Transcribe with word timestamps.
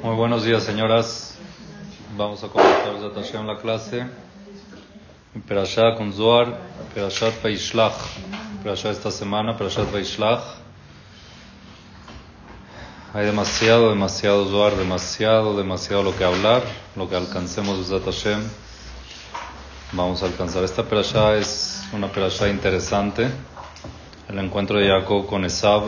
Muy 0.00 0.16
buenos 0.16 0.44
días, 0.44 0.64
señoras. 0.64 1.36
Vamos 2.16 2.42
a 2.42 2.48
comenzar 2.48 2.94
en 3.34 3.46
la 3.46 3.58
clase. 3.58 4.06
Perashat 5.46 5.96
con 5.96 6.12
Zohar, 6.12 6.58
Perashat 6.94 7.40
Vaishlach. 7.42 7.94
Perashat 8.62 8.92
esta 8.92 9.10
semana, 9.10 9.56
Perashat 9.56 9.92
Vaishlach. 9.92 10.42
Hay 13.14 13.26
demasiado, 13.26 13.90
demasiado 13.90 14.48
Zohar, 14.48 14.74
demasiado, 14.76 15.56
demasiado 15.56 16.02
lo 16.02 16.16
que 16.16 16.24
hablar, 16.24 16.62
lo 16.96 17.08
que 17.08 17.14
alcancemos 17.14 17.88
de 17.88 18.00
Hashem. 18.00 18.40
Vamos 19.92 20.22
a 20.22 20.26
alcanzar. 20.26 20.64
Esta 20.64 20.82
Perashat 20.82 21.36
es 21.36 21.84
una 21.92 22.10
Perashat 22.10 22.48
interesante. 22.48 23.30
El 24.28 24.38
encuentro 24.38 24.78
de 24.78 24.88
Jacob 24.88 25.26
con 25.26 25.44
Esab, 25.44 25.84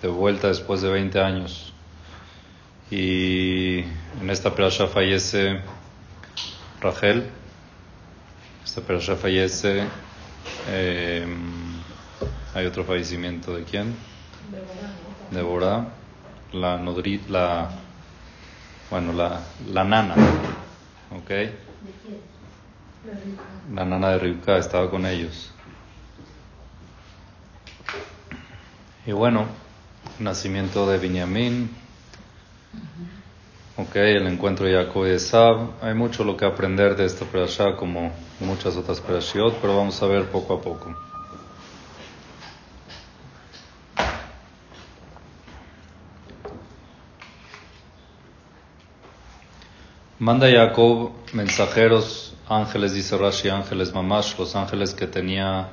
de 0.00 0.08
vuelta 0.08 0.48
después 0.48 0.80
de 0.80 0.88
20 0.88 1.20
años. 1.20 1.73
Y 2.96 3.80
en 4.20 4.30
esta 4.30 4.54
perasha 4.54 4.86
fallece 4.86 5.58
Rachel. 6.80 7.28
Esta 8.64 8.82
perasha 8.82 9.16
fallece. 9.16 9.82
Eh, 10.68 11.26
hay 12.54 12.66
otro 12.66 12.84
fallecimiento 12.84 13.56
de 13.56 13.64
quién? 13.64 13.96
De 15.32 15.42
Borá. 15.42 15.88
La 16.52 16.76
nodrit, 16.78 17.28
la. 17.28 17.68
Bueno, 18.90 19.12
la, 19.12 19.40
la 19.72 19.82
nana. 19.82 20.14
¿Ok? 21.18 21.30
La 23.74 23.84
nana 23.84 24.10
de 24.10 24.18
Rivka 24.20 24.56
estaba 24.56 24.88
con 24.88 25.04
ellos. 25.04 25.50
Y 29.04 29.10
bueno, 29.10 29.46
nacimiento 30.20 30.88
de 30.88 30.98
Binyamin, 30.98 31.83
ok, 33.76 33.96
el 33.96 34.26
encuentro 34.26 34.66
de 34.66 34.74
Jacob 34.74 35.06
y 35.06 35.10
Esab. 35.10 35.70
Hay 35.82 35.94
mucho 35.94 36.24
lo 36.24 36.36
que 36.36 36.44
aprender 36.44 36.96
de 36.96 37.04
esta 37.04 37.24
perashá 37.24 37.76
como 37.76 38.12
muchas 38.40 38.76
otras 38.76 39.00
perashiot, 39.00 39.56
pero 39.60 39.76
vamos 39.76 40.02
a 40.02 40.06
ver 40.06 40.26
poco 40.30 40.54
a 40.54 40.60
poco. 40.60 40.94
Manda 50.18 50.50
Jacob 50.50 51.12
mensajeros, 51.32 52.34
ángeles, 52.48 52.94
dice 52.94 53.18
Rashi, 53.18 53.48
ángeles 53.48 53.92
mamash, 53.92 54.38
los 54.38 54.54
ángeles 54.56 54.94
que 54.94 55.06
tenía 55.06 55.68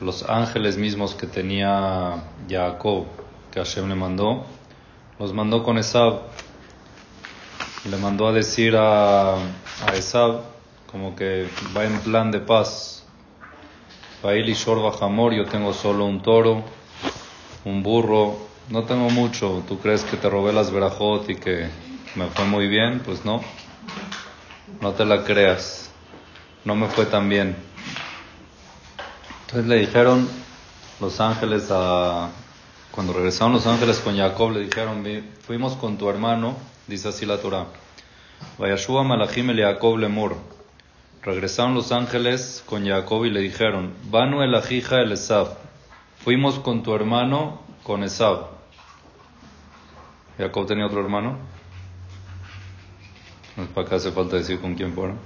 los 0.00 0.22
ángeles 0.28 0.78
mismos 0.78 1.14
que 1.14 1.26
tenía 1.26 2.24
Jacob, 2.48 3.04
que 3.52 3.60
Hashem 3.60 3.88
le 3.88 3.94
mandó, 3.94 4.46
los 5.20 5.34
mandó 5.34 5.62
con 5.62 5.76
Esab. 5.76 6.22
Le 7.84 7.96
mandó 7.98 8.26
a 8.26 8.32
decir 8.32 8.74
a, 8.74 9.34
a 9.34 9.94
Esab, 9.94 10.40
como 10.90 11.14
que 11.14 11.46
va 11.76 11.84
en 11.84 12.00
plan 12.00 12.30
de 12.30 12.40
paz. 12.40 13.04
y 14.24 14.52
Shor 14.54 14.98
Jamor, 14.98 15.34
yo 15.34 15.44
tengo 15.44 15.74
solo 15.74 16.06
un 16.06 16.22
toro, 16.22 16.64
un 17.66 17.82
burro, 17.82 18.38
no 18.70 18.84
tengo 18.84 19.10
mucho. 19.10 19.62
¿Tú 19.68 19.78
crees 19.78 20.04
que 20.04 20.16
te 20.16 20.30
robé 20.30 20.54
las 20.54 20.70
verajot 20.70 21.28
y 21.28 21.36
que 21.36 21.68
me 22.14 22.26
fue 22.28 22.46
muy 22.46 22.66
bien? 22.66 23.00
Pues 23.04 23.22
no, 23.26 23.42
no 24.80 24.92
te 24.92 25.04
la 25.04 25.22
creas. 25.24 25.90
No 26.64 26.74
me 26.74 26.88
fue 26.88 27.04
tan 27.04 27.28
bien. 27.28 27.56
Entonces 29.42 29.68
le 29.68 29.76
dijeron 29.76 30.26
los 30.98 31.20
ángeles 31.20 31.68
a... 31.70 32.30
Cuando 32.92 33.12
regresaron 33.12 33.52
los 33.52 33.66
ángeles 33.66 34.00
con 34.00 34.16
Jacob, 34.16 34.50
le 34.50 34.60
dijeron, 34.60 35.04
fuimos 35.46 35.74
con 35.74 35.96
tu 35.96 36.10
hermano, 36.10 36.56
dice 36.88 37.08
así 37.08 37.24
la 37.24 37.38
Torah. 37.38 37.66
Vayashua 38.58 39.04
Malachim 39.04 39.50
el 39.50 39.60
Jacob 39.60 39.96
lemur. 39.96 40.36
Regresaron 41.22 41.74
los 41.74 41.92
ángeles 41.92 42.64
con 42.66 42.86
Jacob 42.86 43.24
y 43.26 43.30
le 43.30 43.40
dijeron, 43.40 43.94
Banu 44.10 44.42
el 44.42 44.54
Ajija 44.54 44.96
el 45.02 45.12
Esab. 45.12 45.56
Fuimos 46.24 46.58
con 46.58 46.82
tu 46.82 46.94
hermano, 46.94 47.60
con 47.84 48.02
Esab. 48.02 48.48
Jacob 50.36 50.66
tenía 50.66 50.86
otro 50.86 51.00
hermano. 51.00 51.38
Para 53.74 53.86
acá 53.86 53.96
hace 53.96 54.10
falta 54.10 54.36
decir 54.36 54.60
con 54.60 54.74
quién 54.74 54.94
fueron. 54.94 55.18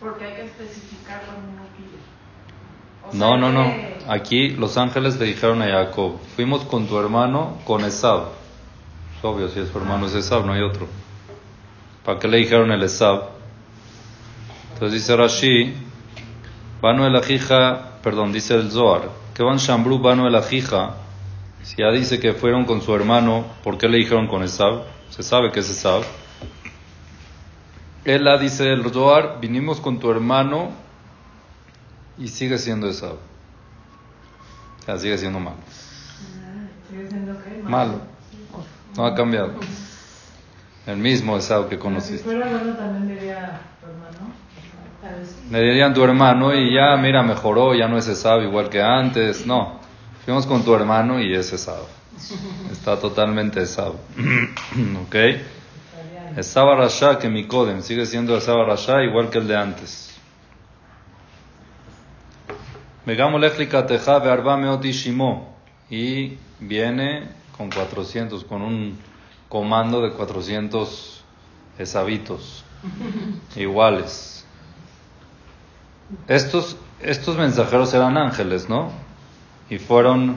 Porque 0.00 0.24
hay 0.24 0.34
que 0.34 0.44
especificarlo 0.46 1.32
en 1.34 1.62
no, 3.12 3.36
no, 3.36 3.52
no. 3.52 3.74
Aquí 4.08 4.50
los 4.50 4.76
ángeles 4.78 5.18
le 5.18 5.26
dijeron 5.26 5.62
a 5.62 5.66
Jacob, 5.66 6.18
fuimos 6.34 6.62
con 6.62 6.86
tu 6.86 6.98
hermano, 6.98 7.58
con 7.64 7.84
Esab. 7.84 8.28
Es 9.18 9.24
obvio, 9.24 9.48
si 9.48 9.60
es 9.60 9.68
su 9.68 9.78
hermano 9.78 10.06
es 10.06 10.14
Esab, 10.14 10.46
no 10.46 10.52
hay 10.52 10.62
otro. 10.62 10.86
¿Para 12.04 12.18
qué 12.18 12.26
le 12.26 12.38
dijeron 12.38 12.72
el 12.72 12.82
Esab? 12.82 13.24
Entonces 14.72 15.00
dice 15.00 15.16
Rashi, 15.16 15.74
Banu 16.80 17.04
el 17.04 17.14
Ajija, 17.14 18.00
perdón, 18.02 18.32
dice 18.32 18.54
el 18.54 18.70
Zohar, 18.70 19.02
que 19.34 19.42
van 19.42 19.58
Shambru 19.58 20.00
Banu 20.00 20.26
el 20.26 20.34
Ajija, 20.34 20.96
si 21.62 21.76
ya 21.76 21.92
dice 21.92 22.18
que 22.18 22.32
fueron 22.32 22.64
con 22.64 22.82
su 22.82 22.92
hermano, 22.94 23.44
¿por 23.62 23.78
qué 23.78 23.88
le 23.88 23.98
dijeron 23.98 24.26
con 24.26 24.42
Esab? 24.42 24.82
Se 25.10 25.22
sabe 25.22 25.52
que 25.52 25.60
es 25.60 25.70
Esab. 25.70 26.02
Él 28.04 28.26
dice 28.40 28.72
el 28.72 28.90
Zohar, 28.90 29.38
vinimos 29.40 29.80
con 29.80 30.00
tu 30.00 30.10
hermano 30.10 30.81
y 32.22 32.28
sigue 32.28 32.56
siendo 32.56 32.88
Esab. 32.88 33.16
O 34.80 34.84
sea, 34.84 34.96
sigue 34.98 35.18
siendo 35.18 35.40
malo. 35.40 35.56
Malo. 37.64 38.00
No 38.96 39.06
ha 39.06 39.14
cambiado. 39.14 39.54
El 40.86 40.98
mismo 40.98 41.36
Esab 41.36 41.68
que 41.68 41.78
conociste. 41.78 42.32
Le 45.50 45.60
dirían 45.60 45.92
tu 45.92 46.04
hermano 46.04 46.54
y 46.54 46.74
ya, 46.74 46.96
mira, 46.96 47.22
mejoró, 47.22 47.74
ya 47.74 47.88
no 47.88 47.98
es 47.98 48.06
Esab 48.06 48.42
igual 48.42 48.68
que 48.68 48.80
antes. 48.80 49.44
No, 49.44 49.80
fuimos 50.24 50.46
con 50.46 50.64
tu 50.64 50.74
hermano 50.74 51.20
y 51.20 51.34
es 51.34 51.52
Esab. 51.52 51.82
Está 52.72 53.00
totalmente 53.00 53.62
Esab. 53.62 53.94
¿Ok? 55.06 55.16
Esab 56.36 56.78
Rasha 56.78 57.18
que 57.18 57.28
mi 57.28 57.46
Kodem 57.46 57.82
sigue 57.82 58.06
siendo 58.06 58.36
Esab 58.36 58.64
Rasha 58.64 59.02
igual 59.02 59.28
que 59.28 59.38
el 59.38 59.48
de 59.48 59.56
antes. 59.56 60.11
Y 65.90 66.38
viene 66.60 67.28
con 67.56 67.68
400, 67.68 68.44
con 68.44 68.62
un 68.62 68.96
comando 69.48 70.00
de 70.00 70.12
400 70.12 71.24
esabitos 71.78 72.64
iguales. 73.56 74.46
Estos, 76.28 76.76
estos 77.00 77.36
mensajeros 77.36 77.92
eran 77.94 78.16
ángeles, 78.16 78.68
¿no? 78.68 78.92
Y 79.68 79.78
fueron 79.78 80.36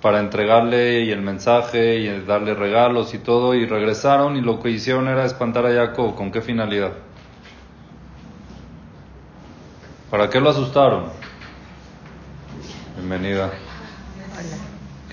para 0.00 0.20
entregarle 0.20 1.00
y 1.00 1.10
el 1.10 1.22
mensaje 1.22 1.96
y 1.96 2.20
darle 2.24 2.54
regalos 2.54 3.14
y 3.14 3.18
todo, 3.18 3.54
y 3.54 3.66
regresaron 3.66 4.36
y 4.36 4.42
lo 4.42 4.60
que 4.60 4.70
hicieron 4.70 5.08
era 5.08 5.24
espantar 5.24 5.66
a 5.66 5.74
Jacob. 5.74 6.14
¿Con 6.14 6.30
qué 6.30 6.40
finalidad? 6.40 6.92
¿Para 10.10 10.28
qué 10.28 10.40
lo 10.40 10.50
asustaron? 10.50 11.23
Bienvenida. 13.06 13.50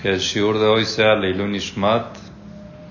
Que 0.00 0.08
el 0.08 0.18
shiur 0.18 0.58
de 0.58 0.64
hoy 0.64 0.86
sea 0.86 1.14
Leilun 1.14 1.54
Ishmat, 1.54 2.16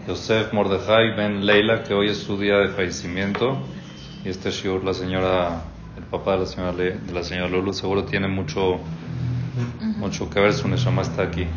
Yosef 0.07 0.53
Mordejai 0.53 1.15
Ben 1.15 1.43
Leila, 1.43 1.81
que 1.81 1.95
hoy 1.95 2.09
es 2.09 2.19
su 2.19 2.37
día 2.37 2.57
de 2.57 2.67
fallecimiento. 2.67 3.57
Y 4.23 4.29
este 4.29 4.51
shiur, 4.51 4.83
la 4.83 4.93
señora, 4.93 5.63
el 5.97 6.03
papá 6.03 6.33
de 6.33 6.41
la 6.41 6.45
señora, 6.45 6.73
de 6.73 6.99
la 7.11 7.23
señora 7.23 7.49
Lulu, 7.49 7.73
seguro 7.73 8.03
tiene 8.03 8.27
mucho, 8.27 8.79
mucho 9.97 10.29
que 10.29 10.39
ver. 10.39 10.53
Su 10.53 10.67
Neshama 10.67 11.01
está 11.01 11.23
aquí. 11.23 11.47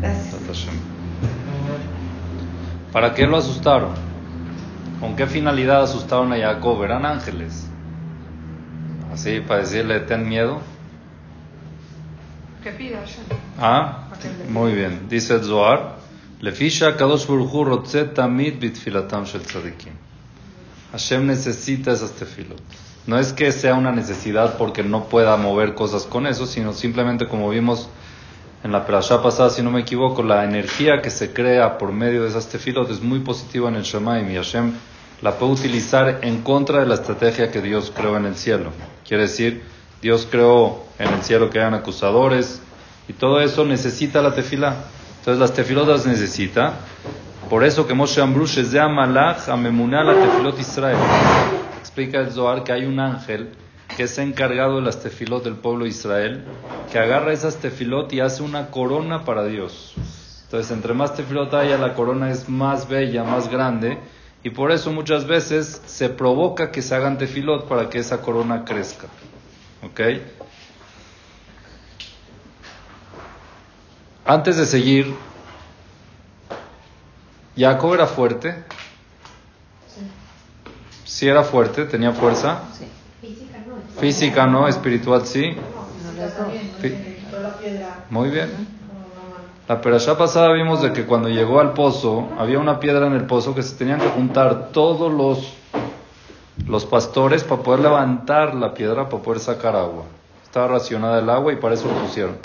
Gracias. 0.00 0.66
¿Para 2.92 3.14
qué 3.14 3.28
lo 3.28 3.36
asustaron? 3.36 3.92
¿Con 4.98 5.14
qué 5.14 5.28
finalidad 5.28 5.84
asustaron 5.84 6.32
a 6.32 6.36
Jacob? 6.36 6.82
Eran 6.82 7.06
ángeles. 7.06 7.70
Así, 9.12 9.38
para 9.38 9.60
decirle, 9.60 10.00
ten 10.00 10.28
miedo. 10.28 10.60
Ah, 13.58 14.08
muy 14.48 14.72
bien. 14.72 15.08
Dice 15.08 15.34
el 15.34 15.44
Zohar, 15.44 15.96
Lefisha 16.40 16.96
Kadosh 16.96 17.26
tamid 18.14 18.58
bitfilatam 18.60 19.24
shel 19.24 19.42
tzadikim. 19.42 19.92
Hashem 20.92 21.26
necesita 21.26 21.92
esas 21.92 22.12
tefilot. 22.12 22.60
No 23.06 23.18
es 23.18 23.32
que 23.32 23.52
sea 23.52 23.74
una 23.74 23.92
necesidad 23.92 24.56
porque 24.56 24.82
no 24.82 25.04
pueda 25.04 25.36
mover 25.36 25.74
cosas 25.74 26.04
con 26.04 26.26
eso, 26.26 26.46
sino 26.46 26.72
simplemente 26.72 27.26
como 27.26 27.50
vimos 27.50 27.88
en 28.64 28.72
la 28.72 28.84
perashá 28.84 29.22
pasada, 29.22 29.50
si 29.50 29.62
no 29.62 29.70
me 29.70 29.80
equivoco, 29.80 30.22
la 30.22 30.44
energía 30.44 31.00
que 31.00 31.10
se 31.10 31.32
crea 31.32 31.78
por 31.78 31.92
medio 31.92 32.22
de 32.22 32.28
esas 32.28 32.48
tefilot 32.48 32.90
es 32.90 33.00
muy 33.00 33.20
positiva 33.20 33.68
en 33.68 33.76
el 33.76 33.82
Shemaim 33.82 34.30
y 34.30 34.34
Hashem 34.34 34.72
la 35.22 35.38
puede 35.38 35.52
utilizar 35.52 36.20
en 36.22 36.42
contra 36.42 36.80
de 36.80 36.86
la 36.86 36.94
estrategia 36.94 37.50
que 37.50 37.60
Dios 37.60 37.92
creó 37.94 38.16
en 38.16 38.26
el 38.26 38.36
cielo. 38.36 38.70
Quiere 39.06 39.24
decir, 39.24 39.62
Dios 40.00 40.28
creó 40.30 40.84
en 40.98 41.12
el 41.12 41.22
cielo 41.22 41.50
que 41.50 41.58
hayan 41.58 41.74
acusadores 41.74 42.60
y 43.08 43.12
todo 43.12 43.40
eso 43.40 43.64
necesita 43.64 44.22
la 44.22 44.34
tefila. 44.34 44.76
Entonces 45.18 45.40
las 45.40 45.52
tefilotas 45.52 46.06
necesita 46.06 46.74
Por 47.50 47.64
eso 47.64 47.86
que 47.86 47.94
Moshe 47.94 48.20
Ambrush 48.20 48.58
es 48.58 48.72
de 48.72 48.80
Amalach 48.80 49.48
a 49.48 49.56
la 49.56 50.14
Tefilot 50.14 50.58
Israel. 50.60 50.98
Explica 51.80 52.20
el 52.20 52.30
Zohar 52.30 52.62
que 52.62 52.72
hay 52.72 52.84
un 52.84 53.00
ángel 53.00 53.48
que 53.96 54.02
es 54.04 54.18
encargado 54.18 54.76
de 54.76 54.82
las 54.82 55.02
tefilot 55.02 55.42
del 55.42 55.54
pueblo 55.54 55.84
de 55.84 55.90
Israel, 55.90 56.44
que 56.92 56.98
agarra 56.98 57.32
esas 57.32 57.56
tefilot 57.56 58.12
y 58.12 58.20
hace 58.20 58.42
una 58.42 58.70
corona 58.70 59.24
para 59.24 59.44
Dios. 59.44 59.94
Entonces, 60.44 60.70
entre 60.70 60.94
más 60.94 61.14
tefilot 61.14 61.52
haya, 61.54 61.78
la 61.78 61.94
corona 61.94 62.30
es 62.30 62.48
más 62.48 62.86
bella, 62.88 63.24
más 63.24 63.50
grande, 63.50 63.98
y 64.44 64.50
por 64.50 64.70
eso 64.70 64.92
muchas 64.92 65.26
veces 65.26 65.82
se 65.86 66.10
provoca 66.10 66.70
que 66.70 66.82
se 66.82 66.94
hagan 66.94 67.18
tefilot 67.18 67.66
para 67.66 67.88
que 67.88 67.98
esa 67.98 68.20
corona 68.20 68.64
crezca. 68.64 69.08
¿Ok? 69.82 70.00
Antes 74.24 74.56
de 74.56 74.66
seguir, 74.66 75.14
Jacob 77.56 77.94
era 77.94 78.06
fuerte. 78.06 78.64
Sí. 81.04 81.26
era 81.26 81.42
fuerte, 81.42 81.84
tenía 81.86 82.12
fuerza. 82.12 82.60
Sí. 82.78 82.86
Física 83.98 84.46
no. 84.46 84.68
espiritual 84.68 85.26
sí. 85.26 85.56
Muy 88.10 88.30
bien. 88.30 88.78
La 89.68 89.80
perashá 89.80 90.16
pasada 90.16 90.52
vimos 90.52 90.80
de 90.82 90.92
que 90.92 91.04
cuando 91.04 91.28
llegó 91.28 91.60
al 91.60 91.74
pozo, 91.74 92.28
había 92.38 92.58
una 92.58 92.80
piedra 92.80 93.06
en 93.06 93.12
el 93.12 93.26
pozo 93.26 93.54
que 93.54 93.62
se 93.62 93.74
tenían 93.76 94.00
que 94.00 94.08
juntar 94.08 94.68
todos 94.72 95.12
los, 95.12 95.52
los 96.66 96.84
pastores 96.86 97.44
para 97.44 97.62
poder 97.62 97.80
levantar 97.80 98.54
la 98.54 98.74
piedra, 98.74 99.08
para 99.08 99.22
poder 99.22 99.40
sacar 99.40 99.76
agua. 99.76 100.04
Estaba 100.42 100.68
racionada 100.68 101.18
el 101.20 101.30
agua 101.30 101.52
y 101.52 101.56
para 101.56 101.74
eso 101.74 101.88
lo 101.88 101.94
pusieron. 102.00 102.38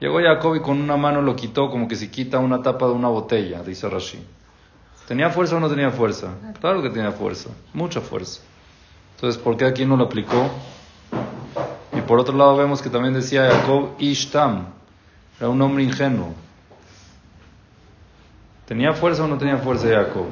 Llegó 0.00 0.20
Jacob 0.20 0.54
y 0.54 0.60
con 0.60 0.80
una 0.80 0.96
mano 0.96 1.22
lo 1.22 1.34
quitó 1.34 1.70
como 1.70 1.88
que 1.88 1.96
si 1.96 2.08
quita 2.08 2.38
una 2.38 2.62
tapa 2.62 2.86
de 2.86 2.92
una 2.92 3.08
botella, 3.08 3.62
dice 3.62 3.88
Rashi. 3.88 4.24
¿Tenía 5.08 5.30
fuerza 5.30 5.56
o 5.56 5.60
no 5.60 5.68
tenía 5.68 5.90
fuerza? 5.90 6.28
Claro 6.60 6.82
que 6.82 6.90
tenía 6.90 7.10
fuerza, 7.12 7.50
mucha 7.72 8.00
fuerza. 8.00 8.42
Entonces, 9.16 9.42
¿por 9.42 9.56
qué 9.56 9.64
aquí 9.64 9.84
no 9.84 9.96
lo 9.96 10.04
aplicó? 10.04 10.50
Y 11.96 12.00
por 12.02 12.20
otro 12.20 12.36
lado 12.36 12.56
vemos 12.56 12.80
que 12.80 12.90
también 12.90 13.14
decía 13.14 13.50
Jacob 13.50 13.94
Ishtam, 13.98 14.66
era 15.40 15.48
un 15.48 15.60
hombre 15.62 15.82
ingenuo. 15.82 16.34
¿Tenía 18.66 18.92
fuerza 18.92 19.24
o 19.24 19.28
no 19.28 19.38
tenía 19.38 19.56
fuerza 19.56 19.88
Jacob? 19.88 20.26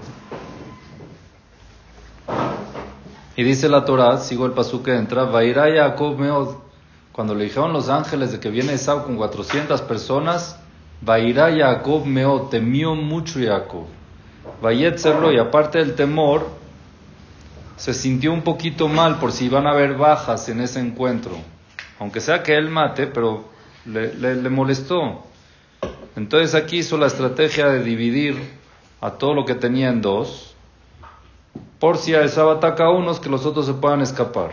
Y 3.37 3.45
dice 3.45 3.69
la 3.69 3.85
Torah, 3.85 4.19
sigo 4.19 4.47
el 4.47 4.53
pasú 4.53 4.83
que 4.83 4.97
entra, 4.97 5.25
Vairá 5.25 5.67
Jacob 5.71 6.19
Meod. 6.19 6.57
Cuando 7.13 7.35
le 7.35 7.45
dijeron 7.45 7.73
los 7.73 7.91
ángeles 7.91 8.33
de 8.33 8.41
que 8.41 8.49
viene 8.49 8.73
Esau 8.73 9.05
con 9.05 9.17
400 9.17 9.83
personas, 9.83 10.59
Vairá 11.03 11.55
Jacob 11.55 12.07
Meod, 12.07 12.49
temió 12.49 12.95
mucho 12.95 13.39
Jacob. 13.39 13.85
Vayetzerlo, 14.63 15.33
y 15.33 15.39
aparte 15.39 15.79
del 15.79 15.95
temor, 15.95 16.49
se 17.77 17.93
sintió 17.93 18.33
un 18.33 18.41
poquito 18.41 18.89
mal 18.89 19.19
por 19.19 19.33
si 19.33 19.45
iban 19.45 19.67
a 19.67 19.73
haber 19.73 19.97
bajas 19.97 20.49
en 20.49 20.63
ese 20.63 20.81
encuentro. 20.81 21.33
Aunque 21.99 22.21
sea 22.21 22.43
que 22.43 22.57
él 22.57 22.71
mate, 22.71 23.07
pero 23.07 23.45
le, 23.85 24.15
le 24.15 24.49
molestó. 24.49 25.25
Entonces 26.17 26.55
aquí 26.55 26.79
hizo 26.79 26.97
la 26.97 27.07
estrategia 27.07 27.69
de 27.69 27.83
dividir 27.83 28.39
a 29.03 29.11
todo 29.11 29.35
lo 29.35 29.45
que 29.45 29.55
tenía 29.55 29.91
en 29.91 30.01
dos, 30.01 30.56
por 31.79 31.99
si 31.99 32.15
a 32.15 32.23
esa 32.23 32.51
ataca 32.51 32.85
a 32.85 32.91
unos 32.91 33.21
que 33.21 33.29
los 33.29 33.45
otros 33.45 33.67
se 33.67 33.75
puedan 33.75 34.01
escapar. 34.01 34.53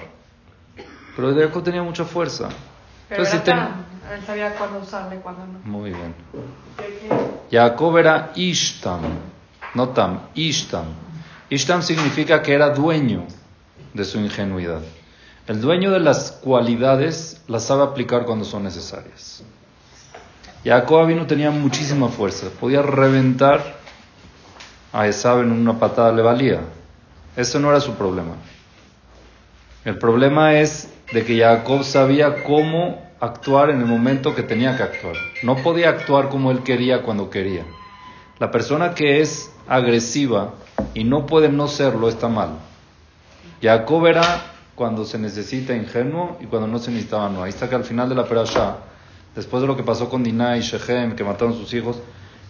Pero 1.15 1.35
Jacob 1.35 1.63
tenía 1.63 1.83
mucha 1.83 2.05
fuerza. 2.05 2.49
Pero 3.07 3.23
Entonces, 3.23 3.53
él 4.11 4.25
sabía 4.25 4.55
cuándo 4.55 4.79
usarle 4.79 5.17
y 5.17 5.19
cuándo 5.19 5.45
no. 5.45 5.59
Muy 5.63 5.91
bien. 5.91 6.13
Jacob 7.51 7.97
era 7.97 8.31
Ishtam, 8.35 9.01
no 9.73 9.89
Tam, 9.89 10.19
Ishtam. 10.33 10.85
Ishtam 11.49 11.81
significa 11.81 12.41
que 12.41 12.53
era 12.53 12.69
dueño 12.69 13.25
de 13.93 14.03
su 14.03 14.19
ingenuidad. 14.19 14.81
El 15.47 15.61
dueño 15.61 15.91
de 15.91 15.99
las 15.99 16.31
cualidades 16.31 17.41
las 17.47 17.63
sabe 17.63 17.83
aplicar 17.83 18.25
cuando 18.25 18.45
son 18.45 18.63
necesarias. 18.63 19.43
Jacob 20.63 21.05
vino 21.07 21.27
tenía 21.27 21.51
muchísima 21.51 22.07
fuerza, 22.07 22.47
podía 22.59 22.81
reventar 22.81 23.75
a 24.93 25.07
Esab 25.07 25.41
en 25.41 25.51
una 25.51 25.77
patada, 25.77 26.11
le 26.13 26.21
valía. 26.21 26.61
Eso 27.35 27.59
no 27.59 27.69
era 27.69 27.79
su 27.79 27.93
problema. 27.95 28.35
El 29.85 29.97
problema 29.97 30.59
es 30.59 30.89
de 31.11 31.25
que 31.25 31.39
Jacob 31.39 31.83
sabía 31.83 32.43
cómo 32.43 33.01
actuar 33.19 33.69
en 33.69 33.79
el 33.79 33.85
momento 33.85 34.35
que 34.35 34.43
tenía 34.43 34.77
que 34.77 34.83
actuar. 34.83 35.15
No 35.43 35.57
podía 35.57 35.89
actuar 35.89 36.29
como 36.29 36.51
él 36.51 36.63
quería 36.63 37.01
cuando 37.01 37.29
quería. 37.29 37.65
La 38.39 38.51
persona 38.51 38.93
que 38.93 39.21
es 39.21 39.51
agresiva 39.67 40.53
y 40.93 41.03
no 41.03 41.25
puede 41.25 41.49
no 41.49 41.67
serlo 41.67 42.09
está 42.09 42.27
mal. 42.27 42.59
Jacob 43.61 44.05
era 44.07 44.23
cuando 44.75 45.05
se 45.05 45.17
necesita 45.19 45.75
ingenuo 45.75 46.37
y 46.41 46.45
cuando 46.45 46.67
no 46.67 46.79
se 46.79 46.91
necesitaba 46.91 47.29
no. 47.29 47.43
Ahí 47.43 47.49
está 47.49 47.69
que 47.69 47.75
al 47.75 47.83
final 47.83 48.09
de 48.09 48.15
la 48.15 48.25
perashá 48.25 48.77
después 49.35 49.61
de 49.61 49.67
lo 49.67 49.75
que 49.75 49.83
pasó 49.83 50.09
con 50.09 50.23
Dinah 50.23 50.57
y 50.57 50.61
Shechem, 50.61 51.15
que 51.15 51.23
mataron 51.23 51.53
sus 51.55 51.73
hijos, 51.73 51.97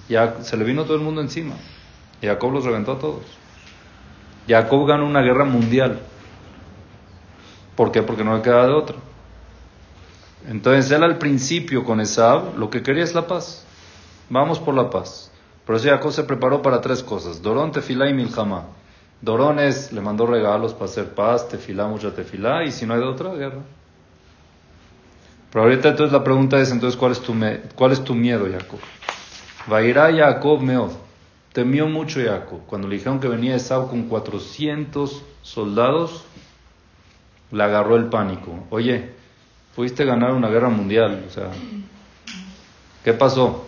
ya 0.09 0.37
se 0.41 0.57
le 0.57 0.63
vino 0.63 0.83
todo 0.83 0.95
el 0.95 1.03
mundo 1.03 1.21
encima. 1.21 1.55
Jacob 2.21 2.51
los 2.51 2.65
reventó 2.65 2.93
a 2.93 2.99
todos. 2.99 3.23
Jacob 4.47 4.87
ganó 4.87 5.05
una 5.05 5.21
guerra 5.21 5.45
mundial. 5.45 5.99
¿Por 7.75 7.91
qué? 7.91 8.01
Porque 8.03 8.23
no 8.23 8.35
le 8.35 8.41
queda 8.41 8.67
de 8.67 8.73
otra. 8.73 8.95
Entonces 10.47 10.91
él 10.91 11.03
al 11.03 11.17
principio 11.17 11.83
con 11.83 12.01
Esab 12.01 12.57
lo 12.57 12.69
que 12.69 12.83
quería 12.83 13.03
es 13.03 13.15
la 13.15 13.27
paz. 13.27 13.65
Vamos 14.29 14.59
por 14.59 14.75
la 14.75 14.89
paz. 14.89 15.31
Pero 15.65 15.77
eso 15.77 15.89
Jacob 15.89 16.11
se 16.11 16.23
preparó 16.23 16.61
para 16.61 16.81
tres 16.81 17.01
cosas. 17.01 17.41
Dorón, 17.41 17.71
tefilá 17.71 18.09
y 18.09 18.13
milhamá. 18.13 18.65
Dorón 19.21 19.59
es, 19.59 19.93
le 19.93 20.01
mandó 20.01 20.25
regalos 20.25 20.73
para 20.73 20.85
hacer 20.85 21.13
paz, 21.13 21.47
tefilá, 21.47 21.87
mucha 21.87 22.13
tefilá, 22.13 22.65
y 22.65 22.71
si 22.71 22.85
no 22.85 22.93
hay 22.93 22.99
de 22.99 23.05
otra, 23.05 23.33
guerra. 23.33 23.61
Pero 25.49 25.63
ahorita 25.63 25.89
entonces 25.89 26.11
la 26.11 26.23
pregunta 26.23 26.59
es, 26.59 26.71
entonces, 26.71 26.99
¿cuál 26.99 27.13
es 27.13 27.21
tu, 27.21 27.33
cuál 27.75 27.93
es 27.93 28.03
tu 28.03 28.15
miedo, 28.15 28.45
Jacob? 28.51 28.79
Vairá 29.67 30.11
Jacob 30.13 30.61
meod. 30.61 30.91
Temió 31.53 31.87
mucho 31.87 32.19
Jacob. 32.19 32.61
Cuando 32.65 32.87
le 32.87 32.95
dijeron 32.95 33.19
que 33.19 33.27
venía 33.27 33.55
Esau 33.55 33.87
con 33.87 34.09
400 34.09 35.21
soldados, 35.43 36.25
le 37.51 37.63
agarró 37.63 37.95
el 37.95 38.05
pánico. 38.09 38.65
Oye, 38.71 39.11
fuiste 39.75 40.01
a 40.03 40.07
ganar 40.07 40.33
una 40.33 40.49
guerra 40.49 40.69
mundial. 40.69 41.25
O 41.27 41.29
sea, 41.29 41.51
¿qué 43.03 43.13
pasó? 43.13 43.67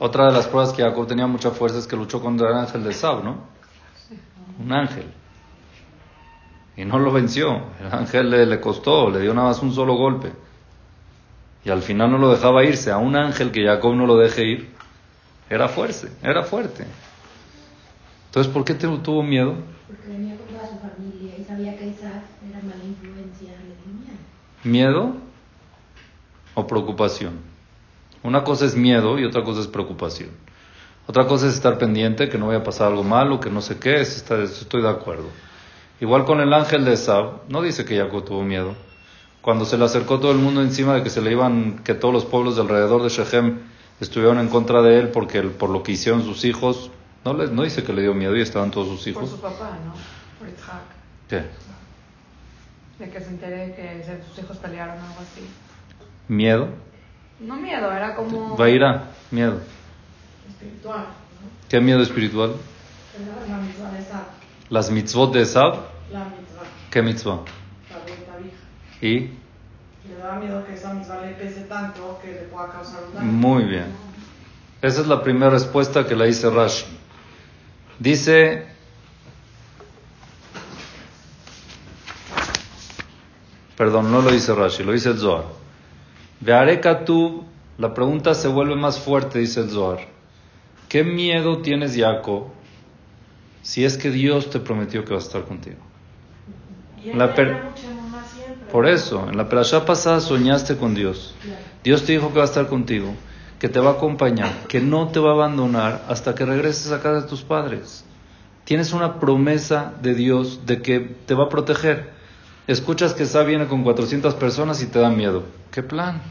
Otra 0.00 0.26
de 0.26 0.32
las 0.32 0.48
pruebas 0.48 0.72
que 0.72 0.82
Jacob 0.82 1.06
tenía 1.06 1.28
mucha 1.28 1.52
fuerza 1.52 1.78
es 1.78 1.86
que 1.86 1.94
luchó 1.94 2.20
contra 2.20 2.50
el 2.50 2.56
ángel 2.56 2.82
de 2.82 2.90
Esau, 2.90 3.22
¿no? 3.22 3.44
Un 4.58 4.72
ángel. 4.72 5.06
Y 6.76 6.84
no 6.84 6.98
lo 6.98 7.12
venció. 7.12 7.62
El 7.80 7.92
ángel 7.92 8.30
le, 8.30 8.60
costó, 8.60 9.08
le 9.10 9.20
dio 9.20 9.34
nada 9.34 9.48
más 9.48 9.62
un 9.62 9.72
solo 9.72 9.94
golpe. 9.94 10.32
Y 11.64 11.70
al 11.70 11.82
final 11.82 12.10
no 12.10 12.18
lo 12.18 12.30
dejaba 12.30 12.64
irse. 12.64 12.90
A 12.90 12.98
un 12.98 13.14
ángel 13.14 13.52
que 13.52 13.64
Jacob 13.64 13.94
no 13.94 14.06
lo 14.06 14.16
deje 14.16 14.44
ir, 14.44 14.81
era 15.48 15.68
fuerte, 15.68 16.08
era 16.22 16.42
fuerte. 16.42 16.86
Entonces, 18.26 18.52
¿por 18.52 18.64
qué 18.64 18.74
tuvo 18.74 19.22
miedo? 19.22 19.56
Porque 19.86 20.08
venía 20.08 20.36
con 20.36 20.46
toda 20.46 20.66
su 20.66 20.78
familia 20.78 21.36
y 21.38 21.44
sabía 21.44 21.76
que 21.76 21.88
Isaac 21.88 22.24
era 22.48 22.60
mala 22.62 22.82
influencia. 22.82 23.52
miedo. 23.84 24.16
¿Miedo 24.64 25.16
o 26.54 26.66
preocupación? 26.66 27.40
Una 28.22 28.42
cosa 28.44 28.64
es 28.64 28.74
miedo 28.76 29.18
y 29.18 29.24
otra 29.24 29.44
cosa 29.44 29.60
es 29.60 29.66
preocupación. 29.66 30.30
Otra 31.06 31.26
cosa 31.26 31.48
es 31.48 31.54
estar 31.54 31.78
pendiente, 31.78 32.28
que 32.28 32.38
no 32.38 32.46
vaya 32.46 32.60
a 32.60 32.64
pasar 32.64 32.86
algo 32.88 33.02
malo, 33.02 33.40
que 33.40 33.50
no 33.50 33.60
sé 33.60 33.78
qué, 33.78 34.00
estoy 34.00 34.82
de 34.82 34.88
acuerdo. 34.88 35.28
Igual 36.00 36.24
con 36.24 36.40
el 36.40 36.52
ángel 36.54 36.84
de 36.84 36.94
Esab, 36.94 37.42
no 37.48 37.60
dice 37.60 37.84
que 37.84 37.98
Jacob 37.98 38.24
tuvo 38.24 38.42
miedo. 38.42 38.74
Cuando 39.42 39.64
se 39.64 39.76
le 39.76 39.84
acercó 39.84 40.20
todo 40.20 40.30
el 40.30 40.38
mundo 40.38 40.62
encima 40.62 40.94
de 40.94 41.02
que 41.02 41.10
se 41.10 41.20
le 41.20 41.32
iban, 41.32 41.80
que 41.80 41.94
todos 41.94 42.14
los 42.14 42.24
pueblos 42.24 42.54
de 42.54 42.62
alrededor 42.62 43.02
de 43.02 43.08
Shechem 43.08 43.58
estuvieron 44.02 44.38
en 44.38 44.48
contra 44.48 44.82
de 44.82 44.98
él 44.98 45.08
porque 45.08 45.42
por 45.42 45.70
lo 45.70 45.82
que 45.82 45.92
hicieron 45.92 46.22
sus 46.24 46.44
hijos, 46.44 46.90
no, 47.24 47.34
les, 47.34 47.50
no 47.50 47.62
dice 47.62 47.84
que 47.84 47.92
le 47.92 48.02
dio 48.02 48.14
miedo 48.14 48.36
y 48.36 48.40
estaban 48.40 48.70
todos 48.70 48.88
sus 48.88 49.06
hijos. 49.06 49.30
Por 49.30 49.38
su 49.38 49.40
papá, 49.40 49.78
¿no? 49.84 49.94
Por 50.38 50.48
Isaac. 50.48 50.82
¿Qué? 51.28 51.44
De 52.98 53.10
que 53.10 53.20
se 53.20 53.28
entere 53.28 53.74
que 53.74 54.04
sus 54.28 54.38
hijos 54.44 54.56
pelearon 54.58 54.98
o 54.98 55.00
algo 55.00 55.20
así. 55.20 55.46
¿Miedo? 56.28 56.68
No 57.40 57.56
miedo, 57.56 57.90
era 57.92 58.14
como... 58.14 58.56
Va 58.56 58.66
a 58.66 58.70
ir 58.70 58.82
a 58.84 59.04
miedo. 59.30 59.60
Espiritual. 60.48 61.00
¿no? 61.00 61.68
¿Qué 61.68 61.80
miedo 61.80 62.02
espiritual? 62.02 62.54
La 63.48 63.58
misma 63.58 63.90
de 63.90 64.04
Las 64.68 64.90
mitzvot 64.90 65.32
de 65.32 65.42
Esab 65.42 65.74
la 66.12 66.24
mitzvah. 66.24 66.64
¿Qué 66.90 67.02
mitzvah? 67.02 67.40
La 67.90 69.08
¿Y? 69.08 69.30
Le 70.08 70.16
da 70.16 70.34
miedo 70.36 70.64
que 70.64 70.74
esa 70.74 70.92
mitzvah 70.94 71.20
le 71.20 71.32
pese 71.34 71.62
tanto 71.62 72.18
que 72.20 72.32
le 72.32 72.42
pueda 72.42 72.68
causar 72.68 73.04
un 73.04 73.14
daño. 73.14 73.32
Muy 73.32 73.64
bien. 73.64 73.86
Esa 74.82 75.02
es 75.02 75.06
la 75.06 75.22
primera 75.22 75.50
respuesta 75.50 76.06
que 76.06 76.16
la 76.16 76.24
dice 76.24 76.50
Rashi. 76.50 76.86
Dice, 78.00 78.66
perdón, 83.76 84.10
no 84.10 84.22
lo 84.22 84.32
dice 84.32 84.52
Rashi, 84.54 84.82
lo 84.82 84.90
dice 84.90 85.10
el 85.10 85.18
Zohar. 85.18 85.44
Veare 86.40 86.80
la 87.78 87.94
pregunta 87.94 88.34
se 88.34 88.48
vuelve 88.48 88.74
más 88.74 88.98
fuerte, 88.98 89.38
dice 89.38 89.60
el 89.60 89.70
Zohar. 89.70 90.08
¿Qué 90.88 91.04
miedo 91.04 91.62
tienes, 91.62 91.96
Jacob, 91.96 92.48
si 93.62 93.84
es 93.84 93.96
que 93.96 94.10
Dios 94.10 94.50
te 94.50 94.58
prometió 94.58 95.04
que 95.04 95.12
va 95.12 95.20
a 95.20 95.22
estar 95.22 95.44
contigo? 95.44 95.78
La 97.14 97.32
Por 98.72 98.88
eso, 98.88 99.28
en 99.28 99.36
la 99.36 99.50
perashá 99.50 99.84
pasada 99.84 100.18
soñaste 100.20 100.78
con 100.78 100.94
Dios. 100.94 101.34
Dios 101.84 102.04
te 102.04 102.12
dijo 102.12 102.32
que 102.32 102.38
va 102.38 102.44
a 102.44 102.46
estar 102.46 102.68
contigo, 102.68 103.14
que 103.58 103.68
te 103.68 103.78
va 103.78 103.90
a 103.90 103.92
acompañar, 103.92 104.66
que 104.66 104.80
no 104.80 105.08
te 105.08 105.20
va 105.20 105.32
a 105.32 105.34
abandonar 105.34 106.06
hasta 106.08 106.34
que 106.34 106.46
regreses 106.46 106.90
a 106.90 107.02
casa 107.02 107.20
de 107.20 107.28
tus 107.28 107.42
padres. 107.42 108.02
Tienes 108.64 108.94
una 108.94 109.20
promesa 109.20 109.92
de 110.00 110.14
Dios 110.14 110.64
de 110.64 110.80
que 110.80 111.00
te 111.00 111.34
va 111.34 111.44
a 111.44 111.48
proteger. 111.50 112.12
Escuchas 112.66 113.12
que 113.12 113.26
Sa 113.26 113.42
viene 113.42 113.66
con 113.66 113.82
400 113.84 114.34
personas 114.36 114.82
y 114.82 114.86
te 114.86 115.00
da 115.00 115.10
miedo. 115.10 115.42
¿Qué 115.70 115.82
plan? 115.82 116.22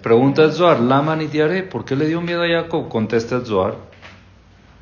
Pregunta 0.00 0.44
el 0.44 0.52
Zohar, 0.52 0.78
Lama 0.78 1.16
ni 1.16 1.26
haré, 1.40 1.64
¿por 1.64 1.84
qué 1.84 1.96
le 1.96 2.06
dio 2.06 2.20
miedo 2.20 2.44
a 2.44 2.46
Jacob? 2.46 2.88
Contesta 2.88 3.34
el 3.34 3.46
Zohar. 3.46 3.74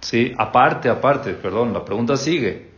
Sí, 0.02 0.34
aparte, 0.36 0.90
aparte, 0.90 1.32
perdón, 1.32 1.72
la 1.72 1.86
pregunta 1.86 2.18
sigue. 2.18 2.69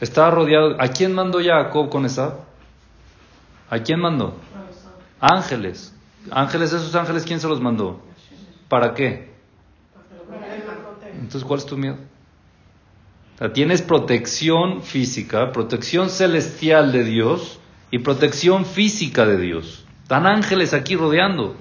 Estaba 0.00 0.30
rodeado. 0.30 0.76
¿A 0.80 0.88
quién 0.88 1.12
mandó 1.12 1.40
Jacob 1.42 1.88
con 1.88 2.04
esa? 2.04 2.38
¿A 3.70 3.78
quién 3.78 4.00
mandó? 4.00 4.36
Ángeles. 5.20 5.94
Ángeles, 6.30 6.72
esos 6.72 6.94
ángeles, 6.94 7.24
¿quién 7.24 7.40
se 7.40 7.48
los 7.48 7.60
mandó? 7.60 8.00
¿Para 8.68 8.94
qué? 8.94 9.34
Entonces, 11.12 11.44
¿cuál 11.44 11.60
es 11.60 11.66
tu 11.66 11.76
miedo? 11.76 11.96
tienes 13.52 13.82
protección 13.82 14.82
física, 14.82 15.52
protección 15.52 16.08
celestial 16.08 16.90
de 16.90 17.04
Dios 17.04 17.60
y 17.90 17.98
protección 17.98 18.64
física 18.64 19.26
de 19.26 19.36
Dios. 19.36 19.84
Están 20.02 20.26
ángeles 20.26 20.72
aquí 20.72 20.96
rodeando. 20.96 21.54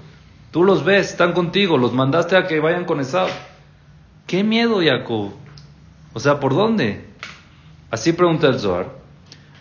Tú 0.52 0.64
los 0.64 0.86
ves, 0.86 1.10
están 1.10 1.34
contigo, 1.34 1.78
los 1.78 1.92
mandaste 1.92 2.38
a 2.38 2.48
que 2.48 2.62
vayan 2.62 2.86
con 2.86 3.02
Esab. 3.02 3.28
¿Qué 4.26 4.44
miedo, 4.44 4.80
Jacob? 4.82 5.34
O 6.14 6.20
sea, 6.22 6.40
¿por 6.40 6.56
dónde? 6.56 7.06
Así 7.96 8.12
pregunta 8.12 8.48
el 8.48 8.60
Zohar. 8.60 8.88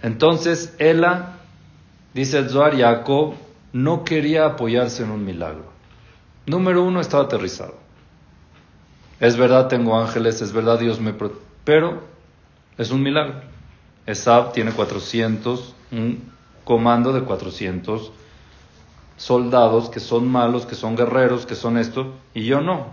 Entonces, 0.02 0.74
Ela, 0.80 1.36
dice 2.14 2.38
el 2.38 2.50
Zohar, 2.50 2.76
Jacob 2.76 3.34
no 3.72 4.02
quería 4.02 4.44
apoyarse 4.44 5.04
en 5.04 5.12
un 5.12 5.24
milagro. 5.24 5.66
Número 6.44 6.82
uno, 6.82 7.00
estaba 7.00 7.22
aterrizado. 7.22 7.76
Es 9.20 9.36
verdad, 9.36 9.68
tengo 9.68 9.96
ángeles, 9.96 10.42
es 10.42 10.52
verdad, 10.52 10.80
Dios 10.80 10.98
me 10.98 11.12
protege. 11.12 11.40
Pero 11.62 12.02
es 12.76 12.90
un 12.90 13.04
milagro. 13.04 13.40
Esab 14.04 14.52
tiene 14.52 14.72
400, 14.72 15.72
un 15.92 16.32
comando 16.64 17.12
de 17.12 17.20
400 17.20 18.10
soldados 19.16 19.90
que 19.90 20.00
son 20.00 20.26
malos, 20.26 20.66
que 20.66 20.74
son 20.74 20.96
guerreros, 20.96 21.46
que 21.46 21.54
son 21.54 21.78
esto, 21.78 22.12
y 22.34 22.46
yo 22.46 22.60
no. 22.60 22.88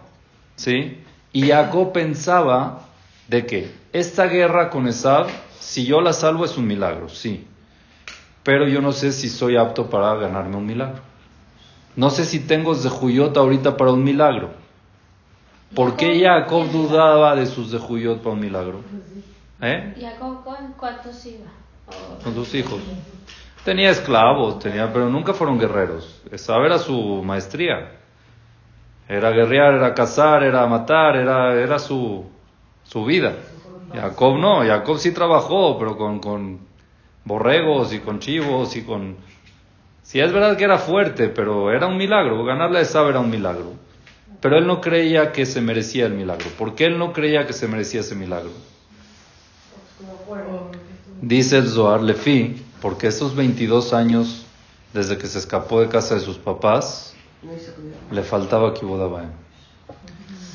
¿Sí? 0.56 1.04
Y 1.34 1.48
Jacob 1.48 1.94
pensaba 1.94 2.91
de 3.32 3.46
que 3.46 3.72
esta 3.94 4.26
guerra 4.26 4.70
con 4.70 4.90
Esab, 4.90 5.28
si 5.58 5.86
yo 5.86 6.02
la 6.02 6.12
salvo 6.12 6.44
es 6.44 6.58
un 6.58 6.68
milagro, 6.68 7.08
sí. 7.08 7.48
Pero 8.44 8.68
yo 8.68 8.82
no 8.82 8.92
sé 8.92 9.14
si 9.14 9.30
soy 9.30 9.56
apto 9.56 9.90
para 9.90 10.14
ganarme 10.16 10.58
un 10.58 10.66
milagro. 10.66 11.00
No 11.96 12.10
sé 12.10 12.26
si 12.26 12.42
tengo 12.42 12.76
Zehuyot 12.76 13.38
ahorita 13.38 13.78
para 13.78 13.94
un 13.94 14.04
milagro. 14.04 14.50
¿Por 15.74 15.96
qué 15.96 16.22
Jacob 16.22 16.70
dudaba 16.72 17.34
de 17.38 17.46
sus 17.46 17.72
Zehuyot 17.72 18.20
para 18.20 18.32
un 18.32 18.42
milagro? 18.42 18.82
¿Eh? 19.62 19.96
¿Jacob 19.98 20.44
con 20.44 20.74
cuántos 20.74 21.26
iba? 21.26 21.48
Con 22.22 22.34
sus 22.34 22.54
hijos. 22.54 22.82
Tenía 23.64 23.92
esclavos, 23.92 24.60
tenía, 24.60 24.92
pero 24.92 25.10
nunca 25.10 25.34
fueron 25.34 25.58
guerreros. 25.58 26.22
Esa 26.30 26.58
era 26.58 26.80
su 26.80 27.24
maestría. 27.24 27.94
Era 29.08 29.30
guerrear, 29.30 29.76
era 29.76 29.94
cazar, 29.94 30.44
era 30.44 30.68
matar, 30.68 31.16
era, 31.16 31.54
era 31.54 31.80
su, 31.80 32.26
su 32.92 33.06
vida. 33.06 33.36
Jacob 33.94 34.38
no, 34.38 34.66
Jacob 34.66 34.98
sí 34.98 35.12
trabajó, 35.12 35.80
pero 35.80 35.98
con, 35.98 36.20
con 36.20 36.60
borregos 37.24 37.94
y 37.94 38.00
con 38.00 38.20
chivos 38.20 38.76
y 38.76 38.82
con... 38.82 39.16
Sí, 40.04 40.20
es 40.20 40.34
verdad 40.34 40.58
que 40.58 40.66
era 40.66 40.78
fuerte, 40.78 41.30
pero 41.30 41.72
era 41.72 41.88
un 41.88 41.96
milagro. 41.96 42.44
Ganarle 42.44 42.80
a 42.80 42.82
Esab 42.82 43.08
era 43.08 43.22
un 43.22 43.30
milagro. 43.30 43.74
Pero 44.42 44.58
él 44.58 44.68
no 44.68 44.82
creía 44.82 45.32
que 45.32 45.46
se 45.46 45.62
merecía 45.62 46.06
el 46.06 46.14
milagro. 46.14 46.48
¿Por 46.58 46.76
qué 46.76 46.86
él 46.86 46.98
no 46.98 47.14
creía 47.14 47.46
que 47.48 47.54
se 47.54 47.68
merecía 47.68 48.02
ese 48.02 48.16
milagro? 48.16 48.52
Dice 51.22 51.60
el 51.60 51.70
Zohar 51.70 52.02
Lefi, 52.02 52.62
porque 52.82 53.08
esos 53.08 53.36
22 53.36 53.94
años 53.94 54.46
desde 54.94 55.18
que 55.18 55.28
se 55.28 55.40
escapó 55.40 55.80
de 55.80 55.88
casa 55.88 56.16
de 56.16 56.22
sus 56.22 56.38
papás, 56.38 57.14
le 58.12 58.24
faltaba 58.24 58.74
Kibbutz 58.74 59.00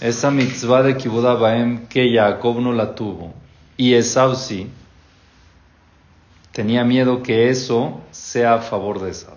Esa 0.00 0.30
mitzvah 0.30 0.82
de 0.82 0.96
Kibbutz 0.96 1.88
que 1.88 2.14
Jacob 2.14 2.60
no 2.60 2.72
la 2.72 2.94
tuvo 2.94 3.34
y 3.76 3.94
Esau 3.94 4.34
sí, 4.34 4.70
tenía 6.52 6.84
miedo 6.84 7.22
que 7.22 7.48
eso 7.48 8.00
sea 8.10 8.54
a 8.54 8.58
favor 8.60 9.00
de 9.00 9.10
Esau 9.10 9.36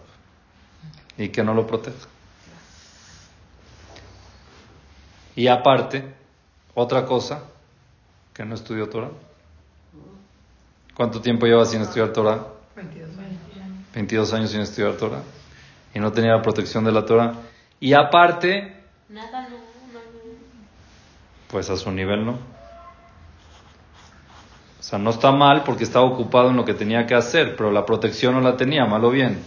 y 1.17 1.29
que 1.29 1.43
no 1.43 1.53
lo 1.53 1.67
proteja. 1.67 2.07
Y 5.35 5.47
aparte, 5.47 6.03
otra 6.73 7.05
cosa, 7.05 7.43
que 8.33 8.43
no 8.45 8.55
estudió 8.55 8.89
Torah. 8.89 9.11
¿Cuánto 10.95 11.21
tiempo 11.21 11.45
lleva 11.45 11.65
sin 11.65 11.81
estudiar 11.81 12.11
Torah? 12.11 12.43
22 12.75 13.17
años. 13.17 13.39
22 13.93 14.33
años 14.33 14.51
sin 14.51 14.61
estudiar 14.61 14.93
Torah. 14.93 15.23
Y 15.93 15.99
no 15.99 16.11
tenía 16.11 16.35
la 16.35 16.41
protección 16.41 16.83
de 16.83 16.91
la 16.91 17.05
Torah. 17.05 17.33
Y 17.79 17.93
aparte... 17.93 18.83
Nada, 19.07 19.47
no, 19.47 19.68
Pues 21.49 21.69
a 21.69 21.77
su 21.77 21.91
nivel 21.91 22.25
no. 22.25 22.31
O 24.79 24.83
sea, 24.83 24.97
no 24.97 25.09
está 25.09 25.31
mal 25.31 25.63
porque 25.63 25.83
estaba 25.83 26.05
ocupado 26.05 26.49
en 26.49 26.55
lo 26.55 26.65
que 26.65 26.73
tenía 26.73 27.05
que 27.05 27.15
hacer, 27.15 27.55
pero 27.55 27.71
la 27.71 27.85
protección 27.85 28.33
no 28.33 28.41
la 28.41 28.57
tenía, 28.57 28.85
mal 28.85 29.03
o 29.05 29.11
bien. 29.11 29.43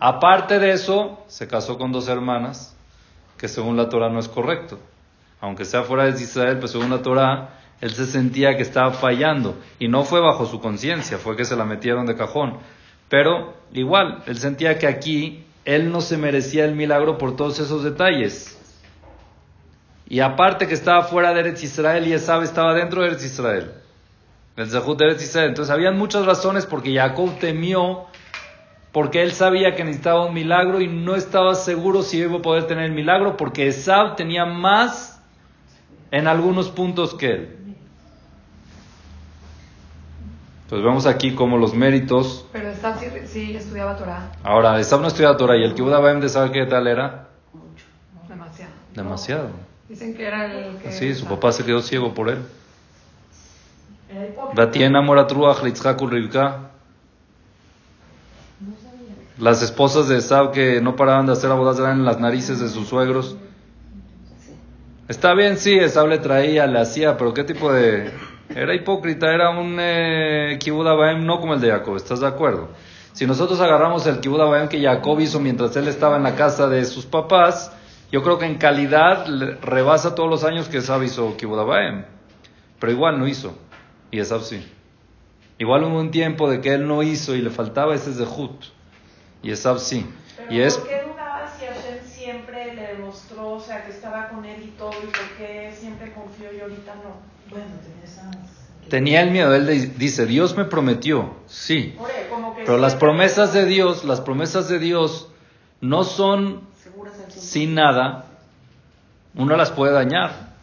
Aparte 0.00 0.58
de 0.58 0.72
eso, 0.72 1.22
se 1.28 1.46
casó 1.46 1.78
con 1.78 1.92
dos 1.92 2.08
hermanas, 2.08 2.76
que 3.36 3.48
según 3.48 3.76
la 3.76 3.88
Torah 3.88 4.08
no 4.08 4.18
es 4.18 4.28
correcto 4.28 4.78
aunque 5.44 5.66
sea 5.66 5.82
fuera 5.82 6.10
de 6.10 6.22
Israel, 6.22 6.58
pues 6.58 6.72
según 6.72 6.88
la 6.88 7.02
Torah, 7.02 7.50
él 7.82 7.90
se 7.90 8.06
sentía 8.06 8.56
que 8.56 8.62
estaba 8.62 8.92
fallando. 8.92 9.56
Y 9.78 9.88
no 9.88 10.04
fue 10.04 10.20
bajo 10.20 10.46
su 10.46 10.58
conciencia, 10.58 11.18
fue 11.18 11.36
que 11.36 11.44
se 11.44 11.54
la 11.54 11.66
metieron 11.66 12.06
de 12.06 12.16
cajón. 12.16 12.56
Pero 13.10 13.52
igual, 13.74 14.22
él 14.26 14.38
sentía 14.38 14.78
que 14.78 14.86
aquí 14.86 15.44
él 15.66 15.92
no 15.92 16.00
se 16.00 16.16
merecía 16.16 16.64
el 16.64 16.74
milagro 16.74 17.18
por 17.18 17.36
todos 17.36 17.58
esos 17.60 17.84
detalles. 17.84 18.58
Y 20.06 20.20
aparte 20.20 20.66
que 20.66 20.74
estaba 20.74 21.04
fuera 21.04 21.32
de 21.32 21.40
Eretz 21.40 21.62
Israel 21.62 22.06
y 22.06 22.12
Esab 22.12 22.42
estaba 22.42 22.74
dentro 22.74 23.00
de 23.00 23.08
Eretz 23.08 23.24
Israel. 23.24 23.72
El 24.56 24.70
Zahut 24.70 24.98
de 24.98 25.06
Eretz 25.06 25.22
Israel. 25.22 25.48
Entonces 25.48 25.72
habían 25.72 25.96
muchas 25.96 26.26
razones 26.26 26.66
porque 26.66 26.94
Jacob 26.94 27.38
temió, 27.38 28.04
porque 28.92 29.22
él 29.22 29.32
sabía 29.32 29.74
que 29.74 29.82
necesitaba 29.82 30.26
un 30.26 30.34
milagro 30.34 30.80
y 30.80 30.88
no 30.88 31.14
estaba 31.14 31.54
seguro 31.54 32.02
si 32.02 32.18
iba 32.18 32.36
a 32.36 32.42
poder 32.42 32.66
tener 32.66 32.84
el 32.84 32.92
milagro, 32.92 33.36
porque 33.36 33.66
Esab 33.66 34.14
tenía 34.16 34.44
más 34.44 35.22
en 36.10 36.28
algunos 36.28 36.68
puntos 36.68 37.14
que 37.14 37.30
él. 37.30 37.58
Pues 40.68 40.82
vemos 40.82 41.06
aquí 41.06 41.34
como 41.34 41.56
los 41.56 41.74
méritos. 41.74 42.46
Pero 42.52 42.68
Esab 42.68 42.98
sí, 43.26 43.56
estudiaba 43.56 43.96
Torah. 43.96 44.32
Ahora, 44.42 44.78
Esab 44.78 45.00
no 45.00 45.08
estudiaba 45.08 45.36
Torah 45.36 45.56
y 45.56 45.64
el 45.64 45.74
Kibbutz 45.74 45.94
Abaim 45.94 46.20
de 46.20 46.28
sabe 46.28 46.52
qué 46.52 46.66
tal 46.66 46.86
era. 46.86 47.28
Mucho. 47.52 47.84
Demasiado. 48.28 48.72
Demasiado. 48.94 49.63
Dicen 49.94 50.12
que 50.16 50.26
era 50.26 50.46
el 50.52 50.78
que. 50.78 50.90
Sí, 50.90 51.14
su 51.14 51.24
papá 51.24 51.52
se 51.52 51.64
quedó 51.64 51.80
ciego 51.80 52.14
por 52.14 52.28
él. 52.28 52.38
Las 59.38 59.62
esposas 59.62 60.08
de 60.08 60.18
Esab 60.18 60.50
que 60.50 60.80
no 60.80 60.96
paraban 60.96 61.26
de 61.26 61.32
hacer 61.32 61.48
abodas 61.48 61.78
en 61.78 62.04
las 62.04 62.18
narices 62.18 62.58
de 62.58 62.70
sus 62.70 62.88
suegros. 62.88 63.36
Está 65.06 65.32
bien, 65.32 65.58
sí, 65.58 65.74
esa 65.74 66.04
le 66.08 66.18
traía, 66.18 66.66
le 66.66 66.80
hacía, 66.80 67.16
pero 67.16 67.32
¿qué 67.32 67.44
tipo 67.44 67.72
de...? 67.72 68.10
Era 68.48 68.74
hipócrita, 68.74 69.32
era 69.32 69.50
un 69.50 69.76
eh, 69.78 70.58
no 71.20 71.38
como 71.38 71.54
el 71.54 71.60
de 71.60 71.70
Jacob, 71.70 71.94
¿estás 71.94 72.18
de 72.18 72.26
acuerdo? 72.26 72.70
Si 73.12 73.26
nosotros 73.26 73.60
agarramos 73.60 74.08
el 74.08 74.18
Kibbutz 74.18 74.68
que 74.68 74.82
Jacob 74.82 75.20
hizo 75.20 75.38
mientras 75.38 75.76
él 75.76 75.86
estaba 75.86 76.16
en 76.16 76.24
la 76.24 76.34
casa 76.34 76.66
de 76.66 76.84
sus 76.84 77.06
papás, 77.06 77.70
yo 78.10 78.22
creo 78.22 78.38
que 78.38 78.46
en 78.46 78.56
calidad 78.56 79.26
rebasa 79.60 80.14
todos 80.14 80.30
los 80.30 80.44
años 80.44 80.68
que 80.68 80.78
Esab 80.78 81.02
hizo 81.02 81.36
Kibbutz 81.36 82.04
Pero 82.78 82.92
igual 82.92 83.18
no 83.18 83.26
hizo, 83.26 83.56
y 84.10 84.20
Esab 84.20 84.42
sí. 84.42 84.64
Igual 85.58 85.84
hubo 85.84 85.98
un 85.98 86.10
tiempo 86.10 86.50
de 86.50 86.60
que 86.60 86.74
él 86.74 86.86
no 86.86 87.02
hizo 87.02 87.34
y 87.34 87.42
le 87.42 87.50
faltaba 87.50 87.94
ese 87.94 88.12
Zehut, 88.12 88.64
y 89.42 89.50
Esab 89.50 89.78
sí. 89.78 90.06
y 90.50 90.60
es 90.60 90.80
demostró, 93.14 93.52
o 93.52 93.60
sea, 93.60 93.84
que 93.84 93.90
estaba 93.90 94.28
con 94.28 94.44
él 94.44 94.62
y 94.62 94.68
todo, 94.78 94.92
y 95.02 95.06
por 95.06 95.36
qué 95.36 95.72
siempre 95.78 96.12
confió 96.12 96.52
y 96.52 96.60
ahorita 96.60 96.94
no. 96.96 97.16
Bueno, 97.50 97.66
tenía 97.82 98.04
esas... 98.04 98.36
Tenía 98.88 99.22
el 99.22 99.30
miedo, 99.30 99.54
él 99.54 99.96
dice, 99.96 100.26
Dios 100.26 100.56
me 100.56 100.64
prometió, 100.64 101.34
sí, 101.46 101.96
pero 102.56 102.76
las 102.76 102.94
promesas 102.96 103.54
de 103.54 103.64
Dios, 103.64 104.04
las 104.04 104.20
promesas 104.20 104.68
de 104.68 104.78
Dios 104.78 105.30
no 105.80 106.04
son 106.04 106.68
sin 107.28 107.74
nada, 107.74 108.26
uno 109.34 109.56
las 109.56 109.70
puede 109.70 109.92
dañar. 109.92 110.54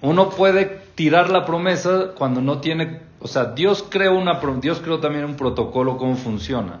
Uno 0.00 0.30
puede 0.30 0.82
tirar 0.94 1.30
la 1.30 1.44
promesa 1.44 2.12
cuando 2.16 2.40
no 2.40 2.58
tiene, 2.58 3.00
o 3.20 3.28
sea, 3.28 3.46
Dios 3.46 3.84
creó 3.88 4.14
una 4.14 4.40
Dios 4.60 4.80
creó 4.80 4.98
también 4.98 5.24
un 5.24 5.36
protocolo 5.36 5.96
cómo 5.96 6.16
funciona. 6.16 6.80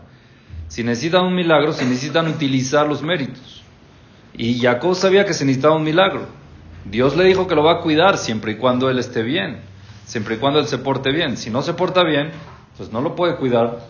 Si 0.68 0.82
necesitan 0.82 1.24
un 1.24 1.34
milagro, 1.34 1.72
se 1.72 1.84
necesitan 1.84 2.28
utilizar 2.28 2.88
los 2.88 3.02
méritos. 3.02 3.62
Y 4.34 4.58
Jacob 4.60 4.94
sabía 4.94 5.24
que 5.24 5.34
se 5.34 5.44
necesitaba 5.44 5.76
un 5.76 5.84
milagro. 5.84 6.26
Dios 6.84 7.16
le 7.16 7.24
dijo 7.24 7.46
que 7.46 7.54
lo 7.54 7.62
va 7.62 7.74
a 7.74 7.80
cuidar 7.80 8.18
siempre 8.18 8.52
y 8.52 8.56
cuando 8.56 8.90
él 8.90 8.98
esté 8.98 9.22
bien, 9.22 9.60
siempre 10.04 10.36
y 10.36 10.38
cuando 10.38 10.58
él 10.58 10.66
se 10.66 10.78
porte 10.78 11.12
bien. 11.12 11.36
Si 11.36 11.50
no 11.50 11.62
se 11.62 11.74
porta 11.74 12.02
bien, 12.02 12.30
pues 12.76 12.90
no 12.90 13.00
lo 13.00 13.14
puede 13.14 13.36
cuidar. 13.36 13.80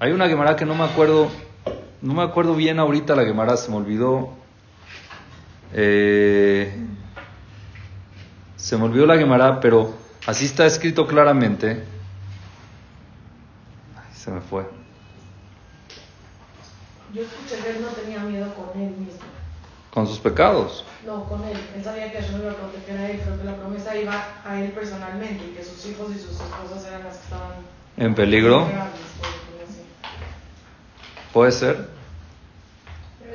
Hay 0.00 0.12
una 0.12 0.28
Gemara 0.28 0.56
que 0.56 0.64
no 0.64 0.74
me 0.74 0.84
acuerdo, 0.84 1.30
no 2.04 2.12
me 2.12 2.22
acuerdo 2.22 2.54
bien 2.54 2.78
ahorita 2.78 3.16
la 3.16 3.24
Gemara, 3.24 3.56
se 3.56 3.70
me 3.70 3.78
olvidó. 3.78 4.28
Eh, 5.72 6.70
se 8.56 8.76
me 8.76 8.84
olvidó 8.84 9.06
la 9.06 9.16
Gemara, 9.16 9.58
pero 9.58 9.94
así 10.26 10.44
está 10.44 10.66
escrito 10.66 11.06
claramente. 11.06 11.82
se 14.14 14.30
me 14.30 14.42
fue. 14.42 14.66
Yo 17.14 17.22
escuché 17.22 17.62
que 17.62 17.70
él 17.70 17.82
no 17.82 17.88
tenía 17.88 18.18
miedo 18.20 18.52
con 18.54 18.78
él 18.78 18.90
mismo. 18.90 19.20
¿Con 19.90 20.06
sus 20.06 20.18
pecados? 20.18 20.84
No, 21.06 21.24
con 21.24 21.42
él. 21.44 21.56
Él 21.74 21.82
sabía 21.82 22.12
que 22.12 22.18
Hashem 22.18 22.42
iba 22.42 22.50
a 22.50 22.54
proteger 22.54 22.98
a 22.98 23.10
él, 23.10 23.20
pero 23.24 23.38
que 23.38 23.44
la 23.44 23.56
promesa 23.56 23.96
iba 23.96 24.26
a 24.44 24.60
él 24.60 24.72
personalmente 24.72 25.42
y 25.42 25.54
que 25.56 25.64
sus 25.64 25.86
hijos 25.86 26.10
y 26.14 26.18
sus 26.18 26.32
esposas 26.32 26.86
eran 26.86 27.04
las 27.04 27.16
que 27.16 27.24
estaban 27.24 27.52
en 27.96 28.14
peligro. 28.14 28.68
Puede 31.32 31.52
ser. 31.52 31.93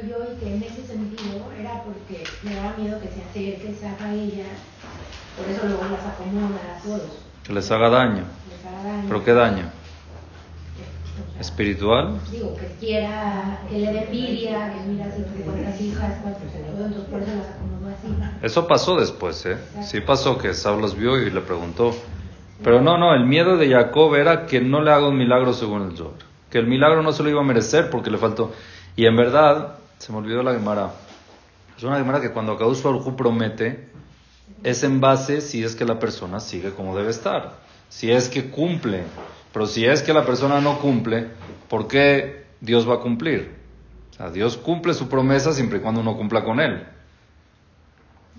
Yo 0.07 0.17
oí 0.17 0.37
que 0.39 0.55
en 0.55 0.63
ese 0.63 0.85
sentido 0.85 1.51
era 1.59 1.83
porque 1.83 2.23
le 2.43 2.55
daba 2.55 2.75
miedo 2.77 2.99
que 3.01 3.07
se 3.07 3.21
acerque, 3.21 3.75
se 3.77 3.87
haga 3.87 4.13
ella, 4.13 4.45
por 5.37 5.49
eso 5.49 5.65
luego 5.65 5.83
las 5.91 6.05
acomoda 6.05 6.77
a 6.77 6.81
todos. 6.81 7.11
Que 7.43 7.53
les 7.53 7.71
haga 7.71 7.89
daño. 7.89 8.23
Les 8.49 8.65
haga 8.65 8.83
daño. 8.83 9.05
¿Pero 9.07 9.23
qué 9.25 9.33
daño? 9.33 9.71
espiritual. 11.39 12.19
Digo, 12.31 12.55
que 12.55 12.67
quiera, 12.79 13.59
que 13.69 13.79
le 13.79 13.93
dé 13.93 14.03
envidia, 14.03 14.73
que 14.73 14.89
mira 14.89 15.05
cuántas 15.45 15.81
hijas, 15.81 16.17
cuántos 16.21 16.43
entonces 16.53 17.03
por 17.03 17.21
eso 17.21 17.31
las 17.35 17.47
acomodó 17.49 17.87
así. 17.87 18.45
Eso 18.45 18.67
pasó 18.67 18.99
después, 18.99 19.45
¿eh? 19.45 19.57
Sí 19.81 20.01
pasó 20.01 20.37
que 20.37 20.53
Saúl 20.53 20.81
los 20.81 20.95
vio 20.95 21.17
y 21.17 21.29
le 21.29 21.41
preguntó. 21.41 21.95
Pero 22.63 22.81
no, 22.81 22.97
no, 22.97 23.13
el 23.13 23.25
miedo 23.25 23.57
de 23.57 23.69
Jacob 23.69 24.15
era 24.15 24.45
que 24.45 24.59
no 24.59 24.81
le 24.81 24.91
haga 24.91 25.07
un 25.07 25.17
milagro 25.17 25.53
según 25.53 25.89
el 25.89 25.97
Zohar. 25.97 26.13
Que 26.49 26.57
el 26.57 26.67
milagro 26.67 27.01
no 27.03 27.13
se 27.13 27.23
lo 27.23 27.29
iba 27.29 27.39
a 27.39 27.45
merecer 27.45 27.89
porque 27.89 28.11
le 28.11 28.17
faltó. 28.17 28.51
Y 28.97 29.05
en 29.05 29.15
verdad, 29.15 29.75
se 29.99 30.11
me 30.11 30.17
olvidó 30.17 30.41
la 30.41 30.53
Gemara. 30.53 30.91
Es 31.77 31.83
una 31.83 31.97
Gemara 31.97 32.19
que 32.19 32.31
cuando 32.31 32.53
Akadosh 32.53 32.81
Baruj 32.81 33.15
promete, 33.15 33.89
es 34.63 34.83
en 34.83 34.99
base 34.99 35.41
si 35.41 35.63
es 35.63 35.75
que 35.75 35.85
la 35.85 35.99
persona 35.99 36.39
sigue 36.39 36.71
como 36.71 36.97
debe 36.97 37.11
estar. 37.11 37.59
Si 37.89 38.11
es 38.11 38.27
que 38.27 38.49
cumple 38.49 39.03
pero 39.51 39.65
si 39.65 39.85
es 39.85 40.03
que 40.03 40.13
la 40.13 40.25
persona 40.25 40.61
no 40.61 40.79
cumple, 40.79 41.27
¿por 41.67 41.87
qué 41.87 42.45
Dios 42.61 42.87
va 42.87 42.95
a 42.95 42.99
cumplir? 42.99 43.55
O 44.11 44.13
sea, 44.13 44.29
Dios 44.29 44.57
cumple 44.57 44.93
su 44.93 45.09
promesa 45.09 45.53
siempre 45.53 45.79
y 45.79 45.81
cuando 45.81 46.01
uno 46.01 46.15
cumpla 46.15 46.43
con 46.43 46.59
él. 46.59 46.83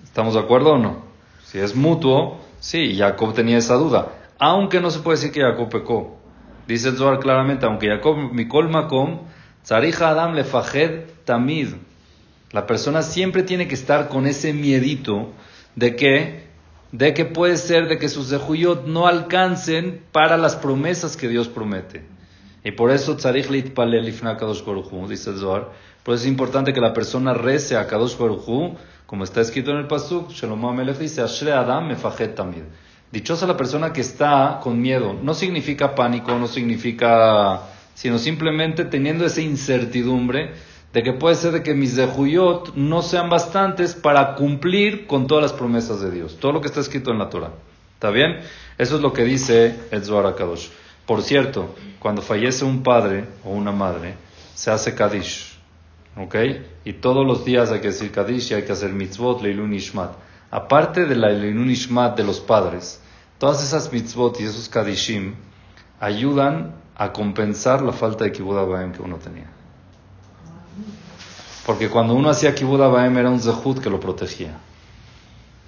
¿Estamos 0.04 0.34
de 0.34 0.40
acuerdo 0.40 0.74
o 0.74 0.78
no? 0.78 1.02
Si 1.44 1.58
es 1.58 1.74
mutuo, 1.74 2.38
sí, 2.60 2.96
Jacob 2.96 3.34
tenía 3.34 3.58
esa 3.58 3.74
duda. 3.74 4.12
Aunque 4.38 4.80
no 4.80 4.90
se 4.90 5.00
puede 5.00 5.18
decir 5.18 5.32
que 5.32 5.40
Jacob 5.40 5.68
pecó. 5.68 6.16
Dice 6.68 6.90
el 6.90 6.96
Zohar 6.96 7.18
claramente, 7.18 7.66
aunque 7.66 7.88
Jacob, 7.88 8.16
Mikol 8.32 8.68
Makom, 8.68 9.22
Tzarija 9.64 10.10
Adam 10.10 10.34
Lefajed 10.34 11.06
Tamid. 11.30 11.68
La 12.50 12.66
persona 12.66 13.02
siempre 13.02 13.44
tiene 13.44 13.68
que 13.68 13.76
estar 13.76 14.08
con 14.08 14.26
ese 14.26 14.52
miedito 14.52 15.30
de 15.76 15.94
que 15.94 16.50
de 16.90 17.14
que 17.14 17.24
puede 17.24 17.56
ser 17.56 17.86
de 17.86 17.98
que 17.98 18.08
sus 18.08 18.30
zehuyot 18.30 18.86
no 18.86 19.06
alcancen 19.06 20.02
para 20.10 20.36
las 20.36 20.56
promesas 20.56 21.16
que 21.16 21.28
Dios 21.28 21.46
promete. 21.46 22.02
Y 22.64 22.72
por 22.72 22.90
eso 22.90 23.16
tzarich 23.16 23.48
litpalel 23.48 24.08
ifna 24.08 24.36
kadosh 24.36 24.64
dice 25.08 25.30
el 25.30 25.38
Zohar. 25.38 25.68
Por 26.02 26.16
eso 26.16 26.24
es 26.24 26.28
importante 26.28 26.72
que 26.72 26.80
la 26.80 26.92
persona 26.92 27.32
rece 27.32 27.76
a 27.76 27.86
Kadosh 27.86 28.18
Baruj 28.18 28.76
como 29.06 29.24
está 29.24 29.40
escrito 29.40 29.72
en 29.72 29.78
el 29.78 29.86
pasuk, 29.86 30.30
Shalom 30.30 30.64
Amelech 30.66 30.96
dice, 30.96 31.20
Ashre 31.20 31.52
Adam 31.52 31.88
mefajet 31.88 32.34
tamid. 32.34 32.62
Dichosa 33.10 33.44
la 33.44 33.56
persona 33.56 33.92
que 33.92 34.02
está 34.02 34.60
con 34.62 34.80
miedo. 34.80 35.14
No 35.20 35.34
significa 35.34 35.96
pánico, 35.96 36.38
no 36.38 36.46
significa, 36.46 37.60
sino 37.94 38.18
simplemente 38.18 38.84
teniendo 38.84 39.26
esa 39.26 39.40
incertidumbre 39.40 40.52
de 40.92 41.02
que 41.02 41.12
puede 41.12 41.36
ser 41.36 41.52
de 41.52 41.62
que 41.62 41.74
mis 41.74 41.94
dejuyot 41.94 42.74
no 42.74 43.02
sean 43.02 43.30
bastantes 43.30 43.94
para 43.94 44.34
cumplir 44.34 45.06
con 45.06 45.26
todas 45.26 45.42
las 45.42 45.52
promesas 45.52 46.00
de 46.00 46.10
Dios, 46.10 46.38
todo 46.40 46.52
lo 46.52 46.60
que 46.60 46.66
está 46.66 46.80
escrito 46.80 47.12
en 47.12 47.18
la 47.18 47.30
Torah. 47.30 47.52
¿Está 47.94 48.10
bien? 48.10 48.40
Eso 48.78 48.96
es 48.96 49.02
lo 49.02 49.12
que 49.12 49.24
dice 49.24 49.78
el 49.90 50.04
Zohar 50.04 50.34
Kadosh. 50.34 50.68
Por 51.06 51.22
cierto, 51.22 51.74
cuando 51.98 52.22
fallece 52.22 52.64
un 52.64 52.82
padre 52.82 53.26
o 53.44 53.50
una 53.50 53.72
madre, 53.72 54.14
se 54.54 54.70
hace 54.70 54.94
Kadish. 54.94 55.58
¿Ok? 56.16 56.34
Y 56.84 56.94
todos 56.94 57.26
los 57.26 57.44
días 57.44 57.70
hay 57.70 57.80
que 57.80 57.88
decir 57.88 58.10
Kadish 58.10 58.50
y 58.50 58.54
hay 58.54 58.62
que 58.62 58.72
hacer 58.72 58.92
mitzvot, 58.92 59.42
leilun 59.42 59.74
ishmat. 59.74 60.12
Aparte 60.50 61.06
de 61.06 61.14
la 61.14 61.28
leilun 61.28 61.70
ishmat 61.70 62.16
de 62.16 62.24
los 62.24 62.40
padres, 62.40 63.00
todas 63.38 63.62
esas 63.62 63.92
mitzvot 63.92 64.40
y 64.40 64.44
esos 64.44 64.68
Kadishim 64.68 65.34
ayudan 66.00 66.74
a 66.96 67.12
compensar 67.12 67.82
la 67.82 67.92
falta 67.92 68.24
de 68.24 68.32
kibbutz 68.32 68.96
que 68.96 69.02
uno 69.02 69.16
tenía. 69.16 69.59
Porque 71.66 71.88
cuando 71.88 72.14
uno 72.14 72.30
hacía 72.30 72.54
Kibbutz 72.54 72.82
Abaem 72.82 73.16
era 73.18 73.30
un 73.30 73.40
Zehut 73.40 73.80
que 73.80 73.90
lo 73.90 74.00
protegía. 74.00 74.58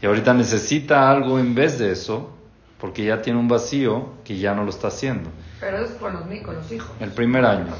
Y 0.01 0.07
ahorita 0.07 0.35
necesita 0.35 1.11
algo 1.11 1.39
en 1.39 1.55
vez 1.55 1.79
de 1.79 1.93
eso, 1.93 2.31
porque 2.79 3.05
ya 3.05 3.23
tiene 3.23 3.39
un 3.39 3.49
vacío 3.49 4.15
que 4.25 4.37
ya 4.37 4.55
no 4.55 4.65
lo 4.65 4.71
está 4.71 4.89
haciendo. 4.89 5.31
Pero 5.61 5.79
es 5.85 5.93
con 5.93 6.13
los, 6.13 6.23
con 6.43 6.57
los 6.57 6.73
hijos. 6.73 6.91
El 6.99 7.11
primer 7.11 7.45
año. 7.45 7.73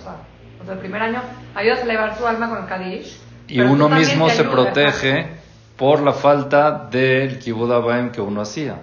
O 0.61 0.65
sea, 0.65 0.75
el 0.75 0.79
primer 0.79 1.03
año 1.03 1.21
ayudas 1.55 1.81
a 1.81 1.83
elevar 1.83 2.17
su 2.17 2.27
alma 2.27 2.49
con 2.49 2.59
el 2.59 2.67
Kadish. 2.67 3.19
Y 3.49 3.61
uno 3.61 3.89
mismo 3.89 4.31
se 4.31 4.45
protege 4.45 5.27
por 5.77 6.01
la 6.01 6.13
falta 6.13 6.89
del 6.91 7.39
Kibbutz 7.39 7.73
Abaem 7.73 8.13
que 8.13 8.21
uno 8.21 8.41
hacía. 8.41 8.83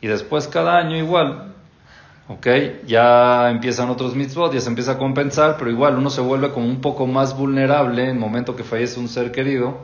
Y 0.00 0.06
después 0.06 0.48
cada 0.48 0.78
año 0.78 0.96
igual, 0.96 1.53
¿ok? 2.28 2.46
Ya 2.86 3.50
empiezan 3.50 3.90
otros 3.90 4.14
mitzvot, 4.14 4.52
ya 4.52 4.60
se 4.60 4.68
empieza 4.68 4.92
a 4.92 4.98
compensar, 4.98 5.56
pero 5.58 5.70
igual 5.70 5.96
uno 5.96 6.10
se 6.10 6.20
vuelve 6.20 6.50
como 6.50 6.66
un 6.66 6.80
poco 6.80 7.06
más 7.06 7.36
vulnerable 7.36 8.04
en 8.04 8.10
el 8.10 8.18
momento 8.18 8.56
que 8.56 8.64
fallece 8.64 8.98
un 9.00 9.08
ser 9.08 9.32
querido, 9.32 9.78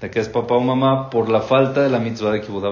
de 0.00 0.10
que 0.10 0.20
es 0.20 0.28
papá 0.28 0.54
o 0.54 0.60
mamá, 0.60 1.10
por 1.10 1.28
la 1.28 1.40
falta 1.40 1.82
de 1.82 1.90
la 1.90 1.98
mitzvah 1.98 2.32
de 2.32 2.40
Kibbutz 2.40 2.66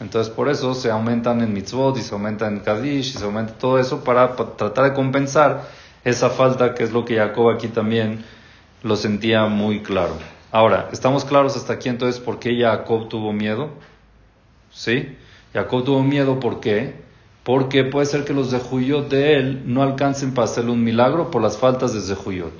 Entonces 0.00 0.32
por 0.32 0.48
eso 0.48 0.74
se 0.74 0.90
aumentan 0.90 1.40
en 1.40 1.52
mitzvot 1.52 1.96
y 1.96 2.02
se 2.02 2.14
aumenta 2.14 2.46
en 2.48 2.60
Kadish 2.60 3.14
y 3.14 3.18
se 3.18 3.24
aumenta 3.24 3.54
todo 3.54 3.78
eso 3.78 4.04
para, 4.04 4.34
tratar 4.34 4.84
de 4.84 4.94
compensar 4.94 5.68
esa 6.04 6.30
falta 6.30 6.74
que 6.74 6.84
es 6.84 6.92
lo 6.92 7.04
que 7.04 7.16
Jacob 7.16 7.50
aquí 7.50 7.68
también 7.68 8.24
lo 8.82 8.96
sentía 8.96 9.46
muy 9.46 9.80
claro. 9.82 10.14
Ahora, 10.50 10.88
¿estamos 10.92 11.24
claros 11.24 11.56
hasta 11.56 11.74
aquí 11.74 11.88
entonces 11.88 12.20
por 12.20 12.38
qué 12.38 12.58
Jacob 12.60 13.08
tuvo 13.08 13.32
miedo? 13.32 13.70
¿Sí? 14.70 15.16
Jacob 15.52 15.84
tuvo 15.84 16.02
miedo 16.02 16.38
¿por 16.40 16.60
qué? 16.60 17.07
Porque 17.48 17.82
puede 17.82 18.04
ser 18.04 18.26
que 18.26 18.34
los 18.34 18.50
Zehuyot 18.50 19.08
de 19.08 19.38
él 19.38 19.62
no 19.64 19.82
alcancen 19.82 20.34
para 20.34 20.44
hacerle 20.44 20.70
un 20.70 20.84
milagro 20.84 21.30
por 21.30 21.40
las 21.40 21.56
faltas 21.56 21.94
de 21.94 22.02
Zehuyot. 22.02 22.52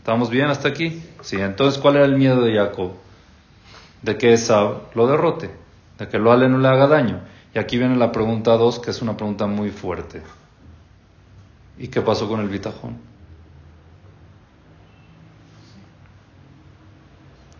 ¿Estamos 0.00 0.28
bien 0.28 0.48
hasta 0.48 0.68
aquí? 0.68 1.02
Sí, 1.22 1.36
entonces 1.36 1.80
¿cuál 1.80 1.96
era 1.96 2.04
el 2.04 2.14
miedo 2.14 2.42
de 2.42 2.54
Jacob? 2.54 2.92
De 4.02 4.18
que 4.18 4.34
Esau 4.34 4.82
lo 4.94 5.06
derrote, 5.06 5.50
de 5.98 6.08
que 6.08 6.18
lo 6.18 6.30
Ale 6.30 6.46
no 6.46 6.58
le 6.58 6.68
haga 6.68 6.86
daño. 6.86 7.22
Y 7.54 7.58
aquí 7.58 7.78
viene 7.78 7.96
la 7.96 8.12
pregunta 8.12 8.50
2, 8.58 8.80
que 8.80 8.90
es 8.90 9.00
una 9.00 9.16
pregunta 9.16 9.46
muy 9.46 9.70
fuerte. 9.70 10.20
¿Y 11.78 11.88
qué 11.88 12.02
pasó 12.02 12.28
con 12.28 12.40
el 12.40 12.50
bitajón? 12.50 12.98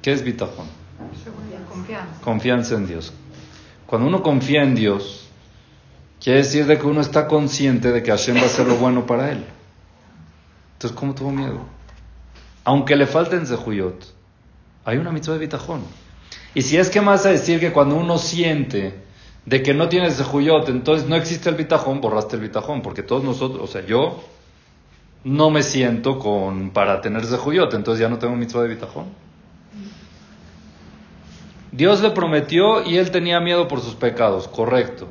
¿Qué 0.03 0.13
es 0.13 0.23
bitajón? 0.23 0.67
Confianza. 1.67 2.21
Confianza 2.23 2.75
en 2.75 2.87
Dios. 2.87 3.15
Cuando 3.87 4.07
uno 4.07 4.23
confía 4.23 4.65
en 4.65 4.75
Dios, 4.75 5.28
Quiere 6.21 6.39
decir 6.39 6.67
de 6.67 6.79
que 6.79 6.87
uno 6.87 7.01
está 7.01 7.29
consciente 7.29 7.93
de 7.93 8.03
que 8.03 8.11
Hashem 8.11 8.37
va 8.37 8.43
a 8.43 8.47
hacer 8.47 8.67
lo 8.67 8.77
bueno 8.77 9.07
para 9.07 9.31
él. 9.31 9.45
Entonces, 10.75 10.97
¿cómo 10.99 11.15
tuvo 11.15 11.31
miedo? 11.31 11.61
Aunque 12.65 12.97
le 12.97 13.07
falten 13.07 13.47
zehuyot, 13.47 14.15
hay 14.85 14.99
una 14.99 15.11
mitzvah 15.11 15.35
de 15.35 15.41
bitajón. 15.41 15.83
Y 16.55 16.63
si 16.63 16.77
es 16.77 16.91
que 16.91 17.01
más 17.01 17.25
a 17.25 17.31
decir 17.31 17.61
que 17.61 17.73
cuando 17.73 17.97
uno 17.97 18.19
siente 18.19 18.95
de 19.47 19.63
que 19.63 19.75
no 19.75 19.89
tienes 19.89 20.17
zehuyot, 20.17 20.69
entonces 20.69 21.09
no 21.09 21.17
existe 21.17 21.49
el 21.49 21.55
bitajón, 21.55 22.01
borraste 22.01 22.37
el 22.37 22.43
bitajón, 22.43 22.83
porque 22.83 23.03
todos 23.03 23.23
nosotros, 23.23 23.63
o 23.63 23.73
sea, 23.73 23.85
yo 23.87 24.23
no 25.25 25.51
me 25.51 25.63
siento 25.63 26.19
con 26.19 26.71
para 26.71 27.01
tener 27.01 27.25
zehuyot, 27.25 27.75
entonces 27.75 28.01
ya 28.01 28.09
no 28.09 28.19
tengo 28.19 28.35
mitzvah 28.37 28.63
de 28.63 28.69
bitajón. 28.69 29.07
Dios 31.71 32.01
le 32.01 32.11
prometió 32.11 32.85
y 32.85 32.97
él 32.97 33.11
tenía 33.11 33.41
miedo 33.41 33.69
por 33.69 33.81
sus 33.81 33.95
pecados, 33.95 34.49
correcto. 34.49 35.07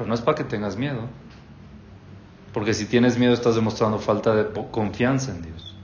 Pero 0.00 0.08
no 0.08 0.14
es 0.14 0.22
para 0.22 0.34
que 0.34 0.44
tengas 0.44 0.78
miedo. 0.78 1.02
Porque 2.54 2.72
si 2.72 2.86
tienes 2.86 3.18
miedo 3.18 3.34
estás 3.34 3.54
demostrando 3.54 3.98
falta 3.98 4.34
de 4.34 4.50
confianza 4.70 5.30
en 5.30 5.42
Dios. 5.42 5.76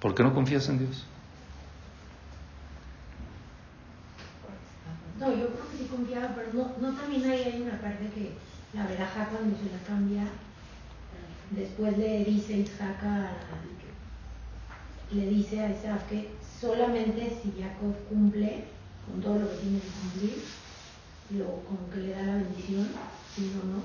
¿Por 0.00 0.14
qué 0.14 0.22
no 0.22 0.32
confías 0.32 0.66
en 0.70 0.78
Dios? 0.78 1.04
No, 5.20 5.28
yo 5.28 5.48
creo 5.48 5.70
que 5.70 5.76
sí 5.76 5.88
confiaba, 5.90 6.28
pero 6.34 6.54
no, 6.54 6.72
no 6.80 6.96
también 6.98 7.30
hay 7.30 7.60
una 7.60 7.78
parte 7.82 8.08
que 8.14 8.32
la 8.72 8.86
veraja 8.86 9.28
cuando 9.28 9.58
se 9.58 9.64
la 9.64 9.82
cambia, 9.86 10.24
después 11.50 11.98
le 11.98 12.24
dice 12.24 12.60
Isaac 12.60 12.96
le 15.12 15.26
dice 15.26 15.60
a 15.60 15.70
Isaac 15.70 16.08
que 16.08 16.30
solamente 16.58 17.38
si 17.42 17.60
Jacob 17.60 17.94
cumple 18.08 18.64
con 19.06 19.20
todo 19.20 19.38
lo 19.38 19.50
que 19.50 19.56
tiene 19.56 19.80
que 19.80 19.88
cumplir, 20.00 20.61
lo, 21.30 21.44
como 21.64 21.88
que 21.92 22.00
le 22.00 22.10
da 22.10 22.22
la 22.22 22.34
bendición, 22.34 22.88
si 23.34 23.42
no, 23.42 23.64
no. 23.64 23.82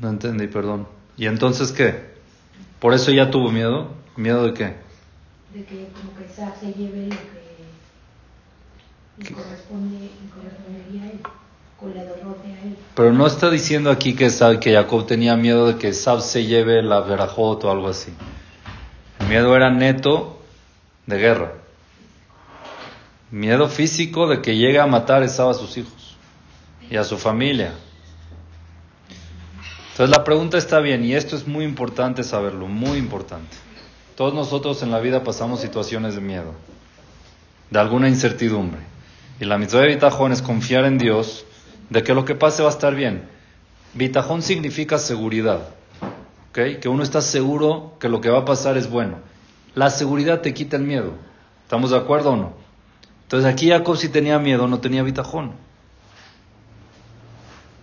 No 0.00 0.10
entendí, 0.10 0.46
perdón. 0.46 0.86
¿Y 1.16 1.26
entonces 1.26 1.72
qué? 1.72 2.16
¿Por 2.78 2.94
eso 2.94 3.10
ya 3.10 3.30
tuvo 3.30 3.50
miedo? 3.50 3.88
¿Miedo 4.16 4.46
de 4.46 4.54
qué? 4.54 4.76
De 5.52 5.64
que 5.64 5.88
como 5.92 6.14
que 6.16 6.30
Isaac 6.30 6.56
se 6.60 6.72
lleve 6.72 7.06
lo 7.06 7.16
que 7.16 7.38
le 9.18 9.34
corresponde, 9.34 10.10
correspondería 10.32 11.02
a 11.02 11.06
él, 11.06 11.20
con 11.78 11.94
la 11.94 12.04
derrota 12.04 12.46
a 12.46 12.62
él. 12.62 12.76
Pero 12.94 13.12
no 13.12 13.26
está 13.26 13.50
diciendo 13.50 13.90
aquí 13.90 14.14
que, 14.14 14.30
que 14.60 14.72
Jacob 14.72 15.06
tenía 15.06 15.36
miedo 15.36 15.66
de 15.66 15.78
que 15.78 15.92
Sab 15.92 16.20
se 16.20 16.46
lleve 16.46 16.82
la 16.82 17.00
verajot 17.00 17.64
o 17.64 17.70
algo 17.70 17.88
así. 17.88 18.12
El 19.18 19.26
miedo 19.26 19.56
era 19.56 19.70
neto 19.70 20.40
de 21.06 21.18
guerra. 21.18 21.52
Miedo 23.30 23.68
físico 23.68 24.26
de 24.26 24.40
que 24.40 24.56
llegue 24.56 24.80
a 24.80 24.86
matar 24.86 25.22
a 25.22 25.28
sus 25.28 25.76
hijos 25.76 26.16
y 26.90 26.96
a 26.96 27.04
su 27.04 27.18
familia. 27.18 27.74
Entonces 29.90 30.16
la 30.16 30.24
pregunta 30.24 30.56
está 30.56 30.78
bien 30.80 31.04
y 31.04 31.14
esto 31.14 31.36
es 31.36 31.46
muy 31.46 31.64
importante 31.64 32.22
saberlo, 32.22 32.68
muy 32.68 32.98
importante. 32.98 33.56
Todos 34.16 34.32
nosotros 34.32 34.82
en 34.82 34.90
la 34.90 35.00
vida 35.00 35.24
pasamos 35.24 35.60
situaciones 35.60 36.14
de 36.14 36.20
miedo, 36.20 36.54
de 37.70 37.78
alguna 37.78 38.08
incertidumbre. 38.08 38.80
Y 39.40 39.44
la 39.44 39.58
mitzvah 39.58 39.80
de 39.80 39.88
bitajón 39.88 40.32
es 40.32 40.40
confiar 40.40 40.84
en 40.84 40.98
Dios 40.98 41.44
de 41.90 42.02
que 42.02 42.14
lo 42.14 42.24
que 42.24 42.34
pase 42.34 42.62
va 42.62 42.68
a 42.68 42.72
estar 42.72 42.94
bien. 42.94 43.28
Bitajón 43.94 44.42
significa 44.42 44.98
seguridad, 44.98 45.68
¿ok? 46.50 46.80
que 46.80 46.88
uno 46.88 47.02
está 47.02 47.20
seguro 47.20 47.96
que 48.00 48.08
lo 48.08 48.20
que 48.20 48.30
va 48.30 48.38
a 48.38 48.44
pasar 48.44 48.76
es 48.76 48.88
bueno. 48.88 49.18
La 49.74 49.90
seguridad 49.90 50.40
te 50.40 50.54
quita 50.54 50.76
el 50.76 50.82
miedo. 50.82 51.12
¿Estamos 51.64 51.90
de 51.90 51.96
acuerdo 51.98 52.30
o 52.30 52.36
no? 52.36 52.67
Entonces 53.28 53.52
aquí 53.52 53.68
Jacob 53.68 53.94
si 53.94 54.08
tenía 54.08 54.38
miedo, 54.38 54.66
no 54.66 54.80
tenía 54.80 55.02
bitajón. 55.02 55.52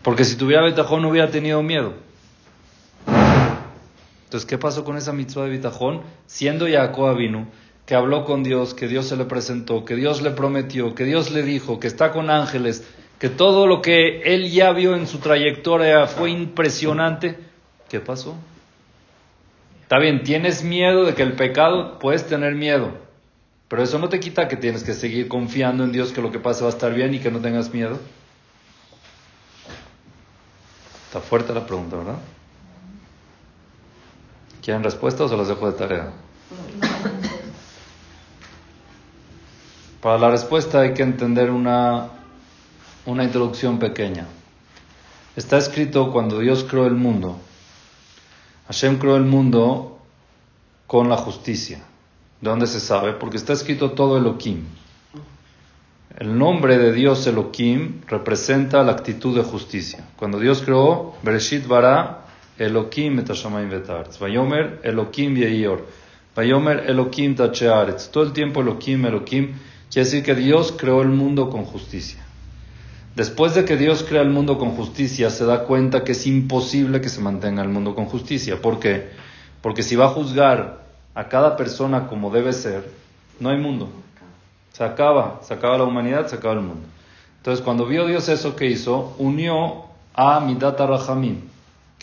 Porque 0.01 0.25
si 0.25 0.37
tuviera 0.37 0.65
bitajón 0.65 1.03
no 1.03 1.09
hubiera 1.09 1.29
tenido 1.29 1.61
miedo. 1.61 1.93
Entonces, 4.23 4.49
¿qué 4.49 4.57
pasó 4.57 4.83
con 4.83 4.97
esa 4.97 5.13
mitzvah 5.13 5.43
de 5.43 5.51
bitajón? 5.51 6.01
Siendo 6.25 6.67
Jacob 6.67 7.15
vino, 7.15 7.45
que 7.85 7.93
habló 7.93 8.25
con 8.25 8.41
Dios, 8.41 8.73
que 8.73 8.87
Dios 8.87 9.05
se 9.05 9.17
le 9.17 9.25
presentó, 9.25 9.85
que 9.85 9.95
Dios 9.95 10.23
le 10.23 10.31
prometió, 10.31 10.95
que 10.95 11.03
Dios 11.03 11.29
le 11.29 11.43
dijo, 11.43 11.79
que 11.79 11.85
está 11.85 12.11
con 12.11 12.31
ángeles, 12.31 12.83
que 13.19 13.29
todo 13.29 13.67
lo 13.67 13.83
que 13.83 14.21
él 14.23 14.49
ya 14.49 14.71
vio 14.71 14.95
en 14.95 15.05
su 15.05 15.19
trayectoria 15.19 16.07
fue 16.07 16.31
impresionante. 16.31 17.37
¿Qué 17.87 17.99
pasó? 17.99 18.35
Está 19.83 19.99
bien, 19.99 20.23
tienes 20.23 20.63
miedo 20.63 21.05
de 21.05 21.13
que 21.13 21.21
el 21.21 21.33
pecado, 21.33 21.99
puedes 21.99 22.25
tener 22.25 22.55
miedo, 22.55 23.04
pero 23.67 23.83
eso 23.83 23.97
no 23.97 24.09
te 24.09 24.19
quita 24.19 24.47
que 24.47 24.57
tienes 24.57 24.83
que 24.83 24.93
seguir 24.93 25.27
confiando 25.27 25.83
en 25.83 25.91
Dios 25.91 26.11
que 26.11 26.21
lo 26.21 26.31
que 26.31 26.39
pase 26.39 26.61
va 26.61 26.69
a 26.69 26.73
estar 26.73 26.93
bien 26.93 27.13
y 27.13 27.19
que 27.19 27.31
no 27.31 27.39
tengas 27.39 27.73
miedo. 27.73 27.99
Está 31.07 31.19
fuerte 31.19 31.53
la 31.53 31.65
pregunta, 31.65 31.95
¿verdad? 31.95 32.17
¿Quieren 34.61 34.83
respuesta 34.83 35.23
o 35.23 35.29
se 35.29 35.37
las 35.37 35.47
dejo 35.47 35.71
de 35.71 35.77
tarea? 35.77 36.11
Para 40.01 40.19
la 40.19 40.29
respuesta 40.29 40.81
hay 40.81 40.93
que 40.93 41.01
entender 41.01 41.49
una, 41.49 42.09
una 43.05 43.23
introducción 43.23 43.79
pequeña. 43.79 44.27
Está 45.35 45.57
escrito 45.57 46.11
cuando 46.11 46.39
Dios 46.39 46.63
creó 46.63 46.85
el 46.85 46.93
mundo. 46.93 47.39
Hashem 48.67 48.99
creó 48.99 49.15
el 49.15 49.23
mundo 49.23 49.99
con 50.85 51.09
la 51.09 51.17
justicia. 51.17 51.81
¿De 52.41 52.49
dónde 52.49 52.67
se 52.67 52.79
sabe? 52.79 53.13
Porque 53.13 53.37
está 53.37 53.53
escrito 53.53 53.91
todo 53.91 54.17
Elohim. 54.17 54.65
El 56.17 56.37
nombre 56.37 56.77
de 56.77 56.93
Dios 56.93 57.27
Elohim 57.27 58.01
representa 58.07 58.83
la 58.83 58.93
actitud 58.93 59.35
de 59.35 59.43
justicia. 59.43 60.07
Cuando 60.15 60.39
Dios 60.39 60.61
creó, 60.61 61.15
Bereshit 61.23 61.67
bara 61.67 62.25
Elohim 62.57 63.19
et 63.19 63.29
Hashamayim 63.29 63.69
vetartz. 63.69 64.19
Vayomer 64.19 64.79
Elohim 64.83 65.35
yeior. 65.35 65.85
Vayomer 66.35 66.89
Elohim 66.89 67.35
tachearetz. 67.35 68.09
Todo 68.11 68.23
el 68.23 68.31
tiempo 68.31 68.61
Elohim, 68.61 69.05
Elohim. 69.05 69.55
Quiere 69.91 70.05
decir 70.05 70.23
que 70.23 70.35
Dios 70.35 70.73
creó 70.77 71.01
el 71.01 71.09
mundo 71.09 71.49
con 71.49 71.65
justicia. 71.65 72.25
Después 73.15 73.55
de 73.55 73.63
que 73.63 73.77
Dios 73.77 74.03
crea 74.03 74.21
el 74.21 74.29
mundo 74.29 74.57
con 74.57 74.71
justicia, 74.71 75.29
se 75.29 75.45
da 75.45 75.63
cuenta 75.63 76.03
que 76.03 76.11
es 76.11 76.27
imposible 76.27 76.99
que 76.99 77.07
se 77.07 77.21
mantenga 77.21 77.61
el 77.61 77.69
mundo 77.69 77.95
con 77.95 78.05
justicia. 78.05 78.61
¿Por 78.61 78.79
qué? 78.79 79.09
Porque 79.61 79.83
si 79.83 79.95
va 79.95 80.05
a 80.05 80.09
juzgar 80.09 80.84
a 81.15 81.27
cada 81.27 81.57
persona 81.57 82.07
como 82.07 82.29
debe 82.29 82.53
ser, 82.53 82.87
no 83.39 83.49
hay 83.49 83.57
mundo. 83.57 83.89
Se 84.73 84.83
acaba, 84.83 85.39
se 85.41 85.53
acaba 85.53 85.77
la 85.77 85.85
humanidad, 85.85 86.27
se 86.27 86.35
acaba 86.35 86.53
el 86.53 86.61
mundo. 86.61 86.87
Entonces, 87.37 87.63
cuando 87.63 87.85
vio 87.85 88.05
Dios 88.05 88.29
eso 88.29 88.55
que 88.55 88.67
hizo, 88.67 89.15
unió 89.17 89.85
a 90.13 90.39
Midata 90.41 90.85
Rahamim 90.85 91.55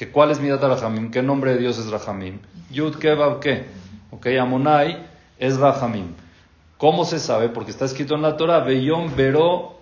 que 0.03 0.11
cuál 0.11 0.31
es 0.31 0.41
Midat 0.41 0.63
Rahamim, 0.63 1.11
qué 1.11 1.23
nombre 1.23 1.53
de 1.53 1.59
Dios 1.59 1.79
es 1.79 1.91
Rahamim. 1.91 2.41
Yud 2.71 2.97
Kevav 2.97 3.41
qué. 3.41 3.67
Ok, 4.11 4.27
Amonai 4.41 5.07
es 5.39 5.59
Rahamim. 5.59 6.07
¿Cómo 6.79 7.05
se 7.05 7.19
sabe? 7.19 7.49
Porque 7.49 7.71
está 7.71 7.85
escrito 7.85 8.15
en 8.15 8.23
la 8.23 8.37
Torah, 8.37 8.61
Beyom 8.61 9.15
Vero 9.15 9.79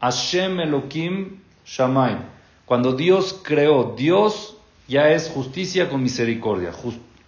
Hashem 0.00 0.60
Elohim 0.60 1.40
Shamaim. 1.66 2.18
Cuando 2.64 2.94
Dios 2.94 3.40
creó, 3.42 3.94
Dios 3.96 4.56
ya 4.86 5.10
es 5.10 5.28
justicia 5.28 5.90
con 5.90 6.02
misericordia. 6.02 6.72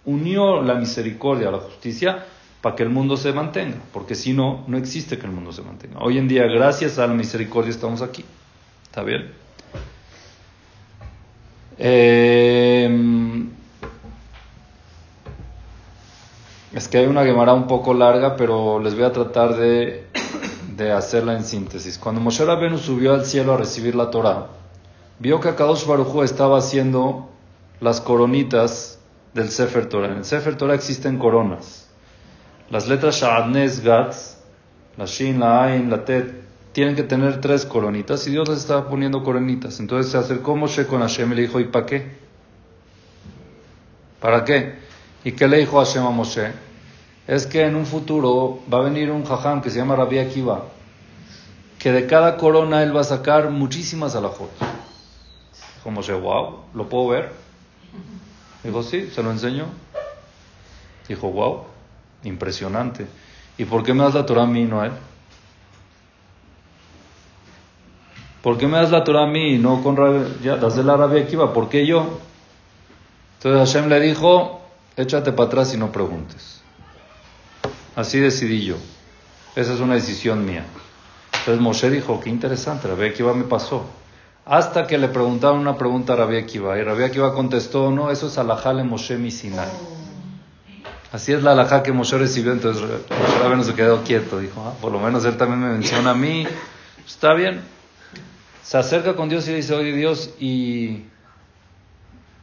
Unió 0.05 0.61
la 0.61 0.75
misericordia 0.75 1.49
a 1.49 1.51
la 1.51 1.59
justicia 1.59 2.25
para 2.61 2.75
que 2.75 2.83
el 2.83 2.89
mundo 2.89 3.17
se 3.17 3.33
mantenga, 3.33 3.77
porque 3.91 4.15
si 4.15 4.33
no, 4.33 4.63
no 4.67 4.77
existe 4.77 5.17
que 5.17 5.25
el 5.25 5.31
mundo 5.31 5.51
se 5.51 5.61
mantenga. 5.63 5.99
Hoy 5.99 6.17
en 6.17 6.27
día, 6.27 6.43
gracias 6.43 6.99
a 6.99 7.07
la 7.07 7.13
misericordia, 7.13 7.71
estamos 7.71 8.01
aquí. 8.01 8.23
¿Está 8.83 9.03
bien? 9.03 9.31
Em, 11.77 13.49
es 16.73 16.87
que 16.87 16.99
hay 16.99 17.05
una 17.07 17.23
Gemara 17.23 17.53
un 17.53 17.65
poco 17.65 17.93
larga, 17.93 18.35
pero 18.35 18.79
les 18.79 18.93
voy 18.93 19.05
a 19.05 19.11
tratar 19.11 19.55
de, 19.55 20.05
de 20.75 20.91
hacerla 20.91 21.33
en 21.33 21.43
síntesis. 21.43 21.97
Cuando 21.97 22.21
Moshe 22.21 22.45
Rabenu 22.45 22.77
subió 22.77 23.13
al 23.13 23.25
cielo 23.25 23.53
a 23.53 23.57
recibir 23.57 23.95
la 23.95 24.11
Torah, 24.11 24.47
vio 25.17 25.39
que 25.39 25.49
Akadosh 25.49 25.87
Baruj 25.87 26.23
estaba 26.23 26.59
haciendo 26.59 27.29
las 27.79 28.01
coronitas 28.01 29.00
del 29.33 29.49
Sefer 29.49 29.87
Torah. 29.87 30.11
En 30.11 30.17
el 30.17 30.25
Sefer 30.25 30.55
Torah 30.57 30.75
existen 30.75 31.17
coronas. 31.17 31.87
Las 32.69 32.87
letras 32.87 33.15
Sha'adnes 33.19 33.83
Gatz, 33.83 34.37
la 34.97 35.05
Shin, 35.05 35.39
la 35.39 35.63
Ain, 35.63 35.89
la 35.89 36.05
Tet, 36.05 36.41
tienen 36.71 36.95
que 36.95 37.03
tener 37.03 37.41
tres 37.41 37.65
coronitas 37.65 38.25
y 38.27 38.31
Dios 38.31 38.47
les 38.47 38.59
estaba 38.59 38.87
poniendo 38.89 39.23
coronitas. 39.23 39.79
Entonces 39.79 40.11
se 40.11 40.17
acercó 40.17 40.55
Moshe 40.55 40.87
con 40.87 41.01
Hashem 41.01 41.31
y 41.33 41.35
le 41.35 41.41
dijo, 41.43 41.59
¿y 41.59 41.65
para 41.65 41.85
qué? 41.85 42.11
¿Para 44.19 44.45
qué? 44.45 44.75
¿Y 45.23 45.33
qué 45.33 45.47
le 45.47 45.57
dijo 45.57 45.79
Hashem 45.79 46.05
a 46.05 46.11
Moshe? 46.11 46.51
Es 47.27 47.45
que 47.45 47.61
en 47.65 47.75
un 47.75 47.85
futuro 47.85 48.59
va 48.71 48.79
a 48.79 48.81
venir 48.81 49.11
un 49.11 49.25
jajam 49.25 49.61
que 49.61 49.69
se 49.69 49.79
llama 49.79 49.95
Rabbi 49.95 50.19
Akiva, 50.19 50.63
que 51.77 51.91
de 51.91 52.07
cada 52.07 52.37
corona 52.37 52.83
él 52.83 52.95
va 52.95 53.01
a 53.01 53.05
sacar 53.05 53.49
muchísimas 53.49 54.15
alajot. 54.15 54.49
Dijo 55.75 55.91
Moshe, 55.91 56.13
wow, 56.13 56.59
¿lo 56.73 56.87
puedo 56.87 57.09
ver? 57.09 57.50
Dijo, 58.63 58.83
sí, 58.83 59.09
se 59.13 59.23
lo 59.23 59.31
enseño. 59.31 59.65
Dijo, 61.07 61.31
wow, 61.31 61.65
impresionante. 62.23 63.07
¿Y 63.57 63.65
por 63.65 63.83
qué 63.83 63.93
me 63.93 64.03
das 64.03 64.13
la 64.13 64.25
Torah 64.25 64.43
a 64.43 64.47
mí 64.47 64.61
y 64.61 64.65
no 64.65 64.81
a 64.81 64.87
él? 64.87 64.93
¿Por 68.41 68.57
qué 68.57 68.67
me 68.67 68.77
das 68.77 68.91
la 68.91 69.03
Torah 69.03 69.23
a 69.23 69.27
mí 69.27 69.55
y 69.55 69.57
no 69.57 69.83
con 69.83 69.95
ya, 70.41 70.55
das 70.55 70.75
de 70.75 70.83
la 70.83 70.97
rabia 70.97 71.23
Akiva? 71.23 71.53
¿Por 71.53 71.69
qué 71.69 71.85
yo? 71.85 72.19
Entonces 73.37 73.73
Hashem 73.73 73.89
le 73.89 73.99
dijo, 73.99 74.61
échate 74.95 75.31
para 75.31 75.47
atrás 75.47 75.73
y 75.73 75.77
no 75.77 75.91
preguntes. 75.91 76.61
Así 77.95 78.19
decidí 78.19 78.65
yo. 78.65 78.77
Esa 79.55 79.73
es 79.73 79.79
una 79.79 79.95
decisión 79.95 80.45
mía. 80.45 80.65
Entonces 81.33 81.59
Moshe 81.59 81.89
dijo, 81.89 82.19
qué 82.19 82.29
interesante, 82.29 82.87
Rabbi 82.87 83.07
Akiva 83.07 83.33
me 83.33 83.43
pasó. 83.43 83.85
Hasta 84.45 84.87
que 84.87 84.97
le 84.97 85.07
preguntaron 85.07 85.59
una 85.59 85.77
pregunta 85.77 86.13
a 86.13 86.15
Rabbi 86.17 86.37
Akiva. 86.37 86.77
Y 86.77 86.83
Rabbi 86.83 87.03
Akiva 87.03 87.33
contestó, 87.33 87.91
no, 87.91 88.11
eso 88.11 88.27
es 88.27 88.37
alajá 88.37 88.73
le 88.73 88.83
Moshe 88.83 89.17
mi 89.17 89.31
Sinai. 89.31 89.69
Así 91.11 91.33
es 91.33 91.43
la 91.43 91.51
alajá 91.51 91.83
que 91.83 91.91
Moshe 91.91 92.17
recibió. 92.17 92.51
Entonces 92.51 92.81
Moshe 92.81 93.55
no 93.55 93.63
se 93.63 93.73
quedó 93.75 94.03
quieto. 94.03 94.39
Dijo, 94.39 94.63
ah, 94.65 94.73
por 94.81 94.91
lo 94.91 94.99
menos 94.99 95.23
él 95.25 95.37
también 95.37 95.59
me 95.59 95.69
menciona 95.69 96.11
a 96.11 96.15
mí. 96.15 96.45
Está 97.05 97.33
bien 97.33 97.61
se 98.71 98.77
acerca 98.77 99.17
con 99.17 99.27
Dios 99.27 99.45
y 99.49 99.53
dice, 99.53 99.75
oye 99.75 99.91
Dios, 99.91 100.33
¿y 100.39 101.03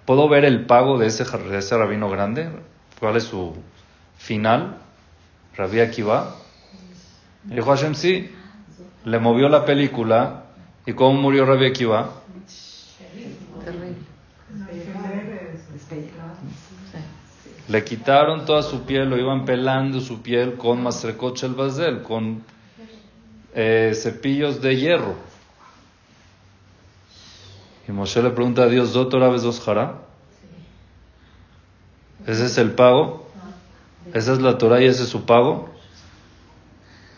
puedo 0.05 0.29
ver 0.29 0.45
el 0.45 0.67
pago 0.67 0.99
de 0.99 1.07
ese, 1.07 1.25
ese 1.53 1.79
rabino 1.79 2.11
grande? 2.11 2.51
¿Cuál 3.01 3.17
es 3.17 3.25
su 3.25 3.57
final? 4.19 4.77
Rabí 5.57 5.81
Akiva. 5.81 6.35
dijo 7.45 7.71
Hashem, 7.71 7.95
sí. 7.95 8.31
Le 9.07 9.19
movió 9.19 9.49
la 9.49 9.65
película. 9.65 10.45
¿Y 10.88 10.94
cómo 10.94 11.20
murió 11.20 11.44
Rabbi 11.44 11.66
Akiva? 11.66 12.14
Le 17.68 17.85
quitaron 17.85 18.46
toda 18.46 18.62
su 18.62 18.85
piel, 18.85 19.11
lo 19.11 19.18
iban 19.18 19.44
pelando 19.44 20.01
su 20.01 20.22
piel 20.22 20.55
con 20.55 20.83
masrecoche 20.83 21.44
el 21.44 21.53
basel, 21.53 22.03
con 22.03 22.42
eh, 23.55 23.92
cepillos 23.94 24.62
de 24.62 24.77
hierro. 24.77 25.14
Y 27.87 27.92
Moshe 27.92 28.22
le 28.22 28.31
pregunta 28.31 28.62
a 28.62 28.68
Dios, 28.68 28.94
¿Dotor 28.94 29.38
dos 29.42 29.61
jara? 29.61 29.98
¿Ese 32.27 32.46
es 32.46 32.57
el 32.57 32.70
pago? 32.72 33.29
¿Esa 34.14 34.33
es 34.33 34.40
la 34.40 34.57
Torah 34.57 34.81
y 34.81 34.87
ese 34.87 35.03
es 35.03 35.11
su 35.11 35.27
pago? 35.27 35.68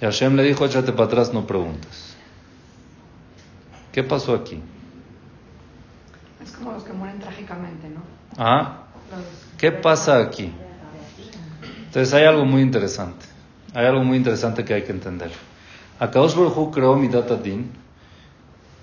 Y 0.01 0.07
Hashem 0.07 0.35
le 0.35 0.43
dijo, 0.43 0.67
échate 0.67 0.91
para 0.91 1.05
atrás, 1.05 1.33
no 1.33 1.47
preguntes. 1.47 2.10
¿Qué 3.93 4.03
pasó 4.03 4.35
aquí? 4.35 4.61
Es 6.43 6.53
como 6.53 6.73
los 6.73 6.85
que 6.85 6.93
mueren 6.93 7.19
trágicamente, 7.19 7.89
¿no? 7.89 8.01
Ah. 8.39 8.85
¿Qué 9.59 9.73
pasa 9.73 10.19
aquí? 10.19 10.53
Entonces 11.87 12.15
hay 12.15 12.25
algo 12.25 12.45
muy 12.45 12.63
interesante. 12.63 13.27
Hay 13.75 13.87
algo 13.87 14.05
muy 14.05 14.17
interesante 14.17 14.65
que 14.65 14.75
hay 14.75 14.83
que 14.83 14.93
entender. 14.93 15.31
Akadosh 15.99 16.35
Baruj 16.35 16.73
creó 16.73 16.97
Midat 16.97 17.31
Adin, 17.31 17.71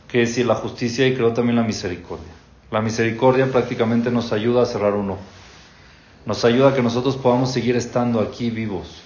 que 0.08 0.22
es 0.22 0.38
la 0.39 0.56
justicia 0.56 1.08
y 1.08 1.15
creó 1.15 1.34
también 1.34 1.56
la 1.56 1.63
misericordia. 1.63 2.32
La 2.70 2.82
misericordia 2.82 3.50
prácticamente 3.50 4.12
nos 4.12 4.34
ayuda 4.34 4.63
a 4.63 4.65
cerrar 4.65 4.93
un 4.93 5.12
ojo. 5.12 5.22
Nos 6.26 6.43
ayuda 6.43 6.70
a 6.70 6.74
que 6.76 6.84
nosotros 6.84 7.15
podamos 7.15 7.52
seguir 7.52 7.78
estando 7.78 8.20
aquí 8.20 8.50
vivos. 8.50 9.02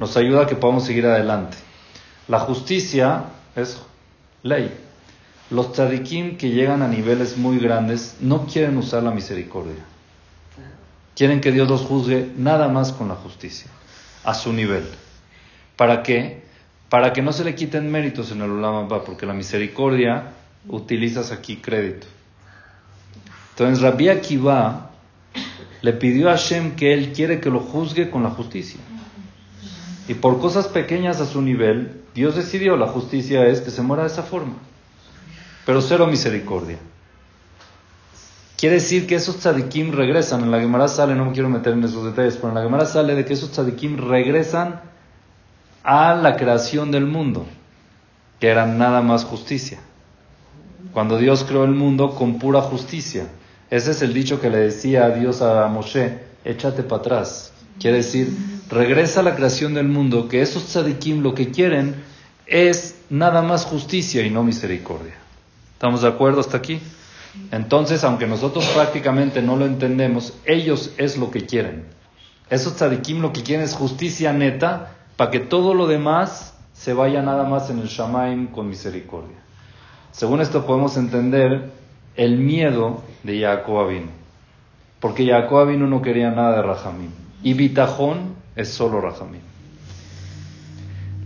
Nos 0.00 0.16
ayuda 0.16 0.42
a 0.42 0.46
que 0.46 0.56
podamos 0.56 0.84
seguir 0.84 1.06
adelante. 1.06 1.56
La 2.26 2.40
justicia 2.40 3.26
es 3.54 3.80
ley. 4.42 4.85
Los 5.50 5.72
tzadikim 5.72 6.36
que 6.36 6.50
llegan 6.50 6.82
a 6.82 6.88
niveles 6.88 7.36
muy 7.36 7.58
grandes 7.58 8.16
no 8.20 8.46
quieren 8.46 8.76
usar 8.76 9.02
la 9.02 9.12
misericordia. 9.12 9.84
Quieren 11.14 11.40
que 11.40 11.52
Dios 11.52 11.68
los 11.68 11.82
juzgue 11.82 12.30
nada 12.36 12.68
más 12.68 12.92
con 12.92 13.08
la 13.08 13.14
justicia, 13.14 13.70
a 14.24 14.34
su 14.34 14.52
nivel. 14.52 14.84
¿Para 15.76 16.02
qué? 16.02 16.42
Para 16.88 17.12
que 17.12 17.22
no 17.22 17.32
se 17.32 17.44
le 17.44 17.54
quiten 17.54 17.90
méritos 17.90 18.32
en 18.32 18.42
el 18.42 18.50
Ulama 18.50 18.88
porque 18.88 19.24
la 19.24 19.34
misericordia 19.34 20.32
utilizas 20.68 21.32
aquí 21.32 21.56
crédito. 21.56 22.06
Entonces 23.50 23.80
Rabbi 23.80 24.08
Akiva 24.08 24.90
le 25.80 25.92
pidió 25.92 26.28
a 26.28 26.32
Hashem 26.32 26.76
que 26.76 26.92
él 26.92 27.12
quiere 27.12 27.40
que 27.40 27.50
lo 27.50 27.60
juzgue 27.60 28.10
con 28.10 28.22
la 28.22 28.30
justicia. 28.30 28.80
Y 30.08 30.14
por 30.14 30.40
cosas 30.40 30.68
pequeñas 30.68 31.20
a 31.20 31.26
su 31.26 31.40
nivel, 31.40 32.02
Dios 32.14 32.36
decidió, 32.36 32.76
la 32.76 32.88
justicia 32.88 33.46
es 33.46 33.60
que 33.60 33.70
se 33.70 33.82
muera 33.82 34.02
de 34.02 34.08
esa 34.08 34.22
forma. 34.22 34.54
Pero 35.66 35.82
cero 35.82 36.06
misericordia. 36.06 36.78
Quiere 38.56 38.76
decir 38.76 39.06
que 39.06 39.16
esos 39.16 39.38
tzadikim 39.38 39.92
regresan. 39.92 40.44
En 40.44 40.52
la 40.52 40.60
Gemara 40.60 40.86
sale, 40.86 41.14
no 41.16 41.26
me 41.26 41.32
quiero 41.32 41.50
meter 41.50 41.72
en 41.74 41.84
esos 41.84 42.04
detalles, 42.04 42.36
pero 42.36 42.48
en 42.48 42.54
la 42.54 42.62
Gemara 42.62 42.86
sale 42.86 43.16
de 43.16 43.24
que 43.24 43.34
esos 43.34 43.50
tzadikim 43.50 43.98
regresan 44.08 44.80
a 45.82 46.14
la 46.14 46.36
creación 46.36 46.92
del 46.92 47.06
mundo, 47.06 47.46
que 48.38 48.46
era 48.46 48.64
nada 48.64 49.02
más 49.02 49.24
justicia. 49.24 49.80
Cuando 50.92 51.18
Dios 51.18 51.44
creó 51.44 51.64
el 51.64 51.72
mundo 51.72 52.14
con 52.14 52.38
pura 52.38 52.62
justicia. 52.62 53.26
Ese 53.68 53.90
es 53.90 54.02
el 54.02 54.14
dicho 54.14 54.40
que 54.40 54.50
le 54.50 54.58
decía 54.58 55.06
a 55.06 55.10
Dios 55.10 55.42
a 55.42 55.66
Moshe, 55.66 56.20
échate 56.44 56.84
para 56.84 57.00
atrás. 57.02 57.52
Quiere 57.80 57.98
decir, 57.98 58.34
regresa 58.70 59.18
a 59.18 59.24
la 59.24 59.34
creación 59.34 59.74
del 59.74 59.88
mundo, 59.88 60.28
que 60.28 60.42
esos 60.42 60.66
tzadikim 60.66 61.22
lo 61.22 61.34
que 61.34 61.50
quieren 61.50 61.96
es 62.46 63.00
nada 63.10 63.42
más 63.42 63.64
justicia 63.64 64.24
y 64.24 64.30
no 64.30 64.44
misericordia. 64.44 65.25
¿Estamos 65.76 66.00
de 66.00 66.08
acuerdo 66.08 66.40
hasta 66.40 66.56
aquí? 66.56 66.80
Entonces, 67.52 68.02
aunque 68.02 68.26
nosotros 68.26 68.64
prácticamente 68.74 69.42
no 69.42 69.56
lo 69.56 69.66
entendemos, 69.66 70.32
ellos 70.46 70.94
es 70.96 71.18
lo 71.18 71.30
que 71.30 71.44
quieren. 71.44 71.84
Esos 72.48 72.76
tzadikim 72.76 73.20
lo 73.20 73.30
que 73.34 73.42
quieren 73.42 73.62
es 73.62 73.74
justicia 73.74 74.32
neta 74.32 74.94
para 75.18 75.30
que 75.30 75.38
todo 75.38 75.74
lo 75.74 75.86
demás 75.86 76.58
se 76.72 76.94
vaya 76.94 77.20
nada 77.20 77.44
más 77.44 77.68
en 77.68 77.80
el 77.80 77.88
Shamaim 77.88 78.46
con 78.46 78.70
misericordia. 78.70 79.36
Según 80.12 80.40
esto 80.40 80.64
podemos 80.64 80.96
entender 80.96 81.72
el 82.14 82.38
miedo 82.38 83.02
de 83.22 83.42
Jacob 83.42 83.80
Abin. 83.80 84.08
Porque 84.98 85.26
Jacob 85.26 85.58
Abin 85.58 85.90
no 85.90 86.00
quería 86.00 86.30
nada 86.30 86.56
de 86.56 86.62
Rahamim. 86.62 87.10
Y 87.42 87.52
Bitajón 87.52 88.34
es 88.54 88.70
solo 88.70 89.02
Rahamim. 89.02 89.42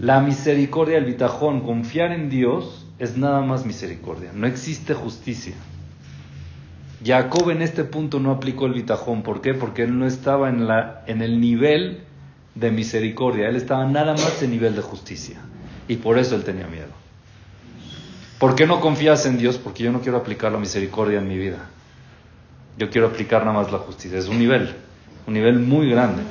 La 0.01 0.19
misericordia, 0.21 0.99
el 0.99 1.05
Bitajón, 1.05 1.61
confiar 1.61 2.11
en 2.11 2.31
Dios 2.31 2.80
es 3.01 3.17
nada 3.17 3.41
más 3.41 3.65
misericordia. 3.65 4.31
No 4.35 4.47
existe 4.47 4.93
justicia. 4.93 5.55
Jacob 7.03 7.49
en 7.51 7.63
este 7.63 7.83
punto 7.83 8.21
no 8.21 8.31
aplicó 8.31 8.67
el 8.67 8.75
bitajón. 8.75 9.23
¿Por 9.23 9.41
qué? 9.41 9.55
Porque 9.55 9.83
él 9.83 9.99
no 9.99 10.07
estaba 10.07 10.51
en, 10.51 10.69
la, 10.69 11.03
en 11.07 11.23
el 11.23 11.41
nivel 11.41 12.03
de 12.55 12.71
misericordia. 12.71 13.49
Él 13.49 13.57
estaba 13.57 13.87
nada 13.87 14.13
más 14.13 14.43
en 14.43 14.51
nivel 14.51 14.77
de 14.77 14.83
justicia. 14.83 15.39
Y 15.89 15.97
por 15.97 16.19
eso 16.19 16.37
él 16.37 16.45
tenía 16.45 16.67
miedo. 16.67 16.93
¿Por 18.39 18.55
qué 18.55 18.67
no 18.67 18.81
confías 18.81 19.25
en 19.25 19.39
Dios? 19.39 19.57
Porque 19.57 19.83
yo 19.83 19.93
no 19.93 20.03
quiero 20.03 20.19
aplicar 20.19 20.53
la 20.53 20.59
misericordia 20.59 21.21
en 21.21 21.29
mi 21.29 21.39
vida. 21.39 21.71
Yo 22.77 22.91
quiero 22.91 23.07
aplicar 23.07 23.47
nada 23.47 23.59
más 23.59 23.73
la 23.73 23.79
justicia. 23.79 24.19
Es 24.19 24.29
un 24.29 24.39
nivel, 24.39 24.75
un 25.27 25.33
nivel 25.33 25.59
muy 25.59 25.89
grande. 25.89 26.23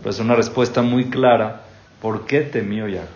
Pero 0.00 0.10
es 0.10 0.18
una 0.18 0.34
respuesta 0.34 0.82
muy 0.82 1.10
clara. 1.10 1.62
¿Por 2.02 2.26
qué 2.26 2.40
temió 2.40 2.86
Jacob? 2.86 3.06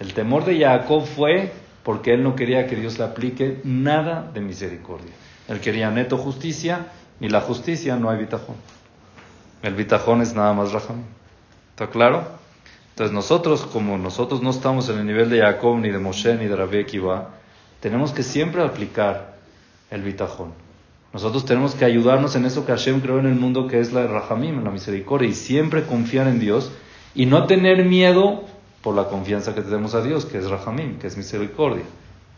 El 0.00 0.12
temor 0.12 0.44
de 0.44 0.58
Jacob 0.58 1.06
fue 1.06 1.52
porque 1.86 2.12
él 2.12 2.24
no 2.24 2.34
quería 2.34 2.66
que 2.66 2.74
Dios 2.74 2.98
le 2.98 3.04
aplique 3.04 3.60
nada 3.62 4.28
de 4.34 4.40
misericordia. 4.40 5.12
Él 5.46 5.60
quería 5.60 5.88
neto 5.88 6.18
justicia 6.18 6.88
y 7.20 7.28
la 7.28 7.40
justicia 7.40 7.94
no 7.94 8.10
hay 8.10 8.18
bitajón. 8.18 8.56
El 9.62 9.74
bitajón 9.74 10.20
es 10.20 10.34
nada 10.34 10.52
más 10.52 10.72
rajam. 10.72 11.04
¿Está 11.70 11.86
claro? 11.86 12.26
Entonces 12.90 13.14
nosotros, 13.14 13.64
como 13.72 13.98
nosotros 13.98 14.42
no 14.42 14.50
estamos 14.50 14.88
en 14.88 14.98
el 14.98 15.06
nivel 15.06 15.30
de 15.30 15.38
Jacob, 15.38 15.78
ni 15.78 15.90
de 15.92 16.00
Moshe, 16.00 16.34
ni 16.34 16.46
de 16.46 16.56
Rabbi 16.56 16.80
Akiva, 16.80 17.30
tenemos 17.78 18.10
que 18.10 18.24
siempre 18.24 18.64
aplicar 18.64 19.36
el 19.92 20.02
bitajón. 20.02 20.54
Nosotros 21.12 21.44
tenemos 21.44 21.76
que 21.76 21.84
ayudarnos 21.84 22.34
en 22.34 22.46
eso 22.46 22.66
que 22.66 22.72
Hashem 22.72 23.00
creó 23.00 23.20
en 23.20 23.26
el 23.26 23.36
mundo, 23.36 23.68
que 23.68 23.78
es 23.78 23.92
la 23.92 24.08
Rahamim, 24.08 24.64
la 24.64 24.72
misericordia, 24.72 25.28
y 25.28 25.34
siempre 25.34 25.84
confiar 25.84 26.26
en 26.26 26.40
Dios 26.40 26.72
y 27.14 27.26
no 27.26 27.46
tener 27.46 27.84
miedo 27.84 28.42
por 28.86 28.94
la 28.94 29.08
confianza 29.08 29.52
que 29.52 29.62
tenemos 29.62 29.96
a 29.96 30.00
Dios, 30.00 30.26
que 30.26 30.38
es 30.38 30.48
Rahamim, 30.48 31.00
que 31.00 31.08
es 31.08 31.16
misericordia. 31.16 31.82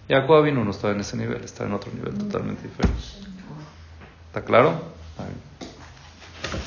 Jacob 0.08 0.42
vino 0.42 0.64
no 0.64 0.70
está 0.70 0.92
en 0.92 1.00
ese 1.00 1.14
nivel, 1.18 1.44
está 1.44 1.64
en 1.64 1.74
otro 1.74 1.92
nivel 1.92 2.14
totalmente 2.14 2.62
diferente. 2.62 3.02
¿Está 4.28 4.40
claro? 4.40 4.80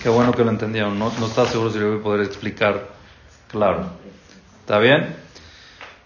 Qué 0.04 0.10
bueno 0.10 0.34
que 0.34 0.44
lo 0.44 0.52
entendieron. 0.52 1.00
No, 1.00 1.12
no 1.20 1.26
está 1.26 1.48
seguro 1.48 1.72
si 1.72 1.80
lo 1.80 1.94
voy 1.94 2.00
a 2.00 2.04
poder 2.04 2.22
explicar 2.28 2.90
claro. 3.48 3.88
¿Está 4.60 4.78
bien? 4.78 5.16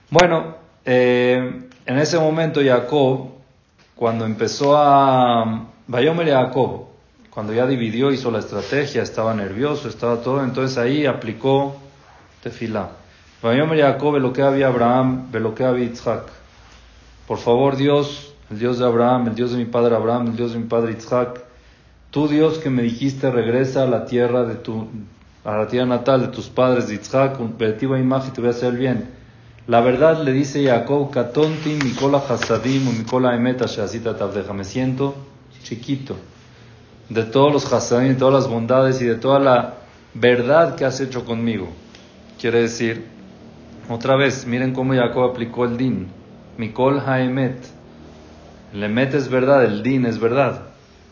Bueno, 0.10 0.56
eh, 0.86 1.68
en 1.86 2.00
ese 2.00 2.18
momento 2.18 2.62
Jacob, 2.64 3.32
cuando 3.94 4.24
empezó 4.26 4.78
a... 4.78 5.66
Bayomer 5.86 6.30
Jacob, 6.30 6.86
cuando 7.30 7.52
ya 7.52 7.68
dividió, 7.68 8.10
hizo 8.14 8.32
la 8.32 8.40
estrategia, 8.40 9.04
estaba 9.04 9.34
nervioso, 9.34 9.90
estaba 9.90 10.22
todo, 10.22 10.46
entonces 10.46 10.78
ahí 10.78 11.06
aplicó 11.06 11.76
tefilá. 12.42 13.04
Bayomer 13.46 13.80
Jacob, 13.80 14.18
lo 14.18 14.34
que 14.34 14.42
había 14.42 14.70
Abraham, 14.70 15.28
lo 15.32 15.54
que 15.54 15.64
había 15.64 15.86
Isaac. 15.86 16.24
Por 17.28 17.38
favor, 17.38 17.76
Dios, 17.76 18.34
el 18.50 18.58
Dios 18.58 18.80
de 18.80 18.86
Abraham, 18.86 19.28
el 19.28 19.36
Dios 19.36 19.52
de 19.52 19.58
mi 19.58 19.66
padre 19.66 19.96
Abraham, 19.96 20.30
el 20.30 20.36
Dios 20.36 20.54
de 20.54 20.58
mi 20.58 20.66
padre 20.66 20.96
Isaac, 20.98 21.44
tú 22.10 22.28
Dios 22.28 22.58
que 22.58 22.72
me 22.72 22.82
dijiste 22.82 23.30
regresa 23.30 23.84
a 23.84 23.86
la 23.86 24.06
tierra 24.06 24.46
de 24.46 24.56
tu, 24.56 24.88
a 25.44 25.58
la 25.58 25.68
tierra 25.68 25.86
natal 25.86 26.22
de 26.22 26.28
tus 26.30 26.50
padres 26.50 26.88
de 26.88 26.96
Isaac, 26.96 27.38
competitiva 27.38 28.00
imagen, 28.00 28.34
te 28.34 28.42
voy 28.42 28.48
a 28.48 28.52
hacer 28.52 28.74
bien. 28.74 29.12
La 29.68 29.80
verdad 29.82 30.24
le 30.24 30.32
dice 30.32 30.66
Jacob, 30.66 31.12
Katonti, 31.12 31.78
Mikola 31.84 32.24
Hasadim, 32.28 32.98
Mikola 32.98 33.36
Emeta 33.36 33.68
Shazita 33.68 34.18
Tabdeja, 34.18 34.54
me 34.54 34.64
siento 34.64 35.14
chiquito 35.62 36.16
de 37.10 37.22
todos 37.26 37.54
los 37.54 37.72
Hasadim, 37.72 38.14
de 38.14 38.16
todas 38.16 38.34
las 38.34 38.52
bondades 38.52 39.00
y 39.04 39.06
de 39.06 39.16
toda 39.18 39.40
la 39.40 39.76
verdad 40.16 40.74
que 40.74 40.84
has 40.84 41.00
hecho 41.00 41.26
conmigo. 41.26 41.68
Quiere 42.40 42.62
decir, 42.62 43.14
otra 43.89 44.15
vez, 44.15 44.45
miren 44.48 44.74
cómo 44.74 44.93
Jacob 44.93 45.24
aplicó 45.24 45.65
el 45.65 45.78
din. 45.78 46.08
Mikol 46.58 47.00
Haemet. 47.00 47.58
El 48.74 48.84
Emet 48.84 49.13
es 49.13 49.30
verdad, 49.30 49.63
el 49.63 49.84
Din 49.84 50.06
es 50.06 50.19
verdad. 50.19 50.63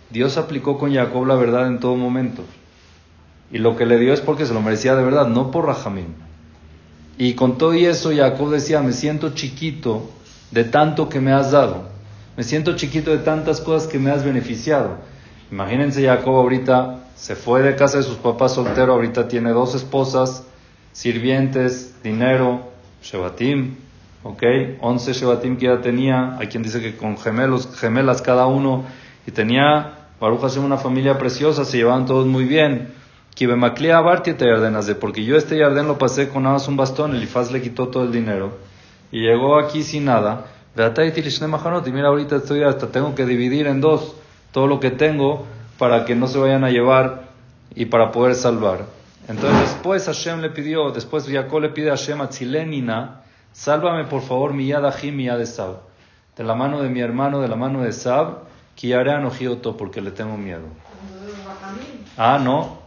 Dios 0.10 0.38
aplicó 0.38 0.78
con 0.78 0.94
Jacob 0.94 1.26
la 1.26 1.36
verdad 1.36 1.68
en 1.68 1.80
todo 1.80 1.96
momento. 1.96 2.44
Y 3.52 3.60
lo 3.60 3.78
que 3.78 3.86
le 3.86 4.00
dio 4.00 4.14
es 4.14 4.22
porque 4.22 4.46
se 4.46 4.54
lo 4.54 4.62
merecía 4.62 4.96
de 4.96 5.04
verdad, 5.04 5.28
no 5.28 5.52
por 5.52 5.66
Rahamim. 5.66 6.14
Y 7.18 7.36
con 7.36 7.58
todo 7.58 7.74
y 7.74 7.86
eso 7.86 8.12
Jacob 8.14 8.50
decía, 8.50 8.82
me 8.82 8.92
siento 8.92 9.30
chiquito 9.34 10.10
de 10.52 10.64
tanto 10.64 11.10
que 11.10 11.22
me 11.22 11.32
has 11.32 11.52
dado. 11.52 11.84
Me 12.36 12.44
siento 12.44 12.76
chiquito 12.76 13.12
de 13.12 13.20
tantas 13.20 13.62
cosas 13.62 13.88
que 13.88 14.00
me 14.00 14.12
has 14.12 14.26
beneficiado. 14.26 14.98
Imagínense 15.52 16.04
Jacob 16.04 16.36
ahorita 16.36 17.00
se 17.16 17.36
fue 17.36 17.62
de 17.62 17.76
casa 17.76 17.98
de 17.98 18.04
sus 18.04 18.18
papás 18.18 18.56
soltero, 18.56 18.94
ahorita 18.94 19.28
tiene 19.28 19.52
dos 19.52 19.76
esposas, 19.76 20.44
sirvientes, 20.94 22.02
dinero, 22.02 22.72
Shebatim, 23.02 23.76
¿ok? 24.24 24.44
11 24.80 25.14
Shebatim 25.14 25.58
que 25.58 25.66
ya 25.66 25.82
tenía, 25.82 26.38
hay 26.38 26.48
quien 26.48 26.64
dice 26.64 26.82
que 26.82 26.96
con 26.96 27.18
gemelos, 27.18 27.70
gemelas 27.78 28.22
cada 28.22 28.46
uno, 28.46 28.86
y 29.28 29.32
tenía, 29.32 29.96
Baruch 30.20 30.42
Hashem, 30.42 30.64
una 30.64 30.78
familia 30.78 31.18
preciosa, 31.18 31.66
se 31.66 31.78
llevaban 31.78 32.06
todos 32.06 32.26
muy 32.26 32.46
bien. 32.46 32.94
Porque 33.36 35.26
yo 35.26 35.36
este 35.36 35.58
Yarden 35.58 35.88
lo 35.88 35.98
pasé 35.98 36.30
con 36.30 36.44
nada 36.44 36.54
más 36.54 36.68
un 36.68 36.78
bastón, 36.78 37.16
el 37.16 37.24
Ifaz 37.24 37.52
le 37.52 37.62
quitó 37.62 37.88
todo 37.88 38.04
el 38.04 38.12
dinero 38.12 38.58
y 39.12 39.22
llegó 39.22 39.60
aquí 39.60 39.84
sin 39.84 40.06
nada. 40.06 40.48
Y 40.76 41.92
mira, 41.92 42.08
ahorita 42.08 42.38
estoy 42.38 42.64
hasta 42.64 42.88
tengo 42.88 43.14
que 43.14 43.26
dividir 43.26 43.68
en 43.68 43.80
dos 43.80 44.16
todo 44.52 44.68
lo 44.68 44.80
que 44.80 44.90
tengo 44.92 45.46
para 45.78 46.06
que 46.06 46.16
no 46.16 46.28
se 46.28 46.40
vayan 46.40 46.64
a 46.64 46.72
llevar 46.72 47.30
y 47.76 47.86
para 47.86 48.12
poder 48.12 48.36
salvar. 48.36 48.86
Entonces 49.28 49.60
después 49.62 50.06
Hashem 50.06 50.42
le 50.42 50.50
pidió, 50.50 50.92
después 50.92 51.26
Jacob 51.30 51.62
le 51.62 51.70
pide 51.70 51.90
a 51.90 51.96
Hashem 51.96 52.20
a 52.22 52.30
Tzilenina, 52.30 53.22
sálvame 53.54 54.04
por 54.06 54.22
favor 54.22 54.54
mi 54.54 54.68
yad 54.68 54.84
mi 55.04 55.26
yad 55.26 55.44
Sab, 55.46 55.78
de 56.36 56.44
la 56.44 56.56
mano 56.56 56.82
de 56.82 56.90
mi 56.90 57.00
hermano, 57.00 57.40
de 57.40 57.48
la 57.48 57.56
mano 57.56 57.84
de 57.84 57.94
Sab, 57.94 58.44
que 58.76 58.94
haré 58.96 59.12
anojioto 59.12 59.78
porque 59.78 60.02
le 60.02 60.12
tengo 60.12 60.38
miedo. 60.38 60.66
Ah, 62.18 62.40
no. 62.44 62.84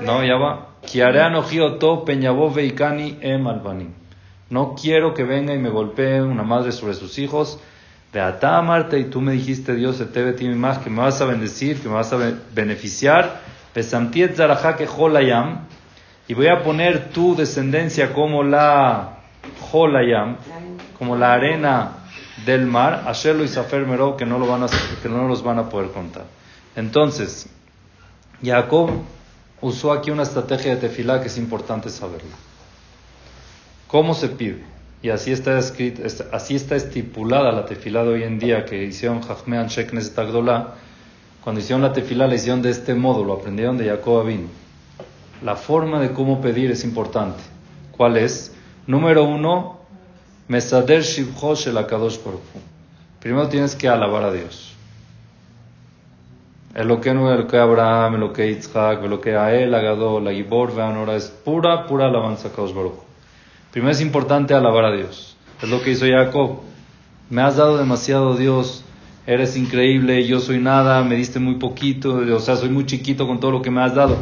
No, 0.00 0.24
ya 0.24 0.36
va. 0.36 0.68
Kiare 0.82 1.20
anojioto 1.20 2.04
peñabó 2.04 2.50
veikani 2.50 3.18
em 3.20 3.46
albani. 3.46 3.88
No 4.50 4.74
quiero 4.74 5.14
que 5.14 5.24
venga 5.24 5.54
y 5.54 5.58
me 5.58 5.70
golpee 5.70 6.20
una 6.20 6.42
madre 6.42 6.72
sobre 6.72 6.94
sus 6.94 7.18
hijos. 7.18 7.58
De 8.12 8.20
Ata 8.20 8.60
Marte, 8.60 8.98
y 8.98 9.04
tú 9.04 9.22
me 9.22 9.32
dijiste, 9.32 9.74
Dios, 9.74 10.02
te 10.12 10.22
ve 10.22 10.54
más, 10.54 10.78
que 10.78 10.90
me 10.90 11.00
vas 11.00 11.20
a 11.22 11.24
bendecir, 11.24 11.80
que 11.80 11.88
me 11.88 11.94
vas 11.94 12.12
a 12.12 12.18
beneficiar. 12.52 13.40
Pesamtiet 13.72 14.36
que 14.76 14.86
Jolayam, 14.86 15.66
y 16.28 16.34
voy 16.34 16.48
a 16.48 16.62
poner 16.62 17.10
tu 17.10 17.34
descendencia 17.34 18.12
como 18.12 18.42
la 18.42 19.18
Jolayam, 19.60 20.36
como 20.98 21.16
la 21.16 21.32
arena 21.32 21.92
del 22.44 22.66
mar, 22.66 23.04
Asherlo 23.06 23.44
y 23.44 23.48
Safer 23.48 23.86
Mero, 23.86 24.16
que 24.16 24.26
no, 24.26 24.38
lo 24.38 24.46
van 24.46 24.62
a, 24.62 24.66
que 25.02 25.08
no 25.08 25.26
los 25.28 25.42
van 25.42 25.58
a 25.58 25.68
poder 25.68 25.90
contar. 25.90 26.24
Entonces, 26.76 27.48
Jacob 28.42 28.90
usó 29.60 29.92
aquí 29.92 30.10
una 30.10 30.24
estrategia 30.24 30.74
de 30.74 30.80
tefilá 30.80 31.20
que 31.20 31.28
es 31.28 31.38
importante 31.38 31.90
saberla. 31.90 32.36
¿Cómo 33.86 34.14
se 34.14 34.28
pide? 34.28 34.64
Y 35.02 35.10
así 35.10 35.32
está 35.32 35.58
escrito, 35.58 36.02
así 36.32 36.54
está 36.54 36.76
estipulada 36.76 37.52
la 37.52 37.66
tefilá 37.66 38.04
de 38.04 38.08
hoy 38.08 38.22
en 38.22 38.38
día 38.38 38.64
que 38.64 38.84
hicieron 38.84 39.20
Jachmean 39.20 39.66
Sheknes 39.66 40.14
Tagdolá. 40.14 40.74
Cuando 41.42 41.60
hicieron 41.60 41.82
la 41.82 41.92
tefilá 41.92 42.26
la 42.26 42.36
hicieron 42.36 42.62
de 42.62 42.70
este 42.70 42.94
modo, 42.94 43.24
lo 43.24 43.34
aprendieron 43.34 43.76
de 43.76 43.88
Jacob 43.88 44.20
Abin. 44.20 44.48
La 45.42 45.56
forma 45.56 46.00
de 46.00 46.12
cómo 46.12 46.40
pedir 46.40 46.70
es 46.70 46.84
importante. 46.84 47.42
¿Cuál 47.96 48.16
es? 48.16 48.54
Número 48.86 49.24
uno, 49.24 49.78
Mesader 50.46 51.02
Shivhosh 51.02 51.68
el 51.68 51.78
Akadosh 51.78 52.18
Primero 53.20 53.48
tienes 53.48 53.74
que 53.74 53.88
alabar 53.88 54.24
a 54.24 54.32
Dios. 54.32 54.74
El 56.74 56.88
lo 56.88 57.00
que 57.00 57.12
no, 57.12 57.32
el 57.32 57.46
que 57.46 57.58
Abraham, 57.58 58.14
el 58.14 58.20
lo 58.20 58.32
que 58.32 58.48
Yitzhak, 58.48 59.02
el 59.02 59.10
lo 59.10 59.20
que 59.20 59.36
Ael, 59.36 59.74
Agadol, 59.74 60.24
la 60.24 60.32
Gibor, 60.32 60.80
ahora 60.80 61.16
es 61.16 61.26
pura, 61.26 61.86
pura 61.86 62.06
alabanza 62.06 62.48
a 62.48 62.52
Kadosh 62.52 62.72
Baruch. 62.72 62.94
Primero 63.72 63.92
es 63.92 64.00
importante 64.00 64.54
alabar 64.54 64.84
a 64.84 64.92
Dios. 64.92 65.36
Es 65.60 65.68
lo 65.68 65.82
que 65.82 65.90
hizo 65.90 66.06
Jacob. 66.06 66.60
Me 67.30 67.42
has 67.42 67.56
dado 67.56 67.78
demasiado, 67.78 68.36
Dios. 68.36 68.81
Eres 69.26 69.56
increíble, 69.56 70.26
yo 70.26 70.40
soy 70.40 70.58
nada, 70.58 71.04
me 71.04 71.14
diste 71.14 71.38
muy 71.38 71.54
poquito, 71.54 72.16
o 72.16 72.40
sea, 72.40 72.56
soy 72.56 72.70
muy 72.70 72.86
chiquito 72.86 73.26
con 73.26 73.38
todo 73.38 73.52
lo 73.52 73.62
que 73.62 73.70
me 73.70 73.80
has 73.80 73.94
dado. 73.94 74.16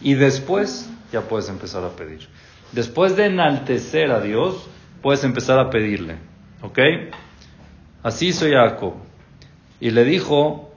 Y 0.00 0.14
después 0.14 0.88
ya 1.12 1.22
puedes 1.22 1.48
empezar 1.48 1.82
a 1.84 1.88
pedir. 1.88 2.28
Después 2.72 3.16
de 3.16 3.26
enaltecer 3.26 4.12
a 4.12 4.20
Dios, 4.20 4.68
puedes 5.02 5.24
empezar 5.24 5.58
a 5.58 5.68
pedirle. 5.70 6.16
¿Ok? 6.62 6.78
Así 8.02 8.28
hizo 8.28 8.46
Jacob. 8.48 8.94
Y 9.80 9.90
le 9.90 10.04
dijo, 10.04 10.70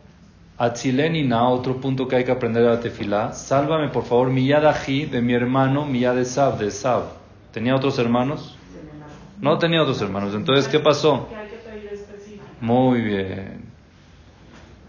Atzilenina, 0.58 1.47
otro 1.47 1.79
punto 1.79 2.08
que 2.08 2.15
hay 2.15 2.23
que 2.23 2.32
aprender 2.32 2.65
a 2.65 2.71
la 2.71 2.79
tefilá, 2.79 3.34
sálvame 3.34 3.89
por 3.89 4.06
favor 4.06 4.29
mi 4.29 4.47
yadaji 4.47 5.06
de 5.06 5.21
mi 5.21 5.34
hermano, 5.34 5.86
mi 5.86 5.99
de 5.99 6.25
Sab, 6.25 6.58
de 6.58 6.71
Sab. 6.71 7.03
¿Tenía 7.51 7.75
otros 7.75 7.99
hermanos? 7.99 8.56
No 9.39 9.58
tenía 9.58 9.82
otros 9.82 10.01
hermanos. 10.01 10.34
Entonces, 10.34 10.67
¿qué 10.67 10.79
pasó? 10.79 11.27
Muy 12.63 13.02
bien. 13.02 13.65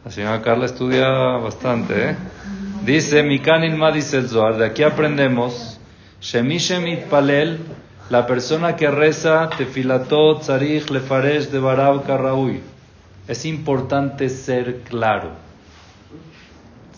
La 0.04 0.10
señora 0.12 0.40
Carla 0.42 0.66
estudia 0.66 1.08
bastante, 1.08 2.10
¿eh? 2.10 2.16
Dice, 2.84 3.24
Mikanin 3.24 3.76
Ma 3.76 3.90
dice 3.90 4.18
el 4.18 4.28
Zohar, 4.28 4.58
de 4.58 4.66
aquí 4.66 4.84
aprendemos, 4.84 5.80
Shemishemit 6.20 7.06
Palel, 7.06 7.58
la 8.10 8.28
persona 8.28 8.76
que 8.76 8.88
reza 8.92 9.50
tefilatot, 9.58 10.42
tzarich, 10.42 10.88
lefaresh, 10.88 11.48
de 11.48 11.58
barab, 11.58 12.06
karraui. 12.06 12.60
Es 13.26 13.44
importante 13.44 14.28
ser 14.28 14.82
claro. 14.88 15.30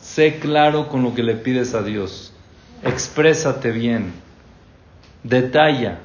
Sé 0.02 0.38
claro 0.40 0.88
con 0.88 1.02
lo 1.02 1.14
que 1.14 1.22
le 1.22 1.36
pides 1.36 1.72
a 1.72 1.82
Dios. 1.82 2.34
Exprésate 2.82 3.70
bien. 3.70 4.12
Detalla. 5.22 6.00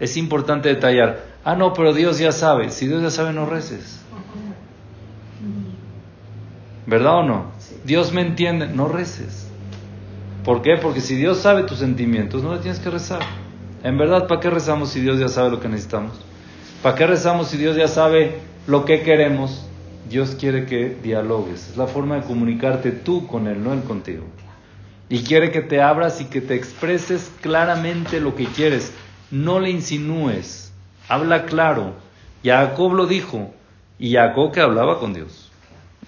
Es 0.00 0.16
importante 0.16 0.70
detallar. 0.70 1.36
Ah, 1.44 1.54
no, 1.54 1.74
pero 1.74 1.92
Dios 1.92 2.18
ya 2.18 2.32
sabe. 2.32 2.70
Si 2.70 2.86
Dios 2.86 3.02
ya 3.02 3.10
sabe, 3.10 3.34
no 3.34 3.44
reces. 3.44 4.05
¿Verdad 6.86 7.18
o 7.18 7.22
no? 7.24 7.46
Dios 7.84 8.12
me 8.12 8.20
entiende, 8.20 8.68
no 8.68 8.88
reces. 8.88 9.48
¿Por 10.44 10.62
qué? 10.62 10.76
Porque 10.76 11.00
si 11.00 11.16
Dios 11.16 11.38
sabe 11.38 11.64
tus 11.64 11.78
sentimientos, 11.78 12.44
no 12.44 12.54
le 12.54 12.60
tienes 12.60 12.78
que 12.78 12.90
rezar. 12.90 13.20
En 13.82 13.98
verdad, 13.98 14.28
¿para 14.28 14.40
qué 14.40 14.50
rezamos 14.50 14.90
si 14.90 15.00
Dios 15.00 15.18
ya 15.18 15.28
sabe 15.28 15.50
lo 15.50 15.60
que 15.60 15.68
necesitamos? 15.68 16.12
¿Para 16.82 16.94
qué 16.94 17.06
rezamos 17.06 17.48
si 17.48 17.56
Dios 17.56 17.76
ya 17.76 17.88
sabe 17.88 18.38
lo 18.68 18.84
que 18.84 19.02
queremos? 19.02 19.66
Dios 20.08 20.36
quiere 20.38 20.66
que 20.66 20.96
dialogues. 21.02 21.70
Es 21.70 21.76
la 21.76 21.88
forma 21.88 22.16
de 22.16 22.22
comunicarte 22.22 22.92
tú 22.92 23.26
con 23.26 23.48
Él, 23.48 23.64
no 23.64 23.72
Él 23.72 23.82
contigo. 23.82 24.24
Y 25.08 25.24
quiere 25.24 25.50
que 25.50 25.62
te 25.62 25.82
abras 25.82 26.20
y 26.20 26.26
que 26.26 26.40
te 26.40 26.54
expreses 26.54 27.32
claramente 27.40 28.20
lo 28.20 28.36
que 28.36 28.46
quieres. 28.46 28.92
No 29.32 29.58
le 29.58 29.70
insinúes. 29.70 30.72
Habla 31.08 31.46
claro. 31.46 31.94
Jacob 32.44 32.92
lo 32.92 33.06
dijo. 33.06 33.52
Y 33.98 34.14
Jacob 34.14 34.52
que 34.52 34.60
hablaba 34.60 35.00
con 35.00 35.12
Dios. 35.12 35.45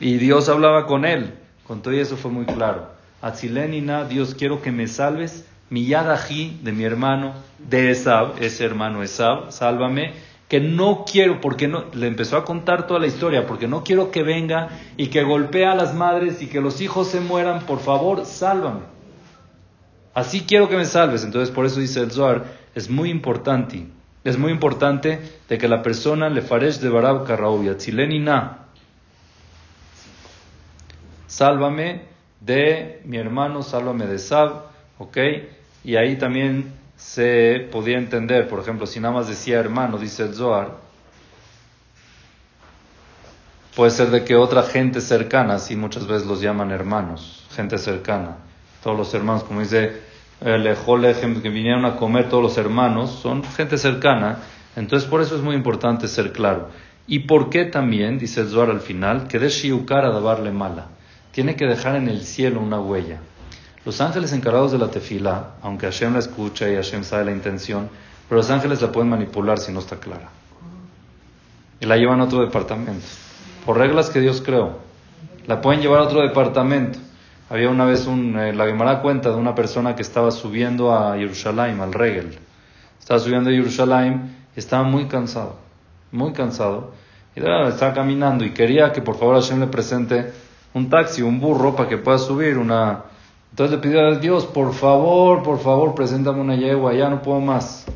Y 0.00 0.18
Dios 0.18 0.48
hablaba 0.48 0.86
con 0.86 1.04
él. 1.04 1.34
Con 1.66 1.82
todo 1.82 1.94
eso 1.94 2.16
fue 2.16 2.30
muy 2.30 2.46
claro. 2.46 2.90
Atzilenina, 3.20 4.04
Dios 4.04 4.34
quiero 4.34 4.62
que 4.62 4.72
me 4.72 4.86
salves. 4.86 5.46
Mi 5.70 5.86
yadaji 5.86 6.60
de 6.62 6.72
mi 6.72 6.84
hermano, 6.84 7.34
de 7.58 7.90
Esab, 7.90 8.42
ese 8.42 8.64
hermano 8.64 9.02
Esab, 9.02 9.52
sálvame 9.52 10.12
que 10.48 10.60
no 10.60 11.04
quiero, 11.10 11.40
porque 11.40 11.68
no, 11.68 11.84
le 11.92 12.06
empezó 12.06 12.38
a 12.38 12.44
contar 12.44 12.86
toda 12.86 13.00
la 13.00 13.06
historia, 13.06 13.46
porque 13.46 13.68
no 13.68 13.84
quiero 13.84 14.10
que 14.10 14.22
venga 14.22 14.68
y 14.96 15.08
que 15.08 15.22
golpee 15.22 15.66
a 15.66 15.74
las 15.74 15.94
madres 15.94 16.40
y 16.40 16.46
que 16.46 16.62
los 16.62 16.80
hijos 16.80 17.08
se 17.08 17.20
mueran, 17.20 17.66
por 17.66 17.80
favor, 17.80 18.24
sálvame. 18.24 18.80
Así 20.14 20.44
quiero 20.46 20.68
que 20.68 20.76
me 20.76 20.86
salves. 20.86 21.22
Entonces, 21.22 21.54
por 21.54 21.66
eso 21.66 21.80
dice 21.80 22.00
el 22.00 22.10
Zohar, 22.10 22.46
es 22.74 22.88
muy 22.88 23.10
importante, 23.10 23.86
es 24.24 24.38
muy 24.38 24.50
importante 24.50 25.20
de 25.48 25.58
que 25.58 25.68
la 25.68 25.82
persona 25.82 26.30
le 26.30 26.40
faresh 26.40 26.80
de 26.80 26.88
Barab 26.88 27.26
Karraubia, 27.26 27.76
na, 28.20 28.67
sálvame 31.28 32.02
de 32.40 33.00
mi 33.04 33.18
hermano, 33.18 33.62
sálvame 33.62 34.06
de 34.06 34.18
Sab, 34.18 34.64
¿ok? 34.98 35.16
Y 35.84 35.96
ahí 35.96 36.16
también 36.16 36.72
se 36.96 37.68
podía 37.70 37.98
entender, 37.98 38.48
por 38.48 38.58
ejemplo, 38.58 38.86
si 38.86 38.98
nada 38.98 39.14
más 39.14 39.28
decía 39.28 39.60
hermano, 39.60 39.98
dice 39.98 40.24
el 40.24 40.34
puede 43.76 43.92
ser 43.92 44.10
de 44.10 44.24
que 44.24 44.34
otra 44.34 44.64
gente 44.64 45.00
cercana, 45.00 45.54
así 45.54 45.76
muchas 45.76 46.08
veces 46.08 46.26
los 46.26 46.40
llaman 46.40 46.72
hermanos, 46.72 47.46
gente 47.52 47.78
cercana, 47.78 48.38
todos 48.82 48.98
los 48.98 49.14
hermanos, 49.14 49.44
como 49.44 49.60
dice 49.60 50.08
el 50.40 50.66
ejemplo 50.66 51.42
que 51.42 51.48
vinieron 51.48 51.84
a 51.84 51.94
comer 51.94 52.28
todos 52.28 52.42
los 52.42 52.58
hermanos, 52.58 53.20
son 53.22 53.44
gente 53.44 53.78
cercana, 53.78 54.38
entonces 54.74 55.08
por 55.08 55.20
eso 55.20 55.36
es 55.36 55.42
muy 55.42 55.54
importante 55.54 56.08
ser 56.08 56.32
claro. 56.32 56.70
¿Y 57.06 57.20
por 57.20 57.50
qué 57.50 57.66
también, 57.66 58.18
dice 58.18 58.40
el 58.40 58.48
Zohar 58.48 58.70
al 58.70 58.80
final, 58.80 59.28
que 59.28 59.38
de 59.38 59.48
Shiukar 59.48 60.04
a 60.04 60.20
darle 60.20 60.50
mala? 60.50 60.88
Tiene 61.38 61.54
que 61.54 61.66
dejar 61.66 61.94
en 61.94 62.08
el 62.08 62.22
cielo 62.22 62.60
una 62.60 62.80
huella. 62.80 63.20
Los 63.84 64.00
ángeles 64.00 64.32
encargados 64.32 64.72
de 64.72 64.78
la 64.78 64.90
tefila, 64.90 65.50
aunque 65.62 65.86
Hashem 65.86 66.14
la 66.14 66.18
escucha 66.18 66.68
y 66.68 66.74
Hashem 66.74 67.04
sabe 67.04 67.26
la 67.26 67.30
intención, 67.30 67.88
pero 68.28 68.40
los 68.40 68.50
ángeles 68.50 68.82
la 68.82 68.90
pueden 68.90 69.08
manipular 69.08 69.60
si 69.60 69.70
no 69.70 69.78
está 69.78 70.00
clara. 70.00 70.30
Y 71.78 71.86
la 71.86 71.96
llevan 71.96 72.20
a 72.20 72.24
otro 72.24 72.40
departamento. 72.40 73.06
Por 73.64 73.78
reglas 73.78 74.10
que 74.10 74.18
Dios 74.18 74.42
creó. 74.44 74.78
La 75.46 75.60
pueden 75.60 75.80
llevar 75.80 76.00
a 76.00 76.06
otro 76.06 76.22
departamento. 76.22 76.98
Había 77.48 77.70
una 77.70 77.84
vez 77.84 78.08
un, 78.08 78.36
eh, 78.36 78.52
la 78.52 78.66
Gemara 78.66 79.00
cuenta 79.00 79.28
de 79.28 79.36
una 79.36 79.54
persona 79.54 79.94
que 79.94 80.02
estaba 80.02 80.32
subiendo 80.32 80.92
a 80.92 81.16
Jerusalén, 81.16 81.80
al 81.80 81.92
Regel. 81.92 82.36
Estaba 82.98 83.20
subiendo 83.20 83.48
a 83.50 83.52
Jerusalén 83.52 84.38
y 84.56 84.58
estaba 84.58 84.82
muy 84.82 85.06
cansado. 85.06 85.54
Muy 86.10 86.32
cansado. 86.32 86.94
Y 87.36 87.38
estaba 87.38 87.94
caminando 87.94 88.44
y 88.44 88.50
quería 88.50 88.90
que 88.90 89.02
por 89.02 89.16
favor 89.16 89.36
Hashem 89.36 89.60
le 89.60 89.68
presente 89.68 90.47
un 90.78 90.88
taxi, 90.88 91.22
un 91.22 91.40
burro 91.40 91.74
para 91.74 91.88
que 91.88 91.98
pueda 91.98 92.18
subir 92.18 92.56
una, 92.56 93.04
Entonces 93.50 93.76
le 93.76 93.82
pidió 93.82 94.06
a 94.06 94.14
Dios, 94.14 94.46
por 94.46 94.72
favor, 94.72 95.42
por 95.42 95.58
favor, 95.58 95.94
preséntame 95.94 96.40
una 96.40 96.56
yegua, 96.56 96.94
ya 96.94 97.10
no 97.10 97.20
puedo 97.20 97.40
más. 97.40 97.86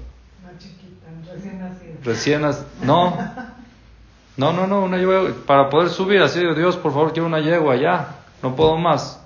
Una 0.42 0.58
chiquita, 0.58 1.06
recién 1.32 1.60
nacida. 1.60 1.92
Recién 2.04 2.42
nacida. 2.42 2.66
No, 2.82 3.16
no, 4.36 4.52
no, 4.52 4.66
no, 4.66 4.84
una 4.84 4.98
yegua, 4.98 5.30
para 5.46 5.70
poder 5.70 5.88
subir, 5.88 6.20
así, 6.20 6.40
Dios, 6.56 6.76
por 6.76 6.92
favor, 6.92 7.12
quiero 7.12 7.26
una 7.26 7.40
yegua, 7.40 7.76
ya, 7.76 8.16
no 8.42 8.56
puedo 8.56 8.76
más. 8.76 9.20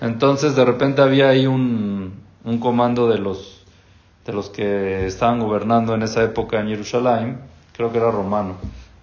Entonces 0.00 0.54
de 0.54 0.64
repente 0.64 1.02
había 1.02 1.28
ahí 1.30 1.46
un, 1.46 2.12
un 2.44 2.58
comando 2.58 3.08
de 3.08 3.18
los, 3.18 3.64
de 4.24 4.32
los 4.32 4.50
que 4.50 5.06
estaban 5.06 5.40
gobernando 5.40 5.94
en 5.94 6.02
esa 6.02 6.22
época 6.22 6.60
en 6.60 6.68
Jerusalén, 6.68 7.40
creo 7.72 7.90
que 7.90 7.98
era 7.98 8.10
romano, 8.10 8.54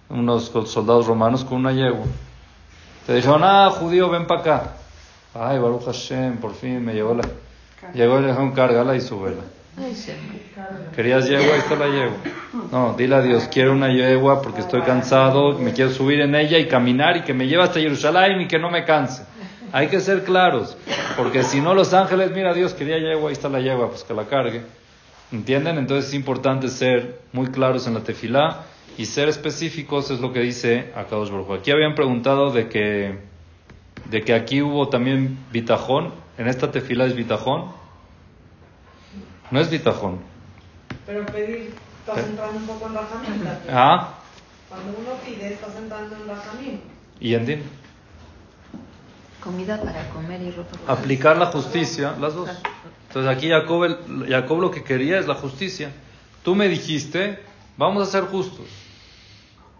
unos 0.08 0.52
soldados 0.66 1.06
romanos 1.06 1.44
con 1.44 1.58
una 1.58 1.72
yegua. 1.72 2.06
Te 3.06 3.14
dijeron, 3.14 3.42
ah, 3.44 3.70
judío, 3.70 4.10
ven 4.10 4.26
para 4.26 4.40
acá. 4.40 4.62
Ay, 5.32 5.58
Baruch 5.58 5.84
Hashem, 5.84 6.38
por 6.38 6.54
fin 6.54 6.84
me 6.84 6.92
llegó 6.92 7.14
la... 7.14 7.22
Llegó 7.94 8.18
y 8.18 8.22
le 8.22 8.28
dijeron, 8.28 8.50
cárgala 8.50 8.96
y 8.96 9.00
súbela. 9.00 9.42
¿Querías 10.94 11.28
yegua? 11.28 11.54
Ahí 11.54 11.60
está 11.60 11.76
la 11.76 11.86
yegua. 11.86 12.16
No, 12.72 12.94
dile 12.94 13.14
a 13.14 13.22
Dios, 13.22 13.48
quiero 13.52 13.72
una 13.72 13.92
yegua 13.92 14.42
porque 14.42 14.62
estoy 14.62 14.80
cansado, 14.82 15.56
me 15.58 15.72
quiero 15.72 15.90
subir 15.92 16.20
en 16.20 16.34
ella 16.34 16.58
y 16.58 16.66
caminar 16.66 17.18
y 17.18 17.22
que 17.22 17.34
me 17.34 17.46
lleve 17.46 17.62
hasta 17.62 17.78
Jerusalén 17.78 18.40
y 18.40 18.48
que 18.48 18.58
no 18.58 18.70
me 18.70 18.84
canse. 18.84 19.22
Hay 19.72 19.88
que 19.88 20.00
ser 20.00 20.24
claros, 20.24 20.76
porque 21.16 21.42
si 21.44 21.60
no 21.60 21.74
los 21.74 21.92
ángeles, 21.92 22.32
mira 22.32 22.54
Dios, 22.54 22.72
quería 22.72 22.98
yegua, 22.98 23.28
ahí 23.28 23.34
está 23.34 23.48
la 23.48 23.60
yegua, 23.60 23.88
pues 23.90 24.02
que 24.02 24.14
la 24.14 24.24
cargue. 24.24 24.62
¿Entienden? 25.30 25.76
Entonces 25.78 26.08
es 26.08 26.14
importante 26.14 26.68
ser 26.68 27.20
muy 27.32 27.48
claros 27.48 27.86
en 27.86 27.94
la 27.94 28.00
tefilá 28.00 28.62
y 28.98 29.06
ser 29.06 29.28
específicos 29.28 30.10
es 30.10 30.20
lo 30.20 30.32
que 30.32 30.40
dice 30.40 30.92
Akadosh 30.94 31.30
Baruj. 31.30 31.52
Aquí 31.52 31.70
habían 31.70 31.94
preguntado 31.94 32.50
de 32.50 32.68
que, 32.68 33.18
de 34.08 34.22
que 34.22 34.34
aquí 34.34 34.62
hubo 34.62 34.88
también 34.88 35.38
bitajón. 35.52 36.12
En 36.38 36.48
esta 36.48 36.70
tefila 36.70 37.04
es 37.04 37.14
bitajón. 37.14 37.66
No 39.50 39.60
es 39.60 39.70
bitajón. 39.70 40.18
Pero 41.04 41.26
pedir, 41.26 41.74
estás 42.00 42.26
entrando 42.26 42.58
un 42.58 42.66
poco 42.66 42.86
en 42.86 42.94
rajamín. 42.94 43.48
Ah. 43.70 44.14
Cuando 44.68 44.98
uno 44.98 45.10
pide, 45.24 45.52
estás 45.52 45.76
entrando 45.76 46.16
en 46.16 46.28
rajamín. 46.28 46.80
¿Y 47.20 47.34
en 47.34 47.62
Comida 49.40 49.80
para 49.80 50.08
comer 50.08 50.42
y 50.42 50.50
ropa 50.50 50.76
para 50.76 51.00
Aplicar 51.00 51.36
la 51.36 51.46
justicia, 51.46 52.16
las 52.20 52.34
dos. 52.34 52.50
Entonces 53.08 53.30
aquí 53.30 53.48
Jacob, 53.48 53.98
Jacob 54.28 54.60
lo 54.60 54.70
que 54.72 54.82
quería 54.82 55.18
es 55.20 55.26
la 55.28 55.36
justicia. 55.36 55.92
Tú 56.42 56.56
me 56.56 56.68
dijiste, 56.68 57.38
vamos 57.76 58.08
a 58.08 58.10
ser 58.10 58.24
justos. 58.24 58.85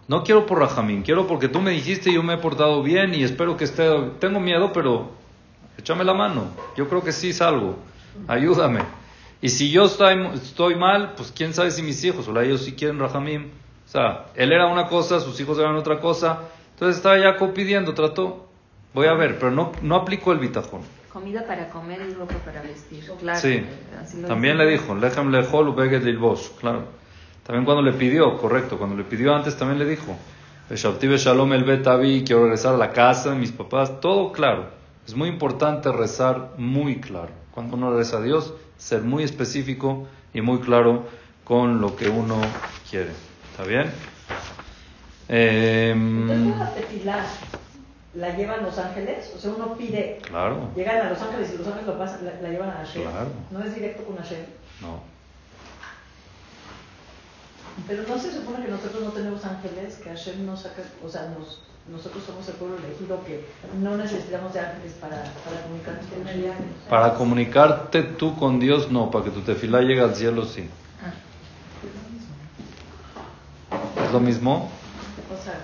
No 0.09 0.23
quiero 0.23 0.47
por 0.47 0.61
Rajamín, 0.61 1.03
quiero 1.03 1.27
porque 1.27 1.49
tú 1.49 1.61
me 1.61 1.73
dijiste 1.73 2.11
y 2.11 2.15
yo 2.15 2.23
me 2.23 2.35
he 2.35 2.39
portado 2.39 2.83
bien 2.83 3.15
y 3.15 3.25
espero 3.25 3.57
que 3.57 3.65
esté. 3.65 3.91
Tengo 4.21 4.39
miedo, 4.39 4.73
pero 4.73 5.11
échame 5.79 6.05
la 6.05 6.15
mano. 6.15 6.47
Yo 6.77 6.89
creo 6.89 7.03
que 7.03 7.13
sí 7.13 7.33
salgo. 7.33 7.77
Ayúdame. 8.29 8.81
Y 9.43 9.49
si 9.49 9.71
yo 9.71 9.85
estoy, 9.85 10.27
estoy 10.35 10.77
mal, 10.77 11.13
pues 11.17 11.33
quién 11.33 11.53
sabe 11.53 11.71
si 11.71 11.83
mis 11.83 12.03
hijos, 12.05 12.29
o 12.29 12.41
ellos 12.41 12.63
sí 12.63 12.73
quieren 12.73 12.99
Rajamín. 12.99 13.51
O 13.87 13.89
sea, 13.89 14.27
él 14.35 14.53
era 14.53 14.67
una 14.67 14.89
cosa, 14.89 15.21
sus 15.21 15.39
hijos 15.41 15.59
eran 15.59 15.77
otra 15.77 16.01
cosa. 16.01 16.41
Entonces 16.75 16.97
estaba 16.97 17.19
Jacob 17.19 17.53
pidiendo, 17.53 17.95
trató. 17.95 18.47
Voy 18.95 19.09
a 19.09 19.15
ver, 19.15 19.39
pero 19.39 19.51
no, 19.51 19.73
no 19.83 19.97
aplicó 19.97 20.33
el 20.33 20.39
bitajón. 20.39 20.81
Comida 21.13 21.47
para 21.47 21.69
comer 21.69 22.01
y 22.09 22.15
ropa 22.15 22.35
para 22.45 22.63
vestir, 22.63 23.05
claro. 23.21 23.41
Sí, 23.41 23.65
también 24.27 24.59
le 24.59 24.67
dijo, 24.67 24.95
lejem 24.95 25.31
lejol 25.31 25.69
ubeget 25.69 26.03
lilbosh, 26.03 26.51
claro. 26.61 26.85
También 27.47 27.65
cuando 27.65 27.83
le 27.83 27.93
pidió, 27.93 28.37
correcto, 28.39 28.77
cuando 28.77 28.97
le 28.97 29.05
pidió 29.05 29.35
antes 29.35 29.57
también 29.57 29.79
le 29.79 29.85
dijo, 29.85 30.17
Shalom 30.69 31.53
el 31.53 31.63
Betavi, 31.63 32.25
quiero 32.25 32.43
regresar 32.43 32.75
a 32.75 32.77
la 32.77 32.91
casa 32.91 33.31
de 33.31 33.37
mis 33.37 33.53
papás, 33.53 34.01
todo 34.01 34.33
claro. 34.33 34.67
Es 35.07 35.15
muy 35.15 35.29
importante 35.29 35.93
rezar 35.93 36.51
muy 36.57 37.01
claro. 37.01 37.31
Cuando 37.53 37.77
uno 37.77 37.97
reza 37.97 38.17
a 38.17 38.23
Dios, 38.23 38.53
ser 38.77 39.03
muy 39.03 39.23
específico 39.23 40.09
y 40.35 40.41
muy 40.41 40.59
claro 40.59 41.05
con 41.45 41.81
lo 41.81 41.95
que 41.95 42.09
uno 42.09 42.41
quiere. 42.91 43.13
¿Está 43.53 43.63
bien? 43.63 43.93
Eh, 45.29 45.95
la 48.15 48.35
llevan 48.35 48.65
los 48.65 48.79
ángeles, 48.79 49.33
o 49.37 49.39
sea, 49.39 49.53
uno 49.53 49.75
pide, 49.75 50.19
claro. 50.23 50.71
llegan 50.75 51.07
a 51.07 51.11
los 51.11 51.21
ángeles 51.21 51.53
y 51.55 51.59
los 51.59 51.67
ángeles 51.67 51.87
lo 51.87 51.99
pasan, 51.99 52.25
la, 52.25 52.49
llevan 52.49 52.71
a 52.71 52.79
Hashem. 52.79 53.03
Claro. 53.03 53.29
No 53.51 53.63
es 53.63 53.75
directo 53.75 54.05
con 54.05 54.17
Hashem. 54.17 54.41
No. 54.81 55.16
Pero 57.87 58.05
no 58.09 58.19
se 58.19 58.33
supone 58.33 58.65
que 58.65 58.71
nosotros 58.71 59.03
no 59.03 59.11
tenemos 59.11 59.45
ángeles, 59.45 59.97
que 59.97 60.09
Hashem 60.11 60.47
nos 60.47 60.61
saca, 60.63 60.83
o 61.05 61.09
sea, 61.09 61.29
nos, 61.39 61.61
nosotros 61.91 62.25
somos 62.25 62.49
el 62.49 62.55
pueblo 62.55 62.77
elegido, 62.79 63.23
que 63.25 63.45
no 63.81 63.97
necesitamos 63.97 64.53
de 64.55 64.61
ángeles 64.61 64.93
para, 65.01 65.17
para 65.45 65.63
comunicarnos 65.63 66.07
con 66.07 66.25
Dios. 66.25 66.55
Para 66.89 67.15
comunicarte 67.15 68.03
tú 68.03 68.37
con 68.37 68.59
Dios, 68.59 68.91
no, 68.91 69.11
para 69.11 69.27
que 69.27 69.31
tu 69.31 69.43
tefilá 69.43 69.81
llegue 69.83 70.01
al 70.01 70.15
cielo, 70.15 70.45
sí. 70.45 70.69
Ah. 71.03 71.13
¿Es 74.05 74.13
lo 74.13 74.21
mismo? 74.21 74.71
O 75.33 75.45
sea, 75.45 75.61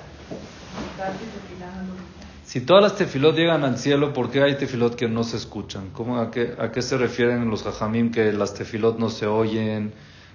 si 2.45 2.61
todas 2.61 2.83
las 2.83 2.97
tefilot 2.97 3.35
llegan 3.35 3.65
al 3.65 3.79
cielo, 3.79 4.13
¿por 4.13 4.31
qué 4.31 4.43
hay 4.43 4.57
tefilot 4.57 4.95
que 4.95 5.09
no 5.09 5.25
se 5.25 5.39
escuchan? 5.39 5.89
¿Cómo, 5.95 6.19
a, 6.19 6.31
qué, 6.31 6.55
¿A 6.59 6.71
qué 6.71 6.83
se 6.83 6.99
refieren 6.99 7.49
los 7.49 7.63
jajamim 7.63 8.13
que 8.13 8.33
las 8.33 8.53
tefilot 8.53 8.99
no 8.99 9.09
se 9.09 9.27
oyen? 9.27 9.95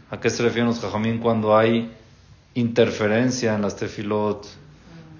¿A 0.09 0.19
qué 0.19 0.29
se 0.29 0.41
refieren 0.43 0.67
los 0.67 0.79
jajamín 0.79 1.19
cuando 1.19 1.57
hay 1.57 1.91
interferencia 2.53 3.55
en 3.55 3.61
las 3.61 3.75
tefilot? 3.75 4.47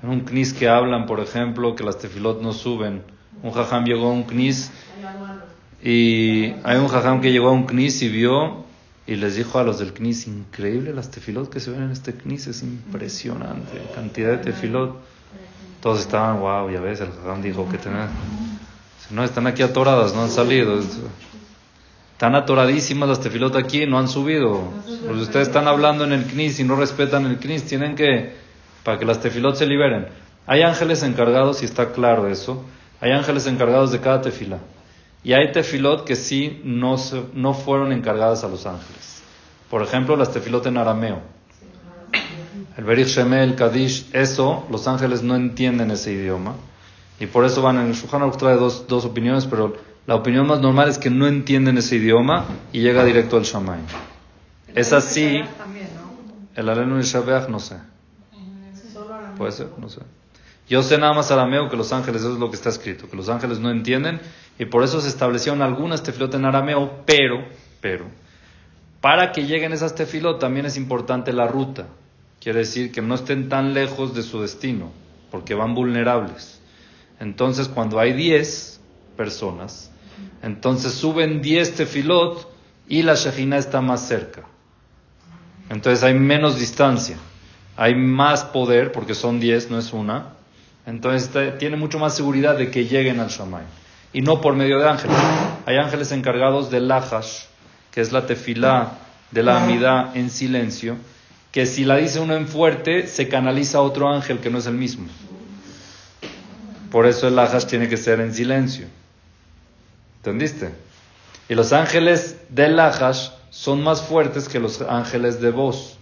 En 0.02 0.10
un 0.10 0.22
knis 0.22 0.54
que 0.54 0.70
hablan, 0.70 1.06
por 1.06 1.20
ejemplo, 1.20 1.76
que 1.76 1.84
las 1.84 1.98
tefilot 1.98 2.42
no 2.42 2.54
suben. 2.54 3.04
Un 3.44 3.52
jajam 3.52 3.84
llegó 3.84 4.08
a 4.08 4.14
un 4.14 4.24
knis 4.24 4.72
y 5.84 6.54
hay 6.64 6.78
un 6.78 6.88
jajam 6.88 7.22
que 7.22 7.32
llegó 7.32 7.50
a 7.50 7.52
un 7.52 7.66
knis 7.66 8.02
y 8.02 8.10
vio 8.10 8.66
y 9.06 9.16
les 9.16 9.36
dijo 9.36 9.60
a 9.60 9.64
los 9.64 9.80
del 9.80 9.94
knis, 9.94 10.28
increíble 10.28 10.94
las 10.94 11.12
tefilot 11.12 11.50
que 11.50 11.60
se 11.60 11.72
ven 11.72 11.84
en 11.84 11.92
este 11.92 12.14
knis, 12.14 12.48
es 12.48 12.64
impresionante, 12.64 13.82
cantidad 13.94 14.32
de 14.32 14.38
tefilot. 14.38 14.98
Todos 15.82 16.00
estaban, 16.00 16.40
wow, 16.40 16.70
ya 16.70 16.80
ves, 16.80 17.02
el 17.02 17.12
jajam 17.12 17.42
dijo 17.42 17.68
que. 17.70 17.78
No, 19.10 19.24
están 19.24 19.48
aquí 19.48 19.64
atoradas, 19.64 20.14
no 20.14 20.24
han 20.24 20.30
salido. 20.30 20.82
Están 22.18 22.34
atoradísimas 22.34 23.08
las 23.08 23.22
tefilot 23.22 23.56
aquí, 23.58 23.86
no 23.86 24.00
han 24.00 24.08
subido. 24.08 24.64
Pues 25.06 25.22
ustedes 25.22 25.50
están 25.50 25.68
hablando 25.68 26.04
en 26.04 26.14
el 26.14 26.24
CNIS 26.26 26.60
y 26.60 26.64
no 26.64 26.76
respetan 26.76 27.28
el 27.28 27.38
CNIS, 27.38 27.66
tienen 27.66 27.94
que, 27.94 28.34
para 28.84 28.98
que 28.98 29.06
las 29.06 29.20
tefilot 29.20 29.56
se 29.56 29.68
liberen. 29.68 30.08
Hay 30.48 30.64
ángeles 30.64 31.04
encargados, 31.04 31.62
y 31.62 31.66
está 31.66 31.92
claro 31.92 32.28
eso, 32.28 32.66
hay 33.02 33.12
ángeles 33.12 33.46
encargados 33.46 33.92
de 33.92 34.00
cada 34.00 34.20
tefila. 34.22 34.58
Y 35.24 35.34
hay 35.34 35.52
tefilot 35.52 36.06
que 36.06 36.16
sí 36.16 36.60
no, 36.64 36.96
no 37.36 37.54
fueron 37.54 37.92
encargadas 37.92 38.44
a 38.44 38.48
los 38.48 38.66
ángeles. 38.66 39.22
Por 39.70 39.84
ejemplo, 39.84 40.16
las 40.16 40.32
tefilot 40.32 40.66
en 40.66 40.78
arameo. 40.78 41.22
El 42.78 42.84
Berich 42.84 43.10
Shemel, 43.10 43.54
Kadish, 43.54 44.08
eso, 44.12 44.66
los 44.72 44.88
ángeles 44.88 45.22
no 45.22 45.36
entienden 45.36 45.92
ese 45.92 46.14
idioma. 46.14 46.56
Y 47.20 47.28
por 47.28 47.46
eso 47.46 47.62
van 47.62 47.78
en 47.78 47.86
el 47.86 47.94
Shulchan 47.94 48.32
trae 48.32 48.56
dos, 48.56 48.88
dos 48.88 49.06
opiniones, 49.06 49.46
pero 49.46 49.76
la 50.08 50.16
opinión 50.16 50.48
más 50.48 50.62
normal 50.62 50.88
es 50.90 50.98
que 50.98 51.10
no 51.10 51.28
entienden 51.28 51.78
ese 51.78 51.98
idioma 51.98 52.46
y 52.72 52.80
llega 52.80 53.04
directo 53.04 53.36
al 53.36 53.44
Shamay. 53.44 53.82
Es 54.74 54.94
así. 54.94 55.42
El 56.56 56.70
Alenu 56.70 56.96
y 56.96 57.00
el 57.00 57.06
Shabeach 57.06 57.50
no 57.50 57.60
sé. 57.60 57.76
Puede 59.38 59.52
ser, 59.52 59.68
no 59.78 59.90
sé. 59.90 60.00
Yo 60.70 60.82
sé 60.82 60.98
nada 60.98 61.14
más 61.14 61.30
arameo 61.30 61.70
que 61.70 61.76
los 61.76 61.92
ángeles, 61.92 62.22
eso 62.22 62.34
es 62.34 62.40
lo 62.40 62.50
que 62.50 62.56
está 62.56 62.70
escrito, 62.70 63.10
que 63.10 63.18
los 63.18 63.28
ángeles 63.28 63.60
no 63.60 63.70
entienden 63.70 64.22
y 64.58 64.66
por 64.66 64.84
eso 64.84 65.02
se 65.02 65.10
establecieron 65.10 65.62
algunas 65.62 66.04
tefilot 66.04 66.34
en 66.36 66.46
arameo, 66.46 67.04
pero, 67.06 67.46
pero, 67.82 68.06
para 69.02 69.34
que 69.34 69.46
lleguen 69.46 69.74
esas 69.74 69.94
tefilot 69.94 70.40
también 70.40 70.66
es 70.66 70.78
importante 70.78 71.34
la 71.34 71.48
ruta. 71.48 71.88
Quiere 72.40 72.60
decir 72.60 72.94
que 72.94 73.02
no 73.02 73.16
estén 73.16 73.50
tan 73.50 73.74
lejos 73.74 74.16
de 74.16 74.24
su 74.24 74.42
destino, 74.42 74.92
porque 75.32 75.54
van 75.54 75.74
vulnerables. 75.74 76.62
Entonces, 77.20 77.68
cuando 77.68 78.00
hay 78.00 78.14
10 78.14 78.80
personas, 79.18 79.92
entonces 80.44 80.94
suben 80.94 81.42
10 81.42 81.76
tefilot 81.76 82.48
y 82.88 83.04
la 83.04 83.16
Shejina 83.16 83.58
está 83.58 83.82
más 83.82 84.08
cerca. 84.08 84.44
Entonces 85.70 86.04
hay 86.04 86.14
menos 86.14 86.58
distancia, 86.58 87.18
hay 87.76 87.96
más 87.96 88.46
poder, 88.46 88.92
porque 88.92 89.14
son 89.14 89.40
10, 89.40 89.72
no 89.72 89.80
es 89.80 89.92
una. 89.94 90.34
Entonces 90.86 91.58
tiene 91.60 91.76
mucho 91.76 92.00
más 92.00 92.16
seguridad 92.16 92.58
de 92.58 92.72
que 92.72 92.86
lleguen 92.86 93.20
al 93.20 93.28
Shamay. 93.28 93.66
Y 94.14 94.22
no 94.22 94.40
por 94.40 94.56
medio 94.56 94.80
de 94.80 94.88
ángeles. 94.88 95.18
Hay 95.66 95.76
ángeles 95.76 96.14
encargados 96.14 96.72
del 96.72 96.88
Lahash, 96.88 97.44
que 97.92 98.00
es 98.00 98.14
la 98.14 98.26
tefilá 98.26 98.94
de 99.32 99.44
la 99.44 99.62
amidad 99.62 100.16
en 100.16 100.30
silencio, 100.30 100.96
que 101.52 101.66
si 101.66 101.84
la 101.84 101.98
dice 101.98 102.22
uno 102.22 102.36
en 102.36 102.48
fuerte, 102.48 103.08
se 103.08 103.28
canaliza 103.28 103.80
a 103.80 103.82
otro 103.82 104.10
ángel 104.10 104.40
que 104.40 104.50
no 104.50 104.60
es 104.60 104.66
el 104.66 104.76
mismo. 104.76 105.08
Por 106.90 107.06
eso 107.06 107.28
el 107.28 107.36
Lahash 107.36 107.66
tiene 107.66 107.90
que 107.90 107.98
ser 107.98 108.22
en 108.22 108.34
silencio. 108.34 108.88
¿Entendiste? 110.18 110.74
Y 111.50 111.56
los 111.56 111.74
ángeles 111.74 112.38
del 112.50 112.76
Lahash 112.76 113.30
son 113.50 113.84
más 113.84 114.02
fuertes 114.02 114.50
que 114.50 114.60
los 114.60 114.82
ángeles 114.82 115.40
de 115.40 115.52
voz. 115.52 115.98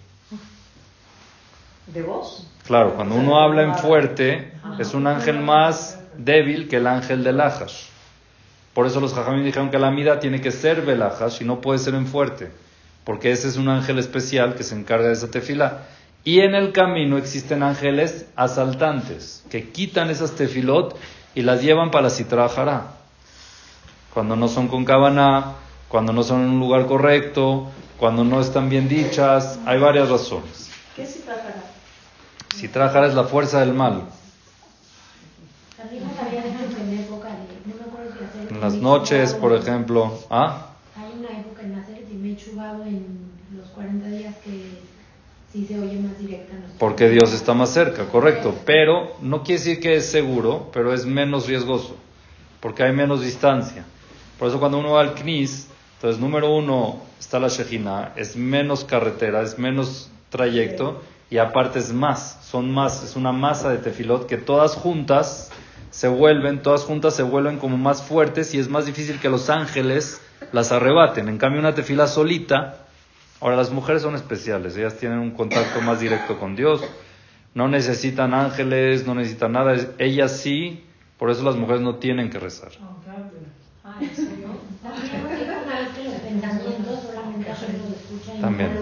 ¿De 1.88 2.02
voz? 2.02 2.48
Claro, 2.66 2.96
cuando 2.96 3.16
uno 3.16 3.40
habla 3.40 3.62
en 3.62 3.76
fuerte, 3.76 4.52
es 4.80 4.94
un 4.96 5.06
ángel 5.06 5.40
más 5.40 6.00
débil 6.18 6.68
que 6.68 6.78
el 6.78 6.88
ángel 6.88 7.24
del 7.24 7.38
Lahash. 7.38 7.90
Por 8.74 8.88
eso 8.88 9.00
los 9.00 9.14
jajamim 9.14 9.46
dijeron 9.46 9.70
que 9.70 9.80
la 9.80 9.92
mida 9.92 10.20
tiene 10.20 10.42
que 10.42 10.52
ser 10.52 10.82
velajas 10.82 11.40
y 11.40 11.46
no 11.46 11.62
puede 11.62 11.80
ser 11.80 11.94
en 11.94 12.08
fuerte, 12.08 12.52
porque 13.06 13.32
ese 13.32 13.48
es 13.48 13.56
un 13.56 13.70
ángel 13.70 14.00
especial 14.00 14.56
que 14.56 14.64
se 14.64 14.76
encarga 14.76 15.08
de 15.08 15.14
esa 15.14 15.32
tefila. 15.32 15.84
Y 16.26 16.42
en 16.42 16.56
el 16.56 16.74
camino 16.74 17.18
existen 17.18 17.64
ángeles 17.64 18.26
asaltantes 18.36 19.46
que 19.50 19.70
quitan 19.70 20.10
esas 20.10 20.32
tefilot 20.32 20.98
y 21.36 21.44
las 21.44 21.62
llevan 21.62 21.92
para 21.92 22.04
la 22.04 22.10
citra 22.10 22.50
Cuando 24.16 24.38
no 24.38 24.48
son 24.48 24.70
con 24.70 24.86
cabana, 24.86 25.56
cuando 25.90 26.14
no 26.14 26.24
son 26.24 26.44
en 26.44 26.52
un 26.52 26.60
lugar 26.62 26.86
correcto, 26.86 27.68
cuando 28.00 28.24
no 28.24 28.40
están 28.40 28.70
bien 28.70 28.88
dichas, 28.88 29.60
hay 29.66 29.78
varias 29.78 30.08
razones. 30.08 30.70
¿Qué 30.96 31.04
es 31.04 31.16
citra 31.16 31.36
Citra 32.56 33.08
es 33.08 33.14
la 33.14 33.26
fuerza 33.26 33.60
del 33.60 33.74
mal. 33.74 34.04
En 38.50 38.62
las 38.62 38.76
noches, 38.76 39.34
por 39.34 39.54
ejemplo. 39.54 40.18
¿Ah? 40.30 40.70
Hay 40.96 41.20
una 41.20 41.38
época 41.38 41.64
en 41.64 41.76
nacer 41.76 42.06
y 42.10 42.16
me 42.16 42.30
he 42.30 42.88
en 42.88 43.30
los 43.58 43.68
40 43.72 44.08
días 44.08 44.36
que 44.38 44.80
sí 45.52 45.66
se 45.68 45.78
oye 45.78 46.00
más 46.00 46.18
directa. 46.18 46.54
Porque 46.80 47.10
Dios 47.10 47.34
está 47.34 47.54
más 47.54 47.72
cerca, 47.72 48.06
correcto. 48.06 48.56
Pero 48.66 49.18
no 49.22 49.44
quiere 49.44 49.60
decir 49.60 49.82
que 49.82 49.98
es 49.98 50.06
seguro, 50.06 50.70
pero 50.72 50.94
es 50.94 51.06
menos 51.06 51.48
riesgoso. 51.48 51.98
Porque 52.62 52.84
hay 52.84 52.94
menos 52.94 53.22
distancia. 53.22 53.84
Por 54.38 54.50
eso 54.50 54.60
cuando 54.60 54.80
uno 54.80 54.92
va 54.92 55.02
al 55.02 55.16
CNIS, 55.16 55.68
entonces 55.96 56.20
número 56.20 56.54
uno 56.54 57.02
está 57.20 57.40
la 57.40 57.48
Shejina, 57.48 58.12
es 58.16 58.36
menos 58.36 58.84
carretera, 58.84 59.42
es 59.42 59.58
menos 59.58 60.12
trayecto 60.30 61.02
y 61.30 61.38
aparte 61.38 61.80
es 61.80 61.94
más, 61.94 62.40
son 62.44 62.72
más, 62.72 63.04
es 63.04 63.16
una 63.16 63.32
masa 63.32 63.70
de 63.70 63.78
tefilot 63.78 64.28
que 64.28 64.38
todas 64.38 64.76
juntas 64.76 65.52
se 65.90 66.08
vuelven, 66.08 66.62
todas 66.62 66.84
juntas 66.84 67.16
se 67.16 67.24
vuelven 67.24 67.58
como 67.58 67.78
más 67.78 68.04
fuertes 68.04 68.54
y 68.54 68.60
es 68.60 68.70
más 68.70 68.86
difícil 68.86 69.20
que 69.20 69.30
los 69.30 69.50
ángeles 69.50 70.22
las 70.52 70.72
arrebaten. 70.72 71.30
En 71.30 71.38
cambio, 71.38 71.62
una 71.62 71.74
tefila 71.74 72.08
solita, 72.08 72.86
ahora 73.40 73.56
las 73.56 73.72
mujeres 73.72 74.02
son 74.02 74.16
especiales, 74.16 74.76
ellas 74.76 74.98
tienen 74.98 75.20
un 75.20 75.32
contacto 75.32 75.82
más 75.82 76.02
directo 76.02 76.38
con 76.38 76.56
Dios, 76.56 76.82
no 77.54 77.70
necesitan 77.70 78.34
ángeles, 78.34 79.08
no 79.08 79.16
necesitan 79.16 79.54
nada, 79.54 79.76
ellas 79.98 80.34
sí, 80.42 80.84
por 81.18 81.32
eso 81.32 81.44
las 81.44 81.56
mujeres 81.56 81.82
no 81.82 81.96
tienen 81.96 82.30
que 82.30 82.40
rezar. 82.40 82.72
También. 88.42 88.80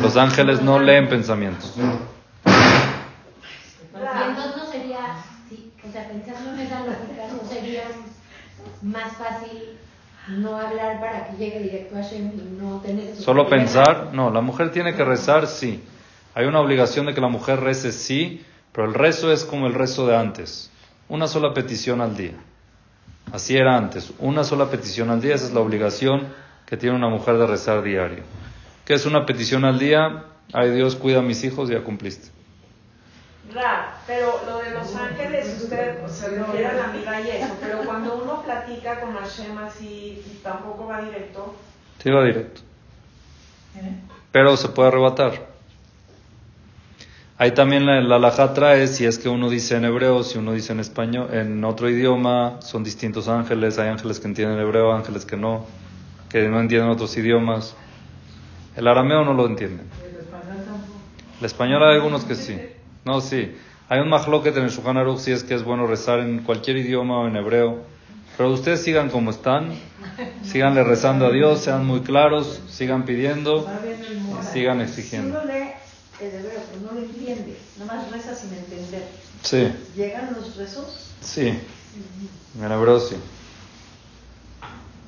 Los 0.00 0.16
ángeles 0.16 0.62
no 0.62 0.78
leen 0.78 1.08
pensamientos. 1.08 1.74
O 5.90 5.92
sea, 5.92 6.08
pensando 6.08 6.52
en 6.52 6.60
esa 6.60 6.80
lógica, 6.80 7.26
¿no 7.32 7.48
sería 7.48 7.82
más 8.82 9.16
fácil 9.16 9.78
no 10.28 10.56
hablar 10.56 11.00
para 11.00 11.26
que 11.26 11.36
llegue 11.36 11.60
directo 11.60 11.96
a 11.96 12.02
Shem 12.02 12.30
y 12.34 12.60
no 12.60 12.80
tener... 12.80 13.16
Solo 13.16 13.48
pensar, 13.48 14.10
no, 14.12 14.30
la 14.30 14.40
mujer 14.40 14.70
tiene 14.70 14.94
que 14.94 15.04
rezar, 15.04 15.48
sí. 15.48 15.82
Hay 16.34 16.46
una 16.46 16.60
obligación 16.60 17.06
de 17.06 17.14
que 17.14 17.20
la 17.20 17.28
mujer 17.28 17.60
rece, 17.60 17.90
sí, 17.90 18.44
pero 18.72 18.86
el 18.86 18.94
rezo 18.94 19.32
es 19.32 19.44
como 19.44 19.66
el 19.66 19.74
rezo 19.74 20.06
de 20.06 20.16
antes. 20.16 20.70
Una 21.08 21.26
sola 21.26 21.52
petición 21.52 22.00
al 22.00 22.16
día. 22.16 22.34
Así 23.32 23.56
era 23.56 23.76
antes. 23.76 24.12
Una 24.18 24.44
sola 24.44 24.70
petición 24.70 25.10
al 25.10 25.20
día, 25.20 25.34
esa 25.34 25.46
es 25.46 25.52
la 25.52 25.60
obligación 25.60 26.28
que 26.66 26.76
tiene 26.76 26.96
una 26.96 27.08
mujer 27.08 27.36
de 27.38 27.46
rezar 27.46 27.82
diario. 27.82 28.22
¿Qué 28.84 28.94
es 28.94 29.06
una 29.06 29.24
petición 29.26 29.64
al 29.64 29.78
día? 29.78 30.24
Ay 30.52 30.70
Dios, 30.70 30.96
cuida 30.96 31.20
a 31.20 31.22
mis 31.22 31.44
hijos, 31.44 31.68
ya 31.68 31.82
cumpliste. 31.82 32.28
Ra, 33.52 33.98
pero 34.06 34.40
lo 34.46 34.58
de 34.58 34.70
los 34.70 34.94
ángeles, 34.94 35.60
usted 35.62 36.06
se 36.06 36.28
refiere 36.28 36.66
a 36.66 36.72
la 36.74 36.84
amiga 36.84 37.20
y 37.20 37.30
eso, 37.30 37.54
pero 37.60 37.78
cuando 37.78 38.22
uno 38.22 38.42
platica 38.42 39.00
con 39.00 39.14
Hashem 39.14 39.58
así, 39.58 40.40
tampoco 40.42 40.86
va 40.86 41.02
directo. 41.02 41.54
Sí, 42.02 42.10
va 42.10 42.24
directo. 42.24 42.60
Pero 44.32 44.56
se 44.56 44.68
puede 44.68 44.88
arrebatar. 44.88 45.49
Ahí 47.40 47.52
también 47.52 47.86
la, 47.86 48.02
la 48.02 48.18
laja 48.18 48.52
trae, 48.52 48.86
si 48.86 49.06
es 49.06 49.18
que 49.18 49.30
uno 49.30 49.48
dice 49.48 49.74
en 49.74 49.86
hebreo, 49.86 50.22
si 50.24 50.36
uno 50.36 50.52
dice 50.52 50.74
en 50.74 50.80
español, 50.80 51.32
en 51.32 51.64
otro 51.64 51.88
idioma, 51.88 52.60
son 52.60 52.84
distintos 52.84 53.28
ángeles, 53.28 53.78
hay 53.78 53.88
ángeles 53.88 54.20
que 54.20 54.28
entienden 54.28 54.58
hebreo, 54.58 54.92
ángeles 54.92 55.24
que 55.24 55.38
no, 55.38 55.64
que 56.28 56.46
no 56.50 56.60
entienden 56.60 56.90
otros 56.90 57.16
idiomas. 57.16 57.74
El 58.76 58.86
arameo 58.86 59.24
no 59.24 59.32
lo 59.32 59.46
entienden. 59.46 59.86
El 61.38 61.46
español 61.46 61.82
hay 61.82 61.94
algunos 61.94 62.26
que 62.26 62.34
sí. 62.34 62.58
No, 63.06 63.22
sí. 63.22 63.56
Hay 63.88 64.00
un 64.00 64.10
mahloket 64.10 64.54
en 64.58 64.64
el 64.64 64.70
Shulchan 64.70 64.98
Aruch 64.98 65.20
si 65.20 65.32
es 65.32 65.42
que 65.42 65.54
es 65.54 65.64
bueno 65.64 65.86
rezar 65.86 66.18
en 66.18 66.42
cualquier 66.42 66.76
idioma 66.76 67.20
o 67.20 67.26
en 67.26 67.36
hebreo. 67.36 67.78
Pero 68.36 68.50
ustedes 68.50 68.82
sigan 68.82 69.08
como 69.08 69.30
están, 69.30 69.70
síganle 70.42 70.84
rezando 70.84 71.24
a 71.24 71.30
Dios, 71.30 71.60
sean 71.60 71.86
muy 71.86 72.00
claros, 72.00 72.60
sigan 72.68 73.06
pidiendo 73.06 73.66
sigan 74.52 74.82
exigiendo. 74.82 75.40
El 76.20 76.34
hebreo 76.34 76.60
pero 76.70 76.80
no 76.86 77.00
lo 77.00 77.06
entiende, 77.06 77.56
nomás 77.78 78.10
reza 78.10 78.34
sin 78.34 78.52
entender. 78.52 79.08
Sí. 79.42 79.72
¿Llegan 79.96 80.34
los 80.34 80.56
rezos? 80.56 81.12
Sí. 81.22 81.58
En 82.58 82.72
hebreo 82.72 83.00
sí. 83.00 83.16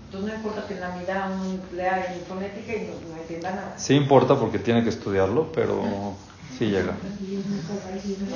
Entonces 0.07 0.31
no 0.31 0.37
importa 0.37 0.67
que 0.67 0.75
en 0.75 0.81
la 0.81 0.97
mitad 0.97 1.31
uno 1.33 1.59
lea 1.75 2.15
en 2.15 2.25
fonética 2.25 2.75
y 2.75 2.87
no, 2.87 3.15
no 3.15 3.21
entienda 3.21 3.51
nada. 3.51 3.79
Sí 3.79 3.95
importa 3.95 4.39
porque 4.39 4.59
tiene 4.59 4.83
que 4.83 4.91
estudiarlo, 4.91 5.53
pero 5.53 5.83
Llega. 6.71 6.95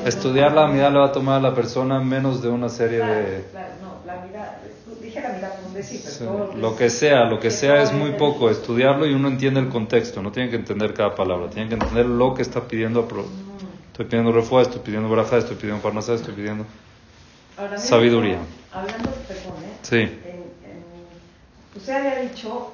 Estudiar 0.04 0.52
la 0.52 0.66
mirada 0.68 0.90
le 0.90 0.98
va 0.98 1.06
a 1.06 1.12
tomar 1.12 1.38
a 1.38 1.42
la 1.42 1.54
persona 1.54 2.00
menos 2.00 2.42
de 2.42 2.48
una 2.48 2.68
serie 2.68 2.98
de... 2.98 3.44
Claro, 3.50 3.68
no, 3.82 4.06
la 4.06 4.24
mirada, 4.24 4.60
dije 5.00 5.20
la 5.20 5.28
mirada 5.30 5.54
por 5.56 5.66
un 5.68 5.74
decir, 5.74 6.00
Lo 6.56 6.76
que 6.76 6.90
sea, 6.90 7.24
lo 7.24 7.40
que 7.40 7.50
sea 7.50 7.82
es 7.82 7.92
muy 7.92 8.12
poco. 8.12 8.50
Estudiarlo 8.50 9.06
y 9.06 9.14
uno 9.14 9.28
entiende 9.28 9.60
el 9.60 9.68
contexto, 9.68 10.22
no 10.22 10.32
tiene 10.32 10.50
que 10.50 10.56
entender 10.56 10.94
cada 10.94 11.14
palabra, 11.14 11.50
tiene 11.50 11.68
que 11.68 11.74
entender 11.74 12.06
lo 12.06 12.34
que 12.34 12.42
está 12.42 12.62
pidiendo. 12.62 13.06
Estoy 13.88 14.06
pidiendo 14.06 14.32
refuerzo, 14.32 14.70
estoy 14.70 14.84
pidiendo 14.84 15.08
braja, 15.08 15.38
estoy 15.38 15.56
pidiendo 15.56 15.80
farmacia, 15.80 16.14
estoy 16.14 16.34
pidiendo 16.34 16.64
sabiduría. 17.76 18.38
Hablando 18.72 19.10
de 19.10 19.16
perdón, 19.26 19.54
¿eh? 19.64 19.76
Sí. 19.82 20.18
usted 21.74 21.92
había 21.92 22.20
dicho 22.20 22.72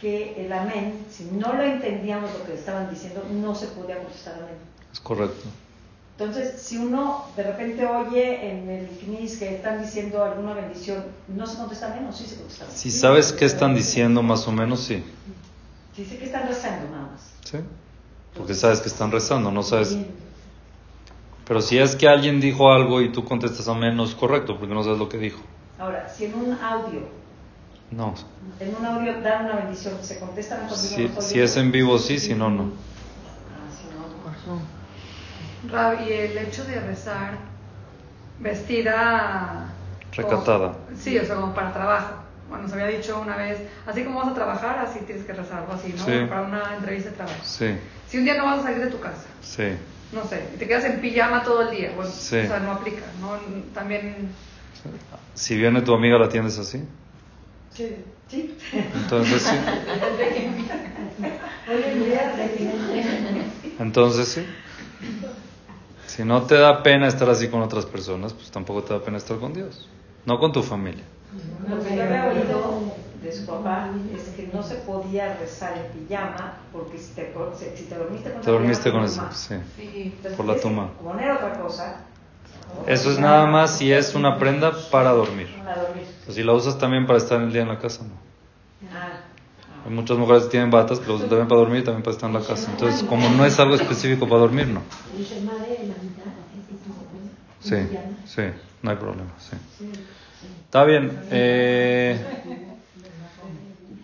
que 0.00 0.44
el 0.44 0.52
amén, 0.52 1.06
si 1.10 1.24
no 1.24 1.52
lo 1.54 1.62
entendíamos 1.62 2.30
lo 2.38 2.44
que 2.44 2.54
estaban 2.54 2.90
diciendo, 2.90 3.24
no 3.32 3.54
se 3.54 3.68
podía 3.68 3.98
contestar 3.98 4.34
amén. 4.34 4.67
Es 4.92 5.00
correcto. 5.00 5.48
Entonces, 6.18 6.60
si 6.60 6.76
uno 6.76 7.26
de 7.36 7.44
repente 7.44 7.86
oye 7.86 8.50
en 8.50 8.68
el 8.68 8.88
CNIS 8.88 9.36
que 9.38 9.54
están 9.54 9.80
diciendo 9.80 10.24
alguna 10.24 10.52
bendición, 10.52 11.04
¿no 11.28 11.46
se 11.46 11.56
contesta 11.58 11.94
menos? 11.94 12.16
Sí 12.16 12.26
se 12.26 12.36
contesta 12.36 12.66
Si 12.68 12.90
sabes 12.90 13.32
qué 13.32 13.44
están 13.44 13.76
diciendo, 13.76 14.20
más 14.22 14.48
o 14.48 14.52
menos, 14.52 14.80
sí. 14.80 15.04
Sí, 15.94 16.04
sé 16.04 16.18
que 16.18 16.24
están 16.24 16.48
rezando 16.48 16.90
nada 16.90 17.12
más. 17.12 17.20
Sí. 17.44 17.58
Porque 18.36 18.54
sabes 18.54 18.80
que 18.80 18.88
están 18.88 19.12
rezando, 19.12 19.52
no 19.52 19.62
sabes. 19.62 19.96
Pero 21.46 21.62
si 21.62 21.78
es 21.78 21.94
que 21.94 22.08
alguien 22.08 22.40
dijo 22.40 22.72
algo 22.72 23.00
y 23.00 23.12
tú 23.12 23.24
contestas 23.24 23.68
amén, 23.68 23.96
no 23.96 24.04
es 24.04 24.16
correcto, 24.16 24.58
porque 24.58 24.74
no 24.74 24.82
sabes 24.82 24.98
lo 24.98 25.08
que 25.08 25.18
dijo. 25.18 25.40
Ahora, 25.78 26.08
si 26.08 26.24
en 26.24 26.34
un 26.34 26.52
audio. 26.52 27.08
No. 27.92 28.14
En 28.58 28.74
un 28.74 28.84
audio 28.84 29.22
dan 29.22 29.44
una 29.44 29.56
bendición, 29.56 29.94
¿se 30.02 30.18
contesta 30.18 30.58
mejor? 30.58 30.76
Si, 30.76 31.08
si 31.20 31.40
es 31.40 31.56
en 31.56 31.70
vivo, 31.70 31.96
sí, 31.98 32.18
si 32.18 32.34
no, 32.34 32.50
no. 32.50 32.64
Ah, 32.64 33.70
si 33.70 33.86
no, 33.94 34.54
no. 34.56 34.77
Rab, 35.70 36.06
y 36.06 36.12
el 36.12 36.36
hecho 36.38 36.64
de 36.64 36.80
rezar 36.80 37.38
vestida... 38.38 39.72
Recatada. 40.12 40.74
sí, 40.96 41.18
o 41.18 41.24
sea, 41.24 41.36
como 41.36 41.54
para 41.54 41.72
trabajo. 41.72 42.14
Bueno, 42.48 42.64
nos 42.64 42.72
había 42.72 42.86
dicho 42.86 43.20
una 43.20 43.36
vez, 43.36 43.58
así 43.86 44.02
como 44.04 44.20
vas 44.20 44.28
a 44.28 44.34
trabajar, 44.34 44.78
así 44.78 45.00
tienes 45.00 45.24
que 45.24 45.34
rezar, 45.34 45.58
algo 45.60 45.74
así, 45.74 45.94
¿no? 45.96 46.04
Para 46.28 46.42
una 46.42 46.76
entrevista 46.76 47.10
de 47.10 47.16
trabajo. 47.16 47.38
Sí. 47.42 47.76
Si 48.08 48.18
un 48.18 48.24
día 48.24 48.38
no 48.38 48.46
vas 48.46 48.60
a 48.60 48.62
salir 48.62 48.78
de 48.78 48.86
tu 48.90 49.00
casa. 49.00 49.26
Sí. 49.42 49.76
No 50.12 50.24
sé, 50.24 50.42
y 50.54 50.56
te 50.56 50.66
quedas 50.66 50.84
en 50.84 51.00
pijama 51.00 51.42
todo 51.42 51.68
el 51.68 51.76
día, 51.76 51.92
bueno, 51.94 52.10
o 52.10 52.14
sea, 52.14 52.58
no 52.60 52.72
aplica, 52.72 53.02
¿no? 53.20 53.32
También... 53.74 54.30
Si 55.34 55.56
viene 55.56 55.82
tu 55.82 55.92
amiga, 55.92 56.18
¿la 56.18 56.24
atiendes 56.26 56.58
así? 56.58 56.82
Sí. 57.74 57.96
¿Sí? 58.28 58.56
Entonces 58.72 59.42
sí. 59.42 59.56
Entonces 63.78 64.28
sí. 64.28 64.46
Si 66.18 66.24
no 66.24 66.42
te 66.42 66.56
da 66.56 66.82
pena 66.82 67.06
estar 67.06 67.30
así 67.30 67.46
con 67.46 67.62
otras 67.62 67.86
personas, 67.86 68.32
pues 68.32 68.50
tampoco 68.50 68.82
te 68.82 68.92
da 68.92 68.98
pena 68.98 69.18
estar 69.18 69.38
con 69.38 69.54
Dios. 69.54 69.88
No 70.26 70.40
con 70.40 70.50
tu 70.50 70.64
familia. 70.64 71.04
Lo 71.70 71.80
que 71.80 71.96
yo 71.96 72.02
había 72.02 72.26
oído 72.26 72.92
de 73.22 73.30
su 73.30 73.46
papá 73.46 73.90
es 74.12 74.24
que 74.30 74.50
no 74.52 74.60
se 74.60 74.74
podía 74.78 75.36
rezar 75.36 75.78
en 75.78 76.06
pijama 76.06 76.58
porque 76.72 76.98
si 76.98 77.14
te, 77.14 77.32
si 77.76 77.84
te 77.84 77.94
dormiste 77.94 78.32
con, 78.32 78.40
te 78.40 78.50
dormiste 78.50 78.90
con 78.90 79.04
eso, 79.04 79.28
sí. 79.30 79.54
por 80.36 80.44
la 80.44 80.56
toma. 80.56 80.90
Poner 81.00 81.30
otra 81.30 81.52
cosa. 81.52 82.00
Eso 82.84 83.12
es 83.12 83.20
nada 83.20 83.46
más 83.46 83.78
si 83.78 83.92
es 83.92 84.16
una 84.16 84.40
prenda 84.40 84.72
para 84.90 85.12
dormir. 85.12 85.46
Para 85.64 85.82
dormir. 85.82 86.02
si 86.28 86.42
la 86.42 86.52
usas 86.52 86.78
también 86.78 87.06
para 87.06 87.18
estar 87.18 87.40
el 87.40 87.52
día 87.52 87.62
en 87.62 87.68
la 87.68 87.78
casa, 87.78 88.02
no. 88.02 88.14
Ah. 88.92 89.20
Hay 89.86 89.92
muchas 89.94 90.18
mujeres 90.18 90.42
que 90.42 90.50
tienen 90.50 90.72
batas 90.72 90.98
que 90.98 91.06
lo 91.06 91.14
usan 91.14 91.28
también 91.28 91.46
para 91.46 91.60
dormir 91.60 91.82
y 91.82 91.84
también 91.84 92.02
para 92.02 92.14
estar 92.16 92.28
en 92.28 92.34
la 92.34 92.42
casa. 92.42 92.68
Entonces, 92.72 93.04
como 93.04 93.30
no 93.30 93.46
es 93.46 93.60
algo 93.60 93.76
específico 93.76 94.26
para 94.28 94.40
dormir, 94.40 94.66
no. 94.66 94.82
Sí, 97.60 97.76
sí, 98.26 98.42
no 98.82 98.90
hay 98.90 98.96
problema, 98.96 99.30
sí. 99.38 99.56
Está 100.64 100.84
bien. 100.84 101.18
Eh, 101.30 102.18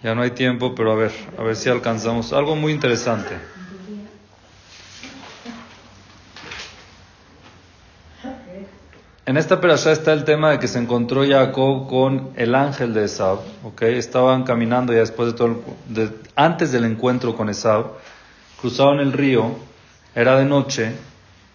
ya 0.03 0.15
no 0.15 0.23
hay 0.23 0.31
tiempo, 0.33 0.75
pero 0.75 0.93
a 0.93 0.97
ver, 0.97 1.13
a 1.39 1.43
ver 1.43 1.57
si 1.57 1.69
alcanzamos 1.69 2.33
algo 2.33 2.57
muy 2.57 2.73
interesante. 2.73 3.37
En 9.27 9.39
esta 9.39 9.61
perashá 9.61 9.93
está 9.93 10.13
el 10.13 10.25
tema 10.25 10.51
de 10.51 10.59
que 10.59 10.69
se 10.69 10.79
encontró 10.79 11.27
Jacob 11.27 11.89
con 11.89 12.31
el 12.37 12.55
ángel 12.55 12.93
de 12.93 13.05
Esab, 13.05 13.39
¿okay? 13.63 13.97
Estaban 13.97 14.43
caminando 14.45 14.93
ya 14.93 14.99
después 14.99 15.33
de 15.33 15.39
todo, 15.39 15.63
antes 16.37 16.73
del 16.73 16.85
encuentro 16.85 17.35
con 17.35 17.49
Esab, 17.49 17.87
cruzaron 18.61 19.01
el 19.01 19.15
río, 19.15 19.57
era 20.15 20.39
de 20.39 20.45
noche 20.45 20.93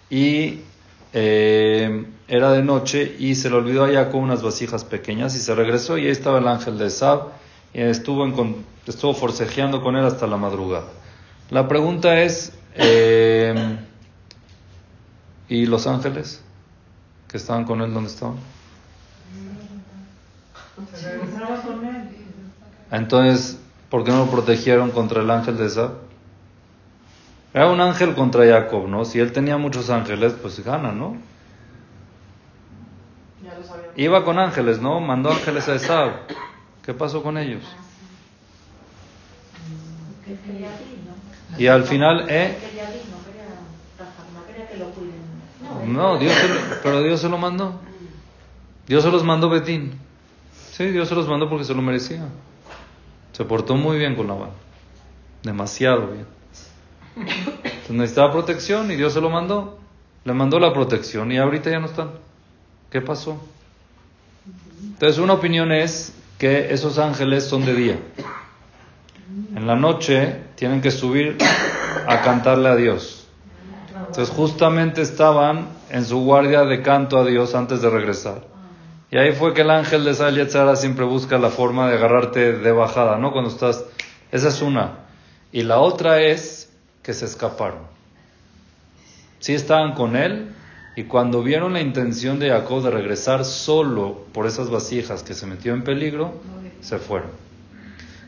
y 0.09 0.61
eh, 1.13 2.05
era 2.27 2.51
de 2.51 2.63
noche 2.63 3.15
y 3.19 3.35
se 3.35 3.49
le 3.49 3.55
olvidó 3.55 3.85
a 3.85 3.91
Jacob 3.91 4.21
unas 4.21 4.43
vasijas 4.43 4.83
pequeñas 4.83 5.35
y 5.35 5.39
se 5.39 5.55
regresó 5.55 5.97
y 5.97 6.05
ahí 6.05 6.11
estaba 6.11 6.39
el 6.39 6.47
ángel 6.47 6.77
de 6.77 6.87
Esab 6.87 7.29
y 7.73 7.81
estuvo, 7.81 8.25
estuvo 8.85 9.13
forcejeando 9.13 9.81
con 9.81 9.95
él 9.95 10.05
hasta 10.05 10.27
la 10.27 10.37
madrugada. 10.37 10.87
La 11.49 11.67
pregunta 11.67 12.21
es, 12.21 12.53
eh, 12.75 13.77
¿y 15.47 15.65
los 15.65 15.87
ángeles? 15.87 16.43
que 17.29 17.37
estaban 17.37 17.63
con 17.63 17.81
él, 17.81 17.93
¿dónde 17.93 18.09
estaban? 18.09 18.37
Entonces, 22.91 23.59
¿por 23.89 24.03
qué 24.03 24.11
no 24.11 24.25
lo 24.25 24.31
protegieron 24.31 24.89
contra 24.89 25.21
el 25.21 25.29
ángel 25.29 25.57
de 25.57 25.67
esa? 25.67 25.91
Era 27.53 27.67
un 27.67 27.81
ángel 27.81 28.13
contra 28.13 28.45
Jacob, 28.45 28.87
¿no? 28.87 29.05
Si 29.05 29.19
él 29.19 29.31
tenía 29.31 29.57
muchos 29.57 29.89
ángeles, 29.89 30.33
pues 30.39 30.63
gana, 30.63 30.91
¿no? 30.91 31.17
Iba 33.95 34.23
con 34.23 34.37
ángeles, 34.37 34.79
¿no? 34.79 34.99
Mandó 34.99 35.31
ángeles 35.31 35.67
a 35.67 35.75
Esab. 35.75 36.11
¿Qué 36.85 36.93
pasó 36.93 37.23
con 37.23 37.37
ellos? 37.37 37.63
Y 41.57 41.67
al 41.67 41.83
final, 41.83 42.27
¿eh? 42.29 42.55
No, 45.85 46.17
Dios 46.17 46.33
pero 46.83 47.01
Dios 47.01 47.19
se 47.19 47.29
lo 47.29 47.37
mandó. 47.37 47.79
Dios 48.87 49.03
se 49.03 49.11
los 49.11 49.23
mandó 49.23 49.49
Betín. 49.49 49.99
Sí, 50.71 50.85
Dios 50.85 51.09
se 51.09 51.15
los 51.15 51.27
mandó 51.27 51.49
porque 51.49 51.65
se 51.65 51.73
lo 51.73 51.81
merecía. 51.81 52.27
Se 53.33 53.43
portó 53.43 53.75
muy 53.75 53.97
bien 53.97 54.15
con 54.15 54.27
Labán. 54.27 54.51
Demasiado 55.43 56.07
bien. 56.07 56.38
Entonces 57.19 57.89
necesitaba 57.89 58.31
protección 58.31 58.91
y 58.91 58.95
Dios 58.95 59.13
se 59.13 59.21
lo 59.21 59.29
mandó. 59.29 59.79
Le 60.23 60.33
mandó 60.33 60.59
la 60.59 60.73
protección 60.73 61.31
y 61.31 61.37
ahorita 61.37 61.69
ya 61.69 61.79
no 61.79 61.87
están. 61.87 62.11
¿Qué 62.91 63.01
pasó? 63.01 63.39
Entonces 64.81 65.17
una 65.19 65.33
opinión 65.33 65.71
es 65.71 66.13
que 66.37 66.73
esos 66.73 66.97
ángeles 66.97 67.43
son 67.45 67.65
de 67.65 67.73
día. 67.73 67.99
En 69.55 69.67
la 69.67 69.75
noche 69.75 70.41
tienen 70.55 70.81
que 70.81 70.91
subir 70.91 71.37
a 72.07 72.21
cantarle 72.21 72.69
a 72.69 72.75
Dios. 72.75 73.27
Entonces 74.07 74.29
justamente 74.29 75.01
estaban 75.01 75.67
en 75.89 76.05
su 76.05 76.19
guardia 76.23 76.63
de 76.63 76.81
canto 76.81 77.17
a 77.17 77.25
Dios 77.25 77.53
antes 77.55 77.81
de 77.81 77.89
regresar. 77.89 78.41
Y 79.11 79.17
ahí 79.17 79.33
fue 79.33 79.53
que 79.53 79.61
el 79.61 79.71
ángel 79.71 80.05
de 80.05 80.13
Sal 80.13 80.77
siempre 80.77 81.05
busca 81.05 81.37
la 81.37 81.49
forma 81.49 81.89
de 81.89 81.95
agarrarte 81.95 82.53
de 82.53 82.71
bajada, 82.71 83.17
¿no? 83.17 83.31
Cuando 83.31 83.49
estás... 83.49 83.83
Esa 84.31 84.49
es 84.49 84.61
una. 84.61 84.99
Y 85.51 85.63
la 85.63 85.79
otra 85.79 86.21
es 86.21 86.68
que 87.09 87.15
se 87.15 87.25
escaparon. 87.25 87.79
Sí 89.39 89.55
estaban 89.55 89.95
con 89.95 90.15
él 90.15 90.51
y 90.95 91.05
cuando 91.05 91.41
vieron 91.41 91.73
la 91.73 91.81
intención 91.81 92.37
de 92.37 92.49
Jacob 92.49 92.83
de 92.83 92.91
regresar 92.91 93.45
solo 93.45 94.27
por 94.31 94.45
esas 94.45 94.69
vasijas 94.69 95.23
que 95.23 95.33
se 95.33 95.47
metió 95.47 95.73
en 95.73 95.83
peligro, 95.83 96.39
se 96.81 96.99
fueron. 96.99 97.31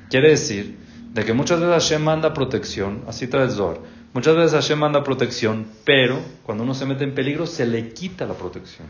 Quiere 0.09 0.29
decir 0.29 0.79
de 1.13 1.23
que 1.23 1.31
muchas 1.31 1.59
veces 1.59 1.75
Hashem 1.75 2.01
manda 2.01 2.33
protección, 2.33 3.03
así 3.07 3.27
trae 3.27 3.45
el 3.45 3.77
Muchas 4.13 4.35
veces 4.35 4.53
Hashem 4.53 4.79
manda 4.79 5.03
protección, 5.03 5.67
pero 5.85 6.17
cuando 6.41 6.63
uno 6.63 6.73
se 6.73 6.87
mete 6.87 7.03
en 7.03 7.13
peligro 7.13 7.45
se 7.45 7.67
le 7.67 7.89
quita 7.89 8.25
la 8.25 8.33
protección. 8.33 8.87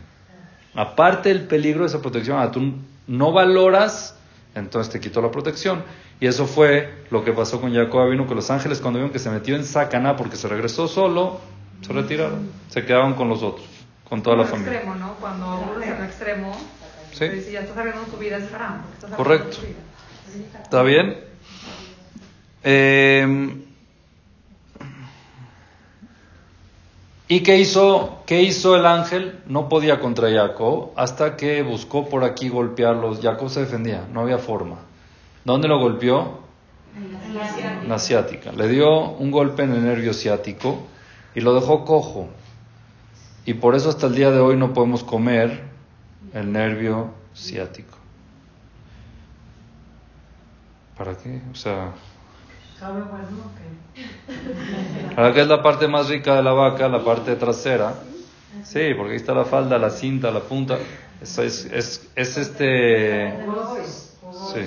Aparte 0.74 1.28
del 1.28 1.42
peligro 1.42 1.82
de 1.82 1.88
esa 1.88 2.00
protección, 2.00 2.38
a 2.38 2.50
tú 2.50 2.76
no 3.08 3.30
valoras, 3.30 4.16
entonces 4.54 4.90
te 4.90 5.00
quitó 5.00 5.20
la 5.20 5.30
protección. 5.30 5.84
Y 6.22 6.28
eso 6.28 6.46
fue 6.46 6.88
lo 7.10 7.24
que 7.24 7.32
pasó 7.32 7.60
con 7.60 7.74
Jacob 7.74 8.08
vino 8.08 8.28
que 8.28 8.36
los 8.36 8.48
ángeles 8.48 8.78
cuando 8.78 9.00
vieron 9.00 9.12
que 9.12 9.18
se 9.18 9.28
metió 9.28 9.56
en 9.56 9.64
Sacaná 9.64 10.14
porque 10.14 10.36
se 10.36 10.46
regresó 10.46 10.86
solo, 10.86 11.40
se 11.84 11.92
retiraron, 11.92 12.48
se 12.68 12.86
quedaban 12.86 13.14
con 13.14 13.28
los 13.28 13.42
otros, 13.42 13.66
con 14.08 14.22
toda 14.22 14.36
la 14.36 14.44
familia. 14.44 14.74
extremo, 14.74 14.94
¿no? 14.94 15.14
Cuando 15.14 15.66
uno 15.74 15.82
es 15.82 15.90
extremo, 15.90 16.52
¿Sí? 17.10 17.26
Pues, 17.26 17.46
si 17.46 17.50
ya 17.50 17.62
estás 17.62 17.76
arreglando 17.76 18.08
tu 18.08 18.18
vida, 18.18 18.36
es 18.36 18.54
haram. 18.54 18.82
Correcto. 19.16 19.56
¿Está 20.62 20.84
bien? 20.84 21.18
Eh, 22.62 23.56
¿Y 27.26 27.40
qué 27.40 27.56
hizo, 27.56 28.22
qué 28.26 28.42
hizo 28.42 28.76
el 28.76 28.86
ángel? 28.86 29.40
No 29.46 29.68
podía 29.68 29.98
contra 29.98 30.30
Jacob 30.30 30.92
hasta 30.94 31.36
que 31.36 31.62
buscó 31.62 32.08
por 32.08 32.22
aquí 32.22 32.48
golpearlos. 32.48 33.18
Jacob 33.20 33.50
se 33.50 33.58
defendía, 33.58 34.06
no 34.12 34.20
había 34.20 34.38
forma. 34.38 34.91
¿Dónde 35.44 35.68
lo 35.68 35.78
golpeó? 35.78 36.40
En 36.96 37.12
la 37.12 37.48
ciática. 37.48 37.82
la 37.88 37.98
ciática. 37.98 38.52
Le 38.52 38.68
dio 38.68 39.10
un 39.10 39.30
golpe 39.30 39.62
en 39.62 39.72
el 39.72 39.84
nervio 39.84 40.12
ciático 40.12 40.86
y 41.34 41.40
lo 41.40 41.54
dejó 41.54 41.84
cojo. 41.84 42.28
Y 43.44 43.54
por 43.54 43.74
eso 43.74 43.88
hasta 43.88 44.06
el 44.06 44.14
día 44.14 44.30
de 44.30 44.38
hoy 44.38 44.56
no 44.56 44.72
podemos 44.72 45.02
comer 45.02 45.62
el 46.32 46.52
nervio 46.52 47.12
ciático. 47.34 47.96
¿Para 50.96 51.16
qué? 51.16 51.40
O 51.50 51.54
sea, 51.54 51.92
Ahora 55.16 55.32
que 55.32 55.40
es 55.40 55.46
la 55.46 55.62
parte 55.62 55.86
más 55.86 56.08
rica 56.08 56.34
de 56.34 56.42
la 56.42 56.52
vaca, 56.52 56.88
la 56.88 57.04
parte 57.04 57.36
trasera. 57.36 57.94
Sí, 58.64 58.94
porque 58.96 59.12
ahí 59.12 59.16
está 59.16 59.34
la 59.34 59.44
falda, 59.44 59.78
la 59.78 59.90
cinta, 59.90 60.30
la 60.30 60.40
punta. 60.40 60.78
Es, 61.20 61.38
es, 61.38 62.10
es, 62.16 62.36
este. 62.36 63.36
Sí. 64.52 64.60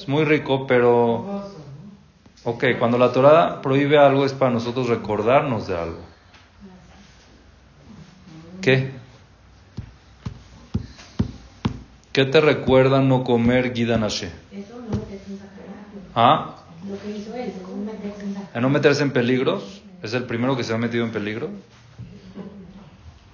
Es 0.00 0.08
muy 0.08 0.24
rico, 0.24 0.66
pero. 0.66 1.44
Ok, 2.44 2.64
cuando 2.78 2.96
la 2.96 3.12
Torah 3.12 3.60
prohíbe 3.60 3.98
algo 3.98 4.24
es 4.24 4.32
para 4.32 4.50
nosotros 4.50 4.88
recordarnos 4.88 5.66
de 5.66 5.76
algo. 5.76 5.98
¿Qué? 8.62 8.92
¿Qué 12.12 12.24
te 12.24 12.40
recuerda 12.40 13.02
no 13.02 13.24
comer 13.24 13.74
Gidanashe? 13.74 14.30
¿Ah? 16.14 16.56
lo 16.88 16.98
que 16.98 17.10
hizo 17.10 17.34
él, 17.34 17.52
no 17.62 17.92
meterse 17.92 18.22
en, 18.54 18.62
no 18.62 18.70
meterse 18.70 19.02
en 19.02 19.10
peligros, 19.10 19.82
es 20.02 20.14
el 20.14 20.24
primero 20.24 20.56
que 20.56 20.64
se 20.64 20.72
ha 20.72 20.78
metido 20.78 21.04
en 21.04 21.12
peligro. 21.12 21.50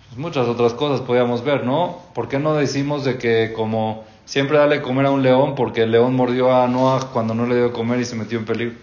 Pues 0.08 0.18
muchas 0.18 0.48
otras 0.48 0.74
cosas 0.74 1.00
podíamos 1.06 1.44
ver, 1.44 1.64
¿no? 1.64 2.00
¿Por 2.12 2.28
qué 2.28 2.40
no 2.40 2.54
decimos 2.54 3.04
de 3.04 3.18
que 3.18 3.52
como 3.52 4.04
siempre 4.26 4.58
dale 4.58 4.82
comer 4.82 5.06
a 5.06 5.10
un 5.10 5.22
león 5.22 5.54
porque 5.54 5.84
el 5.84 5.92
león 5.92 6.14
mordió 6.14 6.54
a 6.54 6.68
Noah 6.68 7.08
cuando 7.12 7.32
no 7.32 7.46
le 7.46 7.56
dio 7.56 7.72
comer 7.72 8.00
y 8.00 8.04
se 8.04 8.16
metió 8.16 8.38
en 8.38 8.44
peligro? 8.44 8.74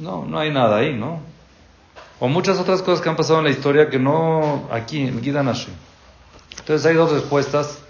No, 0.00 0.24
no 0.24 0.38
hay 0.38 0.50
nada 0.50 0.78
ahí, 0.78 0.94
¿no? 0.94 1.20
O 2.20 2.28
muchas 2.28 2.58
otras 2.58 2.80
cosas 2.82 3.02
que 3.02 3.08
han 3.08 3.16
pasado 3.16 3.40
en 3.40 3.44
la 3.44 3.50
historia 3.50 3.90
que 3.90 3.98
no 3.98 4.68
aquí 4.70 5.00
en 5.00 5.22
Gidanashi. 5.22 5.72
Entonces 6.58 6.86
hay 6.86 6.94
dos 6.94 7.12
respuestas 7.12 7.80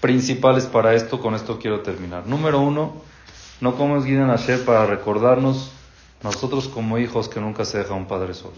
principales 0.00 0.66
para 0.66 0.94
esto, 0.94 1.20
con 1.20 1.34
esto 1.34 1.58
quiero 1.58 1.80
terminar. 1.80 2.26
Número 2.26 2.60
uno, 2.60 2.94
no 3.60 3.74
como 3.74 3.96
es 3.96 4.04
Gideon 4.04 4.28
Hashem 4.28 4.64
para 4.64 4.86
recordarnos 4.86 5.72
nosotros 6.22 6.68
como 6.68 6.98
hijos 6.98 7.28
que 7.28 7.40
nunca 7.40 7.64
se 7.64 7.78
deja 7.78 7.94
un 7.94 8.06
padre 8.06 8.34
solo. 8.34 8.54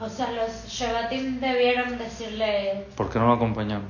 O 0.00 0.08
sea, 0.08 0.32
los 0.32 0.66
Shevatim 0.66 1.40
debieron 1.40 1.98
decirle... 1.98 2.86
¿Por 2.96 3.10
qué 3.10 3.18
no 3.18 3.26
lo 3.26 3.34
acompañaron? 3.34 3.84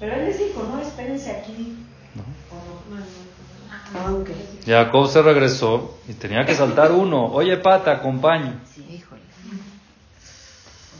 Pero 0.00 0.14
él 0.14 0.24
les 0.24 0.38
dijo, 0.38 0.62
no, 0.62 0.80
espérense 0.80 1.30
aquí. 1.30 1.76
No. 2.14 2.24
Jacob 4.64 5.08
se 5.08 5.20
regresó 5.20 5.98
y 6.08 6.14
tenía 6.14 6.46
que 6.46 6.54
saltar 6.54 6.90
uno. 6.92 7.26
Oye, 7.26 7.58
pata, 7.58 7.92
acompañe. 7.92 8.54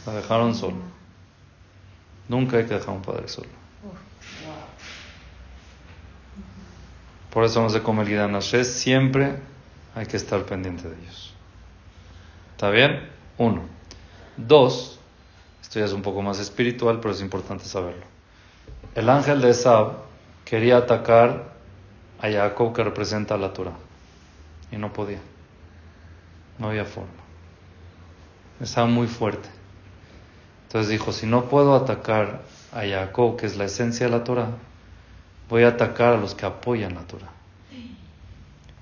La 0.05 0.13
dejaron 0.13 0.53
solo. 0.53 0.77
Nunca 2.29 2.57
hay 2.57 2.65
que 2.65 2.75
dejar 2.75 2.89
a 2.89 2.93
un 2.93 3.01
padre 3.01 3.27
solo. 3.27 3.49
Por 7.35 7.43
eso 7.43 7.61
no 7.61 7.69
se 7.69 7.83
come 7.83 8.03
el 8.03 8.07
Gidan 8.07 8.41
siempre 8.41 9.35
hay 9.93 10.05
que 10.05 10.15
estar 10.15 10.45
pendiente 10.45 10.87
de 10.87 10.95
ellos. 10.95 11.33
¿Está 12.51 12.69
bien? 12.69 13.09
Uno. 13.37 13.63
Dos, 14.37 14.97
esto 15.61 15.79
ya 15.79 15.85
es 15.85 15.91
un 15.91 16.01
poco 16.01 16.21
más 16.21 16.39
espiritual, 16.39 17.01
pero 17.01 17.13
es 17.13 17.19
importante 17.19 17.65
saberlo. 17.65 18.05
El 18.95 19.09
ángel 19.09 19.41
de 19.41 19.49
Esab 19.49 19.97
quería 20.45 20.77
atacar 20.77 21.55
a 22.21 22.31
Jacob 22.31 22.73
que 22.73 22.85
representa 22.85 23.35
a 23.35 23.37
la 23.37 23.51
Torah 23.51 23.75
y 24.71 24.77
no 24.77 24.93
podía. 24.93 25.19
No 26.57 26.69
había 26.69 26.85
forma. 26.85 27.09
Estaba 28.61 28.87
muy 28.87 29.07
fuerte. 29.07 29.49
Entonces 30.67 30.89
dijo, 30.89 31.11
si 31.11 31.25
no 31.25 31.49
puedo 31.49 31.75
atacar 31.75 32.43
a 32.71 32.85
Jacob, 32.87 33.35
que 33.35 33.45
es 33.45 33.57
la 33.57 33.65
esencia 33.65 34.05
de 34.05 34.13
la 34.13 34.23
Torah, 34.23 34.51
voy 35.49 35.63
a 35.63 35.69
atacar 35.69 36.13
a 36.13 36.17
los 36.17 36.35
que 36.35 36.45
apoyan 36.45 36.95
la 36.95 37.01
Torah. 37.01 37.31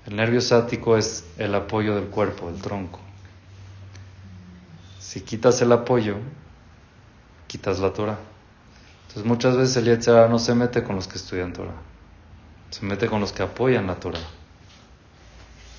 El 0.06 0.16
nervio 0.16 0.40
sático 0.40 0.96
es 0.96 1.24
el 1.38 1.54
apoyo 1.54 1.94
del 1.94 2.06
cuerpo, 2.06 2.50
el 2.50 2.60
tronco. 2.60 3.00
Si 4.98 5.22
quitas 5.22 5.62
el 5.62 5.72
apoyo, 5.72 6.16
quitas 7.46 7.78
la 7.78 7.92
Torah. 7.92 8.18
Entonces 9.02 9.24
muchas 9.24 9.56
veces 9.56 9.76
el 9.76 9.84
Yetzirah 9.84 10.28
no 10.28 10.38
se 10.38 10.54
mete 10.54 10.82
con 10.82 10.96
los 10.96 11.08
que 11.08 11.16
estudian 11.16 11.52
Torah, 11.52 11.76
se 12.70 12.84
mete 12.84 13.06
con 13.06 13.20
los 13.20 13.32
que 13.32 13.42
apoyan 13.42 13.86
la 13.86 13.94
Torah. 13.94 14.18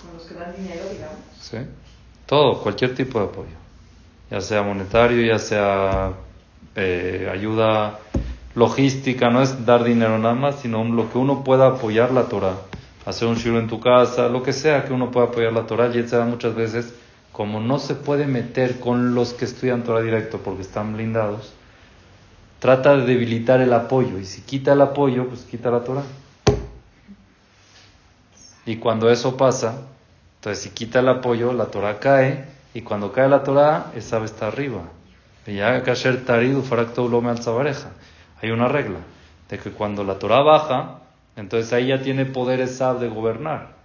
Con 0.01 0.13
los 0.13 0.23
que 0.23 0.35
dan 0.35 0.55
dinero, 0.55 0.85
digamos. 0.89 1.17
¿Sí? 1.39 1.57
Todo, 2.25 2.63
cualquier 2.63 2.95
tipo 2.95 3.19
de 3.19 3.25
apoyo, 3.25 3.57
ya 4.31 4.41
sea 4.41 4.63
monetario, 4.63 5.21
ya 5.21 5.37
sea 5.37 6.13
eh, 6.75 7.29
ayuda 7.31 7.99
logística, 8.55 9.29
no 9.29 9.41
es 9.41 9.65
dar 9.65 9.83
dinero 9.83 10.17
nada 10.17 10.33
más, 10.33 10.61
sino 10.61 10.83
lo 10.83 11.11
que 11.11 11.17
uno 11.17 11.43
pueda 11.43 11.67
apoyar 11.67 12.11
la 12.11 12.23
Torah, 12.23 12.55
hacer 13.05 13.27
un 13.27 13.35
shiur 13.35 13.57
en 13.57 13.67
tu 13.67 13.79
casa, 13.79 14.29
lo 14.29 14.41
que 14.41 14.53
sea 14.53 14.85
que 14.85 14.93
uno 14.93 15.11
pueda 15.11 15.27
apoyar 15.27 15.53
la 15.53 15.67
Torah. 15.67 15.91
Y 15.93 16.05
muchas 16.25 16.55
veces, 16.55 16.93
como 17.31 17.59
no 17.59 17.79
se 17.79 17.95
puede 17.95 18.25
meter 18.25 18.79
con 18.79 19.13
los 19.13 19.33
que 19.33 19.45
estudian 19.45 19.83
Torah 19.83 20.01
directo 20.01 20.39
porque 20.39 20.61
están 20.61 20.93
blindados, 20.93 21.53
trata 22.59 22.95
de 22.95 23.05
debilitar 23.05 23.61
el 23.61 23.73
apoyo. 23.73 24.17
Y 24.19 24.25
si 24.25 24.41
quita 24.41 24.73
el 24.73 24.81
apoyo, 24.81 25.27
pues 25.27 25.41
quita 25.41 25.69
la 25.69 25.81
Torah. 25.81 26.03
Y 28.65 28.77
cuando 28.77 29.11
eso 29.11 29.37
pasa, 29.37 29.81
entonces 30.37 30.63
si 30.63 30.69
quita 30.71 30.99
el 30.99 31.09
apoyo, 31.09 31.53
la 31.53 31.65
Torah 31.65 31.99
cae. 31.99 32.45
Y 32.73 32.81
cuando 32.81 33.11
cae 33.11 33.29
la 33.29 33.43
Torah, 33.43 33.91
esa 33.95 34.23
está 34.23 34.47
arriba. 34.47 34.81
Y 35.45 35.55
ya 35.55 35.83
taridu 36.25 36.63
Hay 38.41 38.51
una 38.51 38.67
regla 38.67 38.99
de 39.49 39.57
que 39.57 39.71
cuando 39.71 40.03
la 40.03 40.19
Torah 40.19 40.41
baja, 40.41 40.99
entonces 41.35 41.71
ahí 41.73 41.87
ya 41.87 42.01
tiene 42.01 42.25
poder 42.25 42.61
esa 42.61 42.93
de 42.93 43.07
gobernar. 43.07 43.75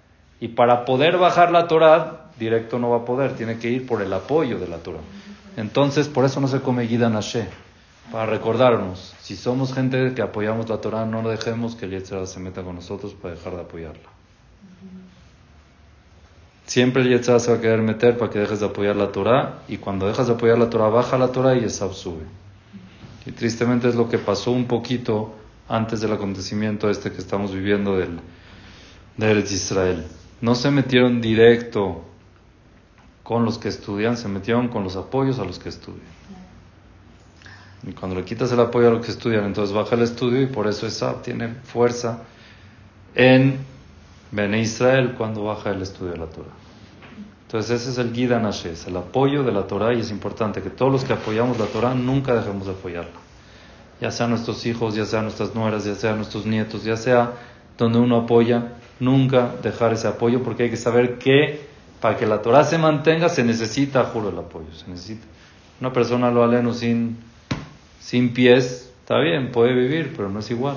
Y 0.40 0.48
para 0.48 0.84
poder 0.84 1.18
bajar 1.18 1.50
la 1.50 1.68
Torah, 1.68 2.30
directo 2.38 2.78
no 2.78 2.90
va 2.90 2.98
a 2.98 3.04
poder, 3.04 3.34
tiene 3.34 3.58
que 3.58 3.68
ir 3.68 3.86
por 3.86 4.02
el 4.02 4.12
apoyo 4.12 4.58
de 4.58 4.68
la 4.68 4.78
Torah. 4.78 5.00
Entonces, 5.56 6.08
por 6.08 6.24
eso 6.24 6.40
no 6.40 6.48
se 6.48 6.60
come 6.60 6.86
Guida 6.86 7.10
Nashe 7.10 7.48
para 8.10 8.26
recordarnos, 8.26 9.14
si 9.20 9.36
somos 9.36 9.72
gente 9.72 10.14
que 10.14 10.22
apoyamos 10.22 10.68
la 10.68 10.78
Torah, 10.78 11.06
no 11.06 11.28
dejemos 11.28 11.76
que 11.76 11.84
el 11.84 11.92
Yetzirah 11.92 12.26
se 12.26 12.40
meta 12.40 12.62
con 12.62 12.74
nosotros 12.74 13.14
para 13.14 13.34
dejar 13.34 13.54
de 13.54 13.60
apoyarla. 13.60 14.08
Siempre 16.66 17.02
el 17.02 17.10
Yetzirah 17.10 17.38
se 17.38 17.52
va 17.52 17.58
a 17.58 17.60
querer 17.60 17.82
meter 17.82 18.18
para 18.18 18.30
que 18.30 18.40
dejes 18.40 18.60
de 18.60 18.66
apoyar 18.66 18.96
la 18.96 19.12
Torah, 19.12 19.60
y 19.68 19.76
cuando 19.76 20.08
dejas 20.08 20.26
de 20.26 20.32
apoyar 20.34 20.58
la 20.58 20.70
Torah, 20.70 20.88
baja 20.88 21.18
la 21.18 21.28
Torah 21.28 21.54
y 21.54 21.64
Esab 21.64 21.92
sube. 21.92 22.24
Y 23.26 23.32
tristemente 23.32 23.88
es 23.88 23.94
lo 23.94 24.08
que 24.08 24.18
pasó 24.18 24.50
un 24.50 24.66
poquito 24.66 25.34
antes 25.68 26.00
del 26.00 26.12
acontecimiento 26.12 26.90
este 26.90 27.12
que 27.12 27.18
estamos 27.18 27.52
viviendo 27.52 27.96
del, 27.96 28.20
de 29.16 29.40
Israel. 29.40 30.06
No 30.40 30.54
se 30.54 30.70
metieron 30.70 31.20
directo 31.20 32.04
con 33.22 33.44
los 33.44 33.58
que 33.58 33.68
estudian, 33.68 34.16
se 34.16 34.28
metieron 34.28 34.68
con 34.68 34.82
los 34.82 34.96
apoyos 34.96 35.38
a 35.38 35.44
los 35.44 35.58
que 35.58 35.68
estudian. 35.68 36.20
Y 37.86 37.92
cuando 37.92 38.16
le 38.16 38.24
quitas 38.24 38.50
el 38.52 38.60
apoyo 38.60 38.88
a 38.88 38.90
los 38.90 39.04
que 39.04 39.12
estudian, 39.12 39.44
entonces 39.44 39.74
baja 39.74 39.94
el 39.94 40.02
estudio 40.02 40.42
y 40.42 40.46
por 40.46 40.66
eso 40.66 40.86
esa 40.86 41.22
tiene 41.22 41.48
fuerza 41.64 42.24
en 43.14 43.58
Bene 44.32 44.60
Israel 44.60 45.14
cuando 45.16 45.44
baja 45.44 45.70
el 45.70 45.82
estudio 45.82 46.12
de 46.12 46.18
la 46.18 46.26
Torah. 46.26 46.50
Entonces 47.50 47.80
ese 47.82 47.90
es 47.90 47.98
el 47.98 48.14
Gida 48.14 48.38
Nashes, 48.38 48.86
el 48.86 48.96
apoyo 48.96 49.42
de 49.42 49.50
la 49.50 49.66
Torah 49.66 49.92
y 49.92 49.98
es 49.98 50.12
importante 50.12 50.62
que 50.62 50.70
todos 50.70 50.92
los 50.92 51.02
que 51.02 51.14
apoyamos 51.14 51.58
la 51.58 51.66
Torah 51.66 51.94
nunca 51.94 52.32
dejemos 52.32 52.66
de 52.66 52.74
apoyarla. 52.74 53.10
Ya 54.00 54.12
sea 54.12 54.28
nuestros 54.28 54.64
hijos, 54.66 54.94
ya 54.94 55.04
sea 55.04 55.20
nuestras 55.20 55.52
nueras, 55.52 55.84
ya 55.84 55.96
sea 55.96 56.14
nuestros 56.14 56.46
nietos, 56.46 56.84
ya 56.84 56.96
sea 56.96 57.32
donde 57.76 57.98
uno 57.98 58.18
apoya, 58.18 58.74
nunca 59.00 59.52
dejar 59.64 59.94
ese 59.94 60.06
apoyo 60.06 60.44
porque 60.44 60.62
hay 60.62 60.70
que 60.70 60.76
saber 60.76 61.18
que 61.18 61.66
para 62.00 62.16
que 62.16 62.24
la 62.24 62.40
Torah 62.40 62.62
se 62.62 62.78
mantenga 62.78 63.28
se 63.28 63.42
necesita, 63.42 64.04
juro, 64.04 64.28
el 64.28 64.38
apoyo. 64.38 64.72
Se 64.72 64.88
necesita. 64.88 65.26
Una 65.80 65.92
persona 65.92 66.30
lo 66.30 66.44
aleno 66.44 66.72
sin 66.72 67.18
sin 67.98 68.32
pies, 68.32 68.92
está 69.00 69.18
bien, 69.18 69.50
puede 69.50 69.74
vivir, 69.74 70.14
pero 70.16 70.28
no 70.28 70.38
es 70.38 70.48
igual. 70.52 70.76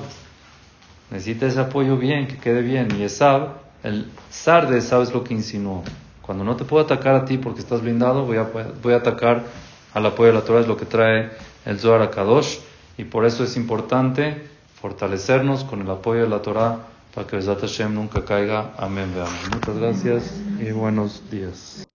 Necesita 1.12 1.46
ese 1.46 1.60
apoyo 1.60 1.98
bien, 1.98 2.26
que 2.26 2.38
quede 2.38 2.64
bien. 2.64 2.88
Y 2.98 3.04
Esab, 3.04 3.58
el 3.84 4.08
zar 4.32 4.68
de 4.72 4.80
Esab 4.80 5.04
es 5.04 5.14
lo 5.14 5.24
que 5.24 5.36
insinuó. 5.36 5.84
Cuando 6.24 6.44
no 6.44 6.56
te 6.56 6.64
puedo 6.64 6.84
atacar 6.84 7.16
a 7.16 7.26
ti 7.26 7.38
porque 7.38 7.60
estás 7.60 7.82
blindado, 7.82 8.26
voy 8.26 8.38
a, 8.38 8.50
voy 8.82 8.94
a 8.94 8.98
atacar 8.98 9.44
al 9.94 10.06
apoyo 10.06 10.30
de 10.30 10.40
la 10.40 10.42
Torah, 10.42 10.62
es 10.62 10.68
lo 10.68 10.78
que 10.78 10.86
trae 10.86 11.30
el 11.66 11.80
Zohar 11.80 12.10
Kadosh. 12.10 12.60
Y 12.98 13.04
por 13.04 13.26
eso 13.26 13.44
es 13.44 13.58
importante 13.58 14.48
fortalecernos 14.82 15.64
con 15.64 15.82
el 15.82 15.90
apoyo 15.90 16.22
de 16.22 16.30
la 16.30 16.42
Torah 16.42 16.80
para 17.14 17.28
que 17.28 17.38
el 17.38 17.44
Hashem 17.44 17.94
nunca 17.94 18.26
caiga. 18.26 18.72
Amén. 18.78 19.14
Muchas 19.54 19.78
gracias 19.78 20.42
y 20.60 20.72
buenos 20.72 21.30
días. 21.30 21.86